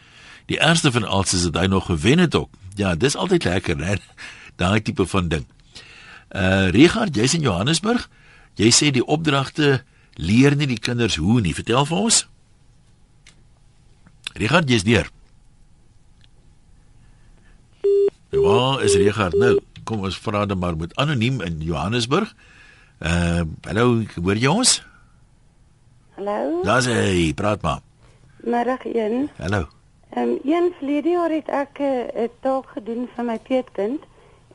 Die 0.52 0.60
ergste 0.60 0.92
van 0.92 1.08
alles 1.08 1.32
is 1.32 1.46
dat 1.48 1.62
hy 1.62 1.66
nog 1.72 1.86
gewen 1.88 2.18
het 2.18 2.34
ook. 2.34 2.50
Ja, 2.76 2.94
dis 2.94 3.16
altyd 3.16 3.44
lekker, 3.44 3.76
né? 3.76 3.96
Daai 4.60 4.82
tipe 4.82 5.06
van 5.06 5.28
ding. 5.28 5.46
Uh 6.28 6.68
Richard, 6.68 7.16
jy's 7.16 7.34
in 7.34 7.48
Johannesburg. 7.48 8.08
Jy 8.60 8.68
sê 8.68 8.92
die 8.92 9.04
opdragte 9.04 9.80
leer 10.20 10.56
nie 10.56 10.68
die 10.68 10.80
kinders 10.80 11.16
hoe 11.16 11.40
nie. 11.40 11.56
Vertel 11.56 11.88
vir 11.88 11.98
ons. 11.98 12.26
Richard, 14.36 14.68
jy's 14.68 14.84
deur. 14.84 15.08
Waar 18.32 18.82
is 18.84 18.94
Richard 18.96 19.36
nou? 19.36 19.58
Kom 19.92 20.06
ons 20.08 20.16
vra 20.24 20.46
dan 20.48 20.56
maar 20.56 20.76
met 20.76 20.94
anoniem 20.96 21.42
in 21.44 21.58
Johannesburg. 21.60 22.30
Uh 23.04 23.42
hallo, 23.68 24.04
hoor 24.24 24.38
jy 24.40 24.48
ons? 24.48 24.70
Hallo. 26.16 26.62
Daar's 26.64 26.86
hy, 26.88 27.34
praat 27.36 27.60
maar. 27.60 27.82
Middag 28.40 28.86
1. 28.88 29.26
Hallo. 29.36 29.66
Ehm 30.16 30.30
um, 30.30 30.38
een 30.48 30.70
verlede 30.78 31.12
jaar 31.12 31.34
het 31.34 31.50
ek 31.52 31.82
eh, 31.84 32.24
'n 32.24 32.30
taak 32.40 32.72
gedoen 32.72 33.04
vir 33.14 33.24
my 33.24 33.36
peetkind 33.48 34.06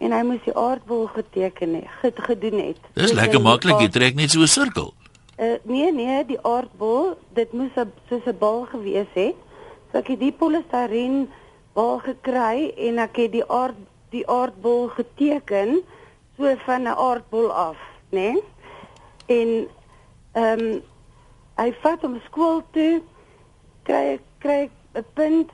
en 0.01 0.11
hy 0.11 0.21
moes 0.25 0.41
die 0.45 0.55
aardbol 0.57 1.05
geteken 1.13 1.75
het, 1.75 1.85
goed 2.01 2.17
gedoen 2.29 2.57
het. 2.65 2.79
Dis 2.93 3.13
lekker 3.13 3.41
maklik, 3.41 3.77
jy 3.79 3.89
trek 3.89 4.15
net 4.15 4.31
so 4.31 4.41
'n 4.41 4.47
sirkel. 4.47 4.93
Uh, 5.37 5.61
nee 5.63 5.93
nee, 5.93 6.25
die 6.25 6.41
aardbol, 6.41 7.13
dit 7.33 7.53
moes 7.53 7.77
a, 7.77 7.85
soos 8.09 8.25
'n 8.25 8.37
bal 8.39 8.65
gewees 8.73 9.13
het. 9.13 9.37
So 9.91 10.01
ek 10.01 10.07
het 10.07 10.19
die 10.19 10.33
polistireen 10.33 11.29
bal 11.73 11.99
gekry 11.99 12.73
en 12.77 12.97
ek 12.97 13.15
het 13.21 13.31
die 13.31 13.45
aard 13.45 13.77
die 14.17 14.27
aardbol 14.27 14.87
geteken 14.97 15.79
so 16.37 16.55
van 16.65 16.81
'n 16.81 16.97
aardbol 17.07 17.51
af, 17.53 17.77
né? 18.09 18.31
Nee? 18.31 18.43
En 19.27 19.67
ehm 20.33 20.59
um, 20.59 20.81
hy 21.57 21.71
vat 21.81 22.01
hom 22.01 22.19
skool 22.25 22.61
toe 22.71 23.01
kry 23.83 24.19
kry 24.39 24.69
'n 24.93 25.05
punt. 25.13 25.49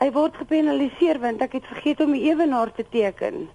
Hy 0.00 0.10
word 0.12 0.36
gepenaliseer 0.36 1.20
want 1.20 1.40
ek 1.40 1.52
het 1.52 1.66
vergeet 1.66 2.00
om 2.00 2.12
die 2.12 2.30
ewenaar 2.30 2.72
te 2.74 2.84
teken. 2.90 3.48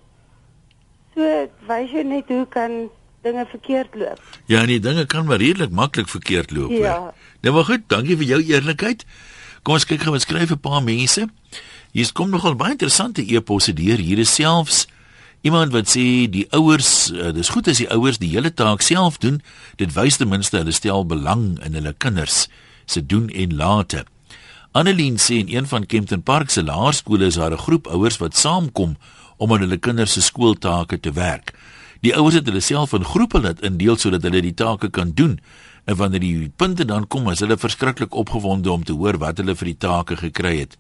So 1.16 1.50
wys 1.68 1.92
jy 1.92 2.04
net 2.04 2.28
hoe 2.28 2.46
kan 2.48 2.90
dinge 3.22 3.46
verkeerd 3.50 3.96
loop. 3.96 4.22
Ja, 4.46 4.64
nee, 4.66 4.80
dinge 4.80 5.06
kan 5.06 5.26
maar 5.26 5.38
redelik 5.38 5.72
maklik 5.72 6.08
verkeerd 6.08 6.52
loop. 6.52 6.72
Ja. 6.72 7.14
Nou 7.42 7.56
maar 7.56 7.66
goed, 7.66 7.84
dankie 7.88 8.18
vir 8.18 8.26
jou 8.26 8.42
eerlikheid. 8.44 9.06
Kom 9.64 9.74
ons 9.74 9.86
kyk 9.86 10.06
gou 10.06 10.12
wat 10.16 10.22
skryf 10.22 10.52
'n 10.52 10.60
paar 10.60 10.84
mense. 10.84 11.28
Hier 11.92 12.12
kom 12.14 12.30
nogal 12.30 12.54
baie 12.54 12.76
interessante 12.76 13.24
e-posse 13.26 13.74
deur. 13.74 13.98
Hier 13.98 14.20
is 14.22 14.34
selfs 14.34 14.86
iemand 15.42 15.72
wat 15.74 15.90
sê 15.90 16.28
die 16.30 16.46
ouers, 16.54 17.10
uh, 17.16 17.32
dis 17.34 17.50
goed 17.50 17.70
as 17.72 17.80
die 17.82 17.88
ouers 17.90 18.20
die 18.22 18.30
hele 18.30 18.52
taak 18.54 18.84
self 18.86 19.18
doen. 19.24 19.40
Dit 19.82 19.96
wys 19.96 20.20
ten 20.20 20.30
minste 20.30 20.60
hulle 20.60 20.76
stel 20.76 21.08
belang 21.10 21.58
in 21.66 21.78
hulle 21.80 21.96
kinders 21.98 22.46
se 22.86 23.02
doen 23.02 23.30
en 23.30 23.56
late. 23.58 24.04
Annelien 24.78 25.18
sê 25.18 25.40
in 25.42 25.50
een 25.50 25.66
van 25.66 25.88
Kempton 25.90 26.22
Park 26.22 26.54
se 26.54 26.62
laerskole 26.62 27.26
is 27.26 27.40
daar 27.42 27.58
'n 27.58 27.66
groep 27.66 27.88
ouers 27.88 28.18
wat 28.22 28.38
saamkom 28.38 28.98
om 29.38 29.54
aan 29.54 29.66
hulle 29.66 29.78
kinders 29.78 30.14
se 30.14 30.22
skooltake 30.22 31.00
te 31.00 31.12
werk. 31.12 31.54
Die 32.02 32.16
ouers 32.16 32.36
het 32.36 32.46
hulle 32.46 32.62
self 32.62 32.94
in 32.94 33.04
groepe 33.04 33.42
laat 33.42 33.62
indeel 33.62 33.98
sodat 33.98 34.22
hulle 34.22 34.42
die 34.42 34.54
take 34.54 34.90
kan 34.90 35.12
doen. 35.14 35.40
En 35.86 35.96
wanneer 35.96 36.20
die 36.20 36.52
punte 36.56 36.86
dan 36.86 37.08
kom, 37.08 37.30
is 37.30 37.40
hulle 37.40 37.58
verskriklik 37.58 38.14
opgewonde 38.14 38.72
om 38.72 38.84
te 38.84 38.94
hoor 38.94 39.18
wat 39.18 39.38
hulle 39.38 39.56
vir 39.56 39.66
die 39.66 39.78
take 39.78 40.16
gekry 40.16 40.60
het. 40.60 40.78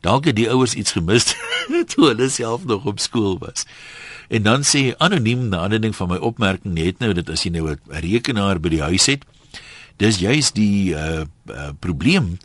Dalk 0.00 0.24
het 0.24 0.36
die 0.36 0.48
ouers 0.50 0.74
iets 0.74 0.92
gemis 0.96 1.34
toe 1.92 2.06
hulle 2.10 2.28
self 2.28 2.64
nog 2.64 2.86
op 2.88 3.00
skool 3.00 3.38
was. 3.38 3.66
En 4.28 4.42
dan 4.42 4.64
sê 4.64 4.94
anoniem 4.98 5.48
na 5.48 5.64
aanleiding 5.66 5.96
van 5.96 6.08
my 6.08 6.16
opmerking 6.16 6.74
net 6.74 6.98
nou 7.02 7.12
dat 7.12 7.30
as 7.30 7.44
jy 7.44 7.50
nou 7.50 7.68
'n 7.70 7.78
rekenaar 8.04 8.60
by 8.60 8.68
die 8.68 8.82
huis 8.82 9.06
het, 9.06 9.24
dis 9.96 10.18
juist 10.18 10.54
die 10.54 10.94
uh, 10.94 11.24
uh 11.50 11.70
probleem 11.80 12.38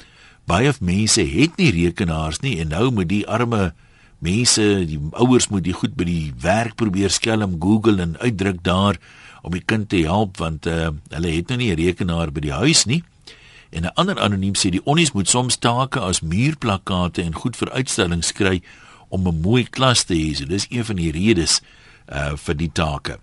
baie 0.46 0.74
mense 0.80 1.24
het 1.24 1.58
nie 1.58 1.72
rekenaars 1.72 2.42
nie 2.42 2.60
en 2.62 2.74
nou 2.74 2.92
moet 2.92 3.10
die 3.10 3.26
arme 3.28 3.74
mense, 4.20 4.86
die 4.86 5.00
ouers 5.12 5.50
moet 5.50 5.64
die 5.64 5.74
goed 5.74 5.96
by 5.96 6.06
die 6.08 6.34
werk 6.42 6.76
probeer 6.76 7.10
skelm 7.10 7.58
Google 7.62 8.02
en 8.02 8.18
uitdruk 8.20 8.64
daar 8.64 9.00
om 9.46 9.54
die 9.54 9.64
kind 9.66 9.90
te 9.90 10.04
help 10.06 10.38
want 10.42 10.66
uh, 10.66 10.90
hulle 11.14 11.34
het 11.38 11.50
nou 11.50 11.58
nie 11.58 11.72
'n 11.72 11.78
rekenaar 11.78 12.32
by 12.32 12.42
die 12.42 12.54
huis 12.54 12.86
nie. 12.86 13.04
En 13.76 13.82
'n 13.84 13.94
ander 13.94 14.20
anoniem 14.20 14.56
sê 14.56 14.70
die 14.70 14.86
onnies 14.86 15.12
moet 15.12 15.30
soms 15.30 15.56
take 15.58 16.00
as 16.00 16.22
muurplakkate 16.22 17.22
en 17.22 17.34
goed 17.36 17.56
vir 17.58 17.72
uitstallings 17.72 18.32
kry 18.32 18.62
om 19.10 19.28
'n 19.28 19.42
mooi 19.42 19.64
klas 19.70 20.04
te 20.04 20.14
hê. 20.14 20.36
So 20.36 20.46
dis 20.46 20.68
een 20.70 20.86
van 20.86 20.96
die 20.96 21.12
redes 21.12 21.62
uh 22.08 22.32
vir 22.36 22.56
die 22.56 22.72
take. 22.72 23.20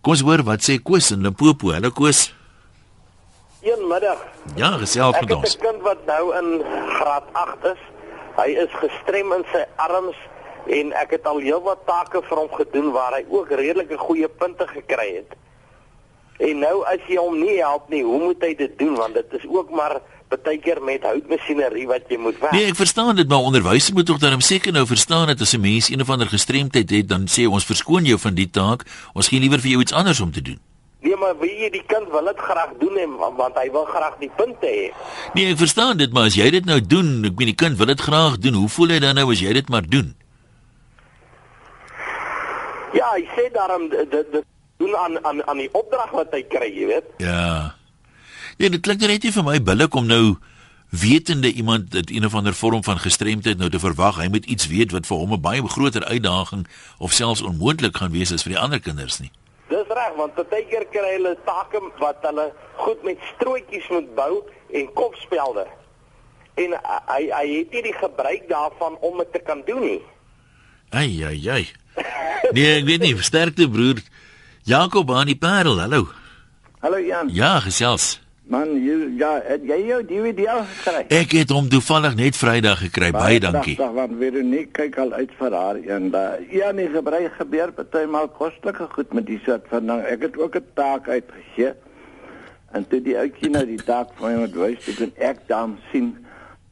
Kom 0.00 0.12
ons 0.12 0.20
hoor 0.20 0.42
wat 0.42 0.60
sê 0.68 0.82
Koos 0.82 1.10
in 1.10 1.22
Limpopo. 1.22 1.70
Hallo 1.72 1.90
Koos. 1.90 2.34
Goeiemiddag. 3.60 4.18
Ja, 4.56 4.70
gesels 4.78 5.20
met 5.20 5.32
ons. 5.32 5.54
Ek 5.54 5.60
het 5.60 5.60
'n 5.60 5.66
kind 5.70 5.82
wat 5.82 6.06
nou 6.06 6.24
in 6.40 6.62
graad 6.98 7.24
8 7.32 7.64
is. 7.64 7.82
Hy 8.36 8.50
is 8.64 8.72
gestrem 8.72 9.32
in 9.32 9.44
sy 9.52 9.64
arms 9.76 10.16
en 10.66 10.92
ek 10.92 11.10
het 11.10 11.26
al 11.26 11.38
heelwat 11.38 11.86
take 11.86 12.22
vir 12.22 12.38
hom 12.38 12.52
gedoen 12.52 12.92
waar 12.92 13.12
hy 13.12 13.24
ook 13.28 13.50
redelike 13.50 13.98
goeie 13.98 14.28
punte 14.28 14.66
gekry 14.66 15.14
het. 15.14 15.36
En 16.42 16.58
nou 16.58 16.76
as 16.90 17.02
jy 17.06 17.18
hom 17.20 17.36
nie 17.38 17.60
help 17.60 17.90
nie, 17.92 18.02
hoe 18.02 18.18
moet 18.18 18.42
hy 18.42 18.54
dit 18.58 18.72
doen 18.80 18.96
want 18.98 19.14
dit 19.14 19.38
is 19.38 19.46
ook 19.46 19.70
maar 19.70 20.00
baie 20.32 20.58
keer 20.64 20.80
met 20.82 21.04
houtmasjinerie 21.04 21.86
wat 21.90 22.08
jy 22.08 22.18
moet 22.18 22.38
werk. 22.40 22.54
Nee, 22.56 22.70
ek 22.72 22.78
verstaan 22.78 23.16
dit, 23.18 23.28
maar 23.28 23.44
onderwysers 23.44 23.92
moet 23.92 24.08
tog 24.08 24.18
dan 24.22 24.40
seker 24.40 24.72
nou 24.72 24.86
verstaan 24.88 25.28
dat 25.28 25.40
as 25.40 25.52
'n 25.54 25.60
mens 25.60 25.90
een 25.90 26.00
of 26.00 26.10
ander 26.10 26.26
gestremdheid 26.26 26.90
het, 26.90 27.08
dan 27.08 27.28
sê 27.28 27.46
ons 27.46 27.64
verskoon 27.64 28.04
jou 28.04 28.18
van 28.18 28.34
die 28.34 28.50
taak. 28.50 28.84
Ons 29.12 29.28
gee 29.28 29.40
liewer 29.40 29.60
vir 29.60 29.70
jou 29.70 29.80
iets 29.80 29.92
anders 29.92 30.20
om 30.20 30.32
te 30.32 30.42
doen. 30.42 30.58
Nee, 31.00 31.16
maar 31.16 31.38
wie 31.38 31.50
jy 31.58 31.70
die 31.70 31.84
kind 31.86 32.08
wil 32.10 32.24
dit 32.24 32.38
graag 32.38 32.70
doen 32.78 32.96
en 32.96 33.16
want 33.36 33.56
hy 33.58 33.70
wil 33.70 33.84
graag 33.84 34.14
die 34.18 34.30
punte 34.36 34.66
hê. 34.66 34.92
Nee, 35.34 35.50
ek 35.50 35.58
verstaan 35.58 35.96
dit, 35.96 36.12
maar 36.12 36.30
as 36.30 36.34
jy 36.34 36.50
dit 36.50 36.64
nou 36.64 36.80
doen, 36.80 37.24
ek 37.24 37.34
meen 37.36 37.50
die 37.50 37.58
kind 37.58 37.76
wil 37.76 37.86
dit 37.86 38.00
graag 38.00 38.38
doen. 38.38 38.54
Hoe 38.54 38.68
voel 38.68 38.88
hy 38.88 38.98
dan 38.98 39.14
nou 39.14 39.30
as 39.30 39.40
jy 39.40 39.52
dit 39.52 39.68
maar 39.68 39.82
doen? 39.82 40.14
Ja, 42.92 43.10
hy 43.16 43.26
sê 43.34 43.50
daarom 43.52 43.88
dit 43.88 44.10
dit 44.10 44.44
doen 44.82 44.96
aan 44.96 45.18
aan 45.24 45.44
aan 45.46 45.60
die 45.62 45.70
opdrag 45.72 46.10
wat 46.10 46.34
hy 46.34 46.42
kry, 46.54 46.70
jy 46.74 46.88
weet. 46.90 47.12
Ja. 47.22 47.74
Ja, 48.60 48.68
dit 48.68 48.80
klink 48.84 49.00
net 49.00 49.22
nie 49.24 49.34
vir 49.34 49.46
my 49.46 49.58
billik 49.62 49.94
om 49.98 50.06
nou 50.06 50.24
wetende 50.92 51.52
iemand 51.52 51.90
dit 51.90 52.10
een 52.10 52.26
of 52.28 52.34
ander 52.34 52.54
vorm 52.54 52.82
van 52.84 52.98
gestremdheid 53.00 53.58
nou 53.58 53.70
te 53.72 53.80
verwag. 53.80 54.18
Hy 54.20 54.28
moet 54.28 54.44
iets 54.44 54.68
weet 54.68 54.92
wat 54.92 55.08
vir 55.08 55.16
hom 55.16 55.32
'n 55.32 55.40
baie 55.40 55.68
groter 55.68 56.04
uitdaging 56.04 56.66
of 56.98 57.12
selfs 57.12 57.42
onmoontlik 57.42 57.96
gaan 57.96 58.12
wees 58.12 58.32
as 58.32 58.42
vir 58.42 58.52
die 58.52 58.62
ander 58.64 58.80
kinders 58.80 59.20
nie. 59.20 59.30
Dis 59.68 59.88
reg 59.88 60.16
want 60.16 60.34
baie 60.34 60.66
keer 60.68 60.86
kry 60.92 61.12
hulle 61.16 61.36
take 61.44 61.80
wat 61.98 62.18
hulle 62.20 62.52
goed 62.76 63.02
met 63.02 63.18
strootjies 63.34 63.88
moet 63.88 64.14
bou 64.14 64.44
en 64.72 64.92
kopspelde. 64.92 65.66
En 66.54 66.74
hy 67.06 67.22
hy 67.30 67.46
het 67.58 67.70
nie 67.72 67.82
die 67.82 67.96
gebruik 67.96 68.48
daarvan 68.48 68.96
om 69.00 69.18
dit 69.18 69.32
te 69.32 69.38
kan 69.38 69.62
doen 69.66 69.80
nie. 69.80 70.02
Ai 70.90 71.24
ai 71.24 71.48
ai. 71.48 71.66
Nee, 72.52 72.78
ek 72.80 72.84
weet 72.84 73.00
nie, 73.00 73.16
sterkte 73.22 73.68
broer. 73.70 74.02
Jakob 74.62 75.10
aan 75.10 75.26
die 75.26 75.36
Parel. 75.36 75.80
Hallo. 75.80 76.08
Hallo 76.80 76.98
Jan. 76.98 77.28
Ja, 77.32 77.60
gesels. 77.60 78.20
Man, 78.46 78.74
jy 78.84 78.96
ja, 79.16 79.40
het 79.46 79.62
jy 79.64 79.78
jou 79.86 80.00
DVD 80.04 80.48
al 80.50 80.64
gekry? 80.66 81.04
Ek 81.14 81.32
het 81.38 81.52
hom 81.54 81.68
toevallig 81.72 82.16
net 82.18 82.36
Vrydag 82.36 82.82
gekry. 82.82 83.12
Baie, 83.14 83.38
baie 83.38 83.40
dankie. 83.40 83.76
Dag, 83.78 83.94
want 83.96 84.18
Veronique 84.18 84.74
kyk 84.76 84.98
al 84.98 85.12
uit 85.12 85.30
vir 85.38 85.56
haar 85.56 85.78
een 85.78 86.10
dag. 86.10 86.42
Ja, 86.50 86.72
nie 86.72 86.88
gebruik 86.90 87.38
gebeur 87.38 87.72
partymal 87.72 88.28
kostelike 88.28 88.90
goed 88.92 89.14
met 89.14 89.26
die 89.30 89.40
soort 89.46 89.70
van 89.70 89.86
ding. 89.86 90.04
Ek 90.10 90.28
het 90.28 90.38
ook 90.38 90.56
'n 90.58 90.66
taak 90.74 91.08
uitgegee 91.08 91.74
En 92.72 92.86
toe 92.88 93.00
die 93.04 93.16
ouetjie 93.20 93.50
nou 93.52 93.64
die 93.68 93.80
taak 93.84 94.14
vir 94.16 94.28
my 94.30 94.36
moet 94.42 94.54
wys, 94.56 94.84
toe 94.86 94.94
kan 94.96 95.10
ek 95.20 95.42
dan 95.48 95.74
sien 95.90 96.14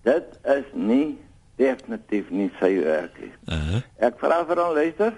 dit 0.08 0.36
is 0.48 0.68
nie 0.72 1.18
definitief 1.60 2.30
nie 2.32 2.48
sy 2.60 2.70
werk 2.80 3.18
nie. 3.20 3.32
Uh 3.44 3.58
-huh. 3.66 3.80
Ek 4.08 4.16
vra 4.22 4.40
vir 4.48 4.62
hom 4.62 4.72
luister. 4.74 5.12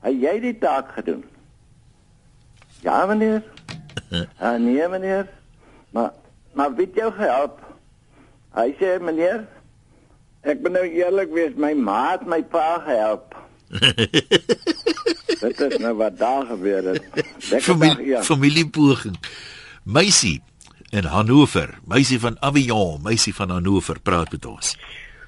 Het 0.00 0.16
jy 0.22 0.40
die 0.40 0.58
taak 0.58 0.94
gedoen? 0.96 1.24
Ja 2.80 3.06
meneer. 3.06 3.42
Ah 4.38 4.58
nee 4.60 4.88
meneer. 4.88 5.26
Maar 5.90 6.12
maar 6.52 6.74
weet 6.74 6.94
jou 6.94 7.12
gehelp. 7.12 7.60
Hy 8.54 8.72
sê 8.80 8.96
meneer, 9.02 9.44
ek 10.42 10.62
ben 10.62 10.74
nou 10.74 10.84
eerlik 10.86 11.30
wees, 11.34 11.54
my 11.60 11.74
ma 11.76 12.00
het 12.16 12.24
my 12.26 12.40
pa 12.42 12.78
gehelp. 12.86 13.36
Dit 15.42 15.60
is 15.60 15.76
nou 15.78 15.94
wat 16.00 16.16
daar 16.18 16.46
gebeur 16.48 16.88
het. 16.94 17.04
Dag, 17.50 18.00
ja. 18.02 18.22
Familiepoging. 18.26 19.18
Meisie 19.84 20.40
in 20.90 21.04
Hannover, 21.04 21.78
meisie 21.84 22.18
van 22.20 22.36
Avion, 22.40 23.02
meisie 23.02 23.34
van 23.34 23.50
Hannover, 23.50 24.00
praat 24.00 24.32
met 24.32 24.46
ons. 24.46 24.74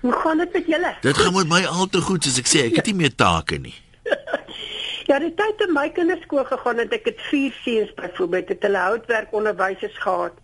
Hoe 0.00 0.12
gaan 0.12 0.38
dit 0.38 0.52
met 0.52 0.66
julle? 0.66 0.94
Dit 1.00 1.16
gaan 1.16 1.34
met 1.36 1.48
my 1.48 1.64
al 1.68 1.86
te 1.86 2.00
goed, 2.00 2.24
soos 2.24 2.40
ek 2.40 2.48
sê, 2.48 2.64
ek 2.70 2.80
het 2.80 2.90
nie 2.90 2.96
meer 3.04 3.14
take 3.14 3.60
nie. 3.60 3.76
Ja, 5.10 5.16
die 5.18 5.32
tyd 5.34 5.56
toe 5.58 5.66
my 5.74 5.88
kinders 5.90 6.20
skool 6.22 6.44
gegaan 6.46 6.78
het, 6.78 6.92
ek 6.94 7.08
het 7.08 7.22
vier 7.32 7.54
seuns 7.64 7.88
byvoorbeeld, 7.96 8.52
het 8.52 8.62
hulle 8.62 8.82
houtwerk 8.84 9.32
onderwysers 9.34 9.96
gehad. 9.98 10.36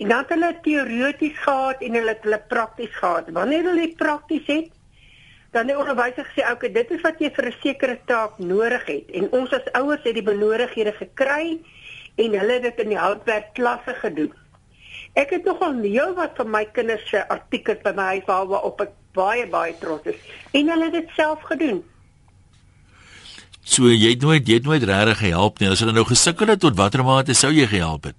En 0.00 0.08
dan 0.08 0.22
het 0.22 0.30
hulle 0.32 0.48
teoreties 0.64 1.36
gehad 1.42 1.82
en 1.84 1.98
hulle 1.98 2.14
het 2.14 2.24
hulle 2.24 2.38
prakties 2.48 2.94
gehad. 2.96 3.28
Wanneer 3.36 3.68
hulle 3.68 3.90
prakties 4.00 4.48
het, 4.48 4.70
dan 5.52 5.68
die 5.68 5.76
onderwyser 5.76 6.24
gesê, 6.24 6.46
"Oké, 6.46 6.52
okay, 6.52 6.72
dit 6.78 6.90
is 6.96 7.04
wat 7.04 7.20
jy 7.20 7.30
vir 7.34 7.46
'n 7.50 7.60
sekere 7.60 7.98
taak 8.06 8.38
nodig 8.38 8.86
het." 8.86 9.10
En 9.20 9.28
ons 9.32 9.52
as 9.52 9.72
ouers 9.72 10.02
het 10.08 10.14
die 10.14 10.28
benodighede 10.30 10.92
gekry 10.92 11.60
en 12.16 12.38
hulle 12.40 12.52
het 12.52 12.62
dit 12.62 12.80
in 12.80 12.88
die 12.88 13.04
houtwerk 13.04 13.52
klasse 13.52 13.94
gedoen. 13.94 14.32
Ek 15.12 15.30
het 15.30 15.44
nogal 15.44 15.80
heel 15.80 16.14
wat 16.14 16.30
van 16.36 16.50
my 16.50 16.64
kinders 16.64 17.08
se 17.08 17.28
artikels 17.28 17.82
by 17.82 17.92
my 17.92 18.02
huis 18.16 18.24
waarop 18.24 18.80
ek 18.80 18.90
baie 19.12 19.46
baie 19.46 19.78
trots 19.78 20.06
is 20.06 20.20
en 20.52 20.68
hulle 20.68 20.84
het 20.84 20.92
dit 20.92 21.08
self 21.16 21.42
gedoen. 21.42 21.84
So 23.62 23.90
jy 23.92 24.14
het 24.14 24.22
nooit 24.22 24.48
jy 24.48 24.54
het 24.60 24.64
nooit 24.64 24.82
regtig 24.82 25.18
gehelp 25.18 25.60
nie. 25.60 25.68
As 25.68 25.80
hulle 25.80 25.92
nou 25.92 26.04
gesukkel 26.04 26.48
het 26.48 26.60
tot 26.60 26.76
watter 26.76 27.04
mate 27.04 27.34
sou 27.34 27.52
jy 27.52 27.66
gehelp 27.66 28.04
het? 28.04 28.16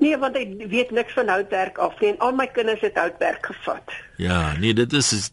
Nee, 0.00 0.16
want 0.16 0.36
ek 0.36 0.54
weet 0.70 0.90
niks 0.96 1.12
van 1.12 1.28
houtwerk 1.28 1.78
af 1.78 1.98
nie 2.00 2.14
en 2.14 2.18
al 2.24 2.32
my 2.32 2.46
kinders 2.48 2.80
het 2.80 2.96
houtwerk 2.96 3.46
gevat. 3.46 3.92
Ja, 4.16 4.56
nee, 4.56 4.72
dit 4.74 4.92
is, 4.96 5.12
is 5.12 5.28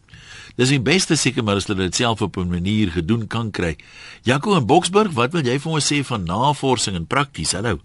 Dis 0.58 0.72
die 0.74 0.82
beste 0.82 1.14
seker 1.14 1.44
maar 1.46 1.60
as 1.60 1.68
hulle 1.70 1.84
dit 1.86 1.94
self 1.94 2.22
op 2.24 2.36
'n 2.36 2.50
manier 2.50 2.90
gedoen 2.90 3.26
kan 3.26 3.50
kry. 3.50 3.76
Jaco 4.22 4.56
in 4.56 4.66
Boksburg, 4.66 5.12
wat 5.14 5.32
wil 5.32 5.46
jy 5.46 5.58
vir 5.58 5.72
ons 5.72 5.92
sê 5.92 6.02
van 6.04 6.24
navorsing 6.24 6.96
en 6.96 7.06
prakties? 7.06 7.52
Hallo. 7.52 7.78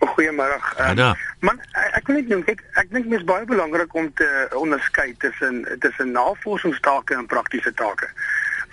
Goeiemôre. 0.00 0.58
Uh, 0.78 1.12
man, 1.40 1.60
ek 1.94 2.06
wil 2.06 2.16
net 2.16 2.28
noem, 2.28 2.42
ek 2.46 2.60
ek 2.74 2.90
dink 2.90 3.08
dit 3.08 3.18
is 3.20 3.24
baie 3.24 3.46
belangrik 3.46 3.94
om 3.94 4.12
te 4.14 4.28
onderskei 4.54 5.14
tussen 5.18 5.64
tussen 5.78 6.10
navorsingstake 6.10 7.14
en 7.14 7.26
praktiese 7.26 7.72
take. 7.74 8.08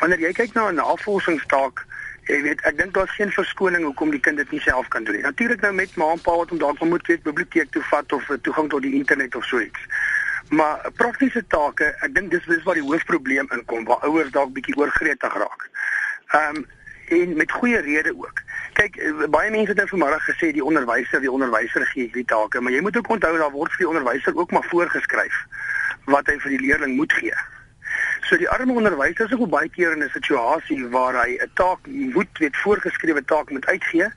Wanneer 0.01 0.19
jy 0.19 0.31
kyk 0.33 0.53
na 0.57 0.69
'n 0.69 0.79
navorsingstaak, 0.81 1.85
jy 2.25 2.41
weet, 2.41 2.61
ek 2.65 2.77
dink 2.77 2.93
daar's 2.93 3.15
geen 3.15 3.31
verskoning 3.31 3.83
hoekom 3.83 4.09
die 4.09 4.19
kind 4.19 4.37
dit 4.37 4.51
nie 4.51 4.59
self 4.59 4.87
kan 4.87 5.03
doen 5.03 5.15
nie. 5.15 5.23
Natuurlik 5.23 5.61
nou 5.61 5.73
met 5.73 5.95
ma 5.95 6.11
en 6.11 6.21
pa 6.21 6.35
wat 6.37 6.49
hom 6.49 6.57
dalk 6.57 6.79
moet 6.79 7.07
weet 7.07 7.23
biblioteek 7.23 7.71
toe 7.71 7.83
vat 7.89 8.11
of 8.11 8.25
toegang 8.41 8.69
tot 8.69 8.81
die 8.81 8.93
internet 8.93 9.35
of 9.35 9.45
so 9.45 9.59
iets. 9.59 9.85
Maar 10.49 10.89
praktiese 10.95 11.43
take, 11.47 11.93
ek 12.01 12.15
dink 12.15 12.31
dis 12.31 12.45
dis 12.49 12.63
waar 12.63 12.79
die 12.81 12.87
hoofprobleem 12.87 13.47
inkom 13.53 13.85
waar 13.85 14.01
ouers 14.09 14.31
dalk 14.31 14.53
bietjie 14.53 14.75
oorgretig 14.75 15.33
raak. 15.33 15.69
Ehm 16.33 16.55
um, 16.55 16.65
en 17.11 17.35
met 17.35 17.51
goeie 17.51 17.79
rede 17.79 18.13
ook. 18.17 18.41
Kyk, 18.73 18.95
eh, 18.95 19.29
baie 19.29 19.51
mense 19.51 19.67
het 19.67 19.77
nou 19.77 19.87
vanmiddag 19.87 20.23
gesê 20.23 20.51
die 20.55 20.63
onderwyser, 20.63 21.19
die 21.19 21.31
onderwyser 21.31 21.85
gee 21.85 22.09
die 22.11 22.25
take, 22.25 22.61
maar 22.61 22.71
jy 22.71 22.81
moet 22.81 22.97
ook 22.97 23.09
onthou 23.09 23.37
daar 23.37 23.51
word 23.51 23.71
vir 23.71 23.83
die 23.85 23.87
onderwyser 23.87 24.37
ook 24.37 24.51
maar 24.51 24.67
voorgeskryf 24.69 25.41
wat 26.05 26.27
hy 26.31 26.39
vir 26.39 26.55
die 26.55 26.61
leerling 26.67 26.95
moet 26.95 27.13
gee. 27.13 27.35
So 28.31 28.37
die 28.39 28.47
arme 28.47 28.71
onderwyser 28.79 29.25
is 29.27 29.33
ook 29.35 29.49
baie 29.51 29.67
keer 29.69 29.91
in 29.91 30.03
'n 30.03 30.09
situasie 30.13 30.87
waar 30.87 31.15
hy 31.23 31.35
'n 31.35 31.51
taak 31.53 31.79
moet, 31.87 32.37
weet 32.39 32.57
voorgeskrewe 32.63 33.23
taak 33.25 33.49
moet 33.49 33.65
uitgee 33.65 34.07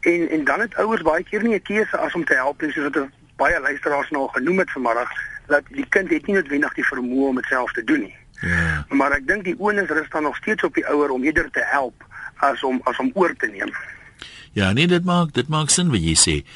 en 0.00 0.28
en 0.28 0.44
dan 0.44 0.60
het 0.60 0.74
ouers 0.76 1.02
baie 1.02 1.24
keer 1.24 1.42
nie 1.42 1.54
'n 1.54 1.62
keuse 1.62 1.96
as 1.96 2.14
om 2.14 2.24
te 2.24 2.34
help 2.34 2.60
nie 2.60 2.72
soos 2.72 2.92
wat 2.92 3.08
baie 3.36 3.60
luisteraars 3.60 4.10
nou 4.10 4.28
genoem 4.32 4.58
het 4.58 4.70
vanmiddag 4.70 5.10
dat 5.46 5.62
die 5.68 5.86
kind 5.88 6.10
het 6.10 6.26
nie 6.26 6.34
noodwendig 6.34 6.74
die 6.74 6.86
vermoë 6.86 7.28
om 7.28 7.36
dit 7.36 7.44
self 7.44 7.72
te 7.72 7.84
doen 7.84 8.00
nie. 8.00 8.16
Ja. 8.40 8.86
Maar 8.88 9.12
ek 9.12 9.26
dink 9.26 9.44
die 9.44 9.56
onus 9.58 9.88
rus 9.88 10.08
dan 10.08 10.22
nog 10.22 10.36
steeds 10.36 10.64
op 10.64 10.74
die 10.74 10.86
ouer 10.86 11.10
om 11.10 11.24
eerder 11.24 11.50
te 11.50 11.64
help 11.64 12.04
as 12.36 12.62
om 12.62 12.80
as 12.84 12.98
om 12.98 13.10
oor 13.14 13.34
te 13.36 13.46
neem. 13.46 13.72
Ja, 14.52 14.72
nee, 14.72 14.86
dit 14.86 15.04
maak 15.04 15.32
dit 15.32 15.48
maak 15.48 15.70
sin 15.70 15.90
wat 15.90 16.04
jy 16.04 16.16
sê. 16.16 16.46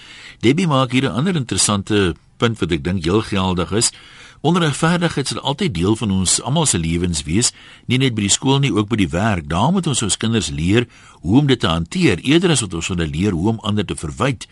Debbie 0.41 0.67
maak 0.67 0.91
hier 0.91 1.09
'n 1.09 1.17
ander 1.17 1.35
interessante 1.35 2.15
punt 2.37 2.59
wat 2.59 2.71
ek 2.71 2.85
dink 2.85 3.05
heel 3.05 3.23
geldig 3.23 3.73
is. 3.73 3.93
Onregverdigheid 4.41 5.26
sal 5.28 5.41
altyd 5.41 5.74
deel 5.74 5.97
van 5.99 6.11
ons 6.14 6.39
almal 6.47 6.66
se 6.66 6.78
lewens 6.78 7.24
wees, 7.26 7.53
nie 7.86 7.99
net 7.99 8.14
by 8.14 8.22
die 8.28 8.32
skool 8.32 8.61
nie, 8.62 8.70
ook 8.70 8.89
by 8.89 9.01
die 9.01 9.11
werk. 9.11 9.49
Daar 9.51 9.72
moet 9.74 9.86
ons 9.91 10.03
ons 10.07 10.16
kinders 10.16 10.53
leer 10.55 10.86
hoe 11.24 11.41
om 11.41 11.47
dit 11.47 11.61
te 11.61 11.66
hanteer, 11.66 12.22
eerder 12.22 12.55
as 12.55 12.62
wat 12.62 12.74
ons 12.78 12.91
hulle 12.95 13.07
leer 13.07 13.34
hoe 13.34 13.49
om 13.55 13.62
ander 13.66 13.86
te 13.86 13.99
verwyd. 13.99 14.47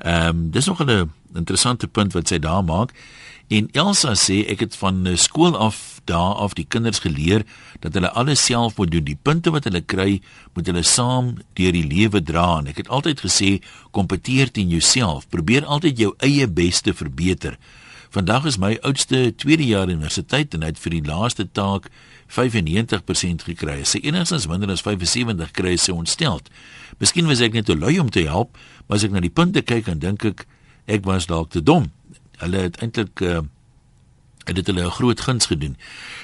Ehm 0.00 0.28
um, 0.28 0.50
dis 0.50 0.66
nog 0.66 0.80
'n 0.80 1.10
interessante 1.34 1.86
punt 1.86 2.12
wat 2.12 2.28
sy 2.28 2.38
daar 2.38 2.64
maak. 2.64 2.94
En 3.48 3.68
Elsa 3.72 4.14
sê 4.14 4.46
ek 4.46 4.60
het 4.60 4.76
van 4.76 5.08
skool 5.18 5.56
af 5.58 6.00
daar 6.04 6.34
af 6.34 6.54
die 6.54 6.64
kinders 6.64 6.98
geleer 6.98 7.42
dat 7.80 7.94
hulle 7.94 8.10
alles 8.10 8.44
self 8.44 8.76
moet 8.76 8.90
doen. 8.90 9.04
Die 9.04 9.18
punte 9.22 9.50
wat 9.50 9.64
hulle 9.64 9.80
kry, 9.80 10.20
moet 10.54 10.66
hulle 10.66 10.82
saam 10.82 11.34
deur 11.58 11.72
die 11.72 11.86
lewe 11.86 12.22
dra. 12.22 12.58
En 12.58 12.70
ek 12.70 12.76
het 12.76 12.88
altyd 12.88 13.20
gesê, 13.20 13.50
kompeteer 13.90 14.50
teen 14.50 14.68
jouself. 14.68 15.28
Probeer 15.28 15.64
altyd 15.64 15.98
jou 15.98 16.14
eie 16.18 16.46
beste 16.48 16.94
verbeter. 16.94 17.58
Vandag 18.10 18.44
is 18.44 18.58
my 18.58 18.78
oudste 18.82 19.34
tweede 19.36 19.66
jaar 19.66 19.88
universiteit 19.88 20.54
en 20.54 20.62
hy 20.62 20.72
het 20.72 20.78
vir 20.78 20.90
die 20.90 21.06
laaste 21.06 21.46
taak 21.52 21.90
95% 22.30 23.46
gekry. 23.46 23.84
Sy 23.84 24.02
enigstens 24.02 24.48
minder 24.50 24.70
as 24.70 24.82
75 24.82 25.50
kry 25.54 25.76
sy 25.76 25.92
ontsteld. 25.94 26.50
Miskien 26.98 27.26
was 27.30 27.40
ek 27.40 27.54
net 27.54 27.66
te 27.66 27.76
lui 27.78 27.98
om 27.98 28.10
te 28.10 28.26
help, 28.26 28.56
maar 28.86 28.98
as 28.98 29.06
ek 29.06 29.14
na 29.14 29.22
die 29.22 29.30
punte 29.30 29.62
kyk 29.62 29.86
dan 29.86 30.02
dink 30.02 30.24
ek 30.24 30.46
ek 30.90 31.06
was 31.06 31.30
dalk 31.30 31.50
te 31.54 31.62
dom 31.62 31.90
hulle 32.40 32.66
het 32.66 32.78
eintlik 32.82 33.20
uh, 33.20 33.40
het 34.48 34.56
dit 34.56 34.66
hulle 34.66 34.84
'n 34.84 34.90
groot 34.90 35.20
guns 35.20 35.46
gedoen. 35.46 35.76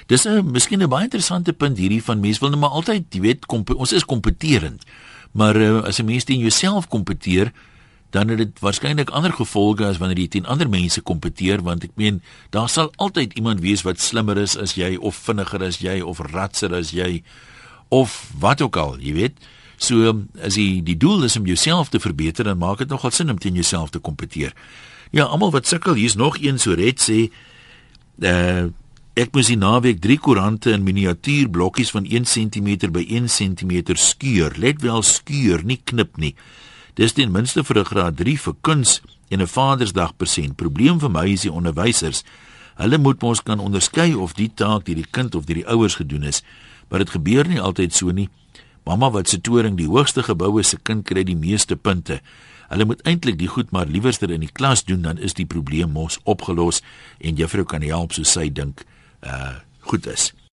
Dis 0.06 0.26
'n 0.26 0.50
miskien 0.50 0.82
'n 0.82 0.88
baie 0.88 1.04
interessante 1.04 1.52
punt 1.52 1.78
hierdie 1.78 2.02
van 2.02 2.20
mense 2.20 2.40
wil 2.40 2.50
net 2.50 2.58
maar 2.58 2.70
altyd, 2.70 3.04
jy 3.10 3.20
weet, 3.20 3.46
ons 3.76 3.92
is 3.92 4.04
kompeterend. 4.04 4.82
Maar 5.32 5.56
uh, 5.56 5.82
as 5.82 5.98
'n 5.98 6.04
mens 6.04 6.24
teen 6.24 6.40
jouself 6.40 6.88
kompeteer, 6.88 7.52
dan 8.16 8.32
het 8.32 8.40
dit 8.40 8.62
waarskynlik 8.64 9.12
ander 9.12 9.34
gevolge 9.36 9.84
as 9.84 10.00
wanneer 10.00 10.22
jy 10.24 10.28
teen 10.36 10.48
ander 10.48 10.68
mense 10.72 11.02
kompeteer 11.04 11.60
want 11.66 11.84
ek 11.84 11.92
meen 12.00 12.22
daar 12.56 12.70
sal 12.72 12.88
altyd 12.96 13.36
iemand 13.36 13.60
wees 13.64 13.84
wat 13.84 14.00
slimmer 14.00 14.40
is 14.40 14.56
as 14.56 14.76
jy 14.80 14.94
of 14.96 15.18
vinniger 15.28 15.64
as 15.66 15.82
jy 15.84 16.00
of 16.00 16.22
ratser 16.32 16.72
as 16.76 16.94
jy 16.96 17.20
of 17.88 18.32
wat 18.38 18.62
ook 18.64 18.76
al, 18.76 18.96
jy 18.98 19.12
weet. 19.14 19.44
So 19.76 20.14
as 20.42 20.56
die 20.56 20.80
die 20.82 20.96
doel 20.96 21.26
is 21.28 21.36
om 21.36 21.46
jouself 21.46 21.92
te 21.92 22.00
verbeter, 22.00 22.48
dan 22.48 22.58
maak 22.58 22.80
dit 22.82 22.90
nogal 22.90 23.12
sin 23.12 23.30
om 23.30 23.38
teen 23.38 23.54
jouself 23.54 23.92
te 23.92 24.00
kompeteer. 24.02 24.54
Ja, 25.12 25.28
almal 25.28 25.52
wat 25.54 25.68
sukkel, 25.68 25.94
hier's 25.94 26.16
nog 26.16 26.40
een 26.40 26.58
so 26.58 26.74
red 26.74 27.02
sê 27.02 27.28
uh 28.24 28.72
ek 29.16 29.30
moes 29.32 29.48
die 29.48 29.56
naweek 29.56 30.02
3 30.04 30.18
koerante 30.20 30.74
in 30.76 30.82
miniatuur 30.84 31.46
blokkies 31.48 31.88
van 31.94 32.04
1 32.04 32.26
cm 32.28 32.90
by 32.92 33.00
1 33.00 33.30
cm 33.32 33.94
skuur. 33.96 34.58
Let 34.60 34.82
wel 34.84 35.00
skuur, 35.00 35.64
nie 35.64 35.78
knip 35.88 36.18
nie. 36.20 36.34
Dis 36.96 37.12
ten 37.12 37.30
minste 37.30 37.60
vir 37.64 37.78
'n 37.78 37.84
graad 37.84 38.16
3 38.16 38.38
vir 38.40 38.54
kuns 38.60 39.00
en 39.28 39.40
'n 39.40 39.46
Vadersdag 39.46 40.16
persent. 40.16 40.56
Probleem 40.56 40.98
vir 40.98 41.10
my 41.10 41.28
is 41.28 41.42
die 41.42 41.52
onderwysers. 41.52 42.24
Hulle 42.76 42.98
moet 42.98 43.20
mos 43.20 43.42
kan 43.42 43.58
onderskei 43.58 44.14
of 44.14 44.32
die 44.32 44.50
taak 44.54 44.84
deur 44.84 44.94
die 44.94 45.10
kind 45.10 45.34
of 45.34 45.44
deur 45.44 45.56
die 45.56 45.68
ouers 45.68 45.94
gedoen 45.94 46.22
is, 46.22 46.42
maar 46.88 46.98
dit 46.98 47.10
gebeur 47.10 47.48
nie 47.48 47.60
altyd 47.60 47.94
so 47.94 48.10
nie. 48.10 48.28
Mamma 48.84 49.10
wat 49.10 49.28
se 49.28 49.40
toring 49.40 49.76
die 49.76 49.88
hoogste 49.88 50.22
geboue 50.22 50.62
se 50.62 50.76
kind 50.82 51.04
kry 51.04 51.24
die 51.24 51.36
meeste 51.36 51.76
punte. 51.76 52.20
Hulle 52.68 52.84
moet 52.84 53.02
eintlik 53.02 53.38
die 53.38 53.48
goed 53.48 53.70
maar 53.70 53.86
liewerster 53.86 54.30
in 54.30 54.40
die 54.40 54.52
klas 54.52 54.84
doen 54.84 55.02
dan 55.02 55.18
is 55.18 55.34
die 55.34 55.46
probleem 55.46 55.92
mos 55.92 56.18
opgelos 56.24 56.82
en 57.18 57.36
juffrou 57.36 57.64
kan 57.64 57.82
help 57.82 58.12
so 58.12 58.22
sy 58.22 58.48
dink 58.48 58.84
uh 59.22 59.54
goed 59.80 60.06
is. 60.06 60.32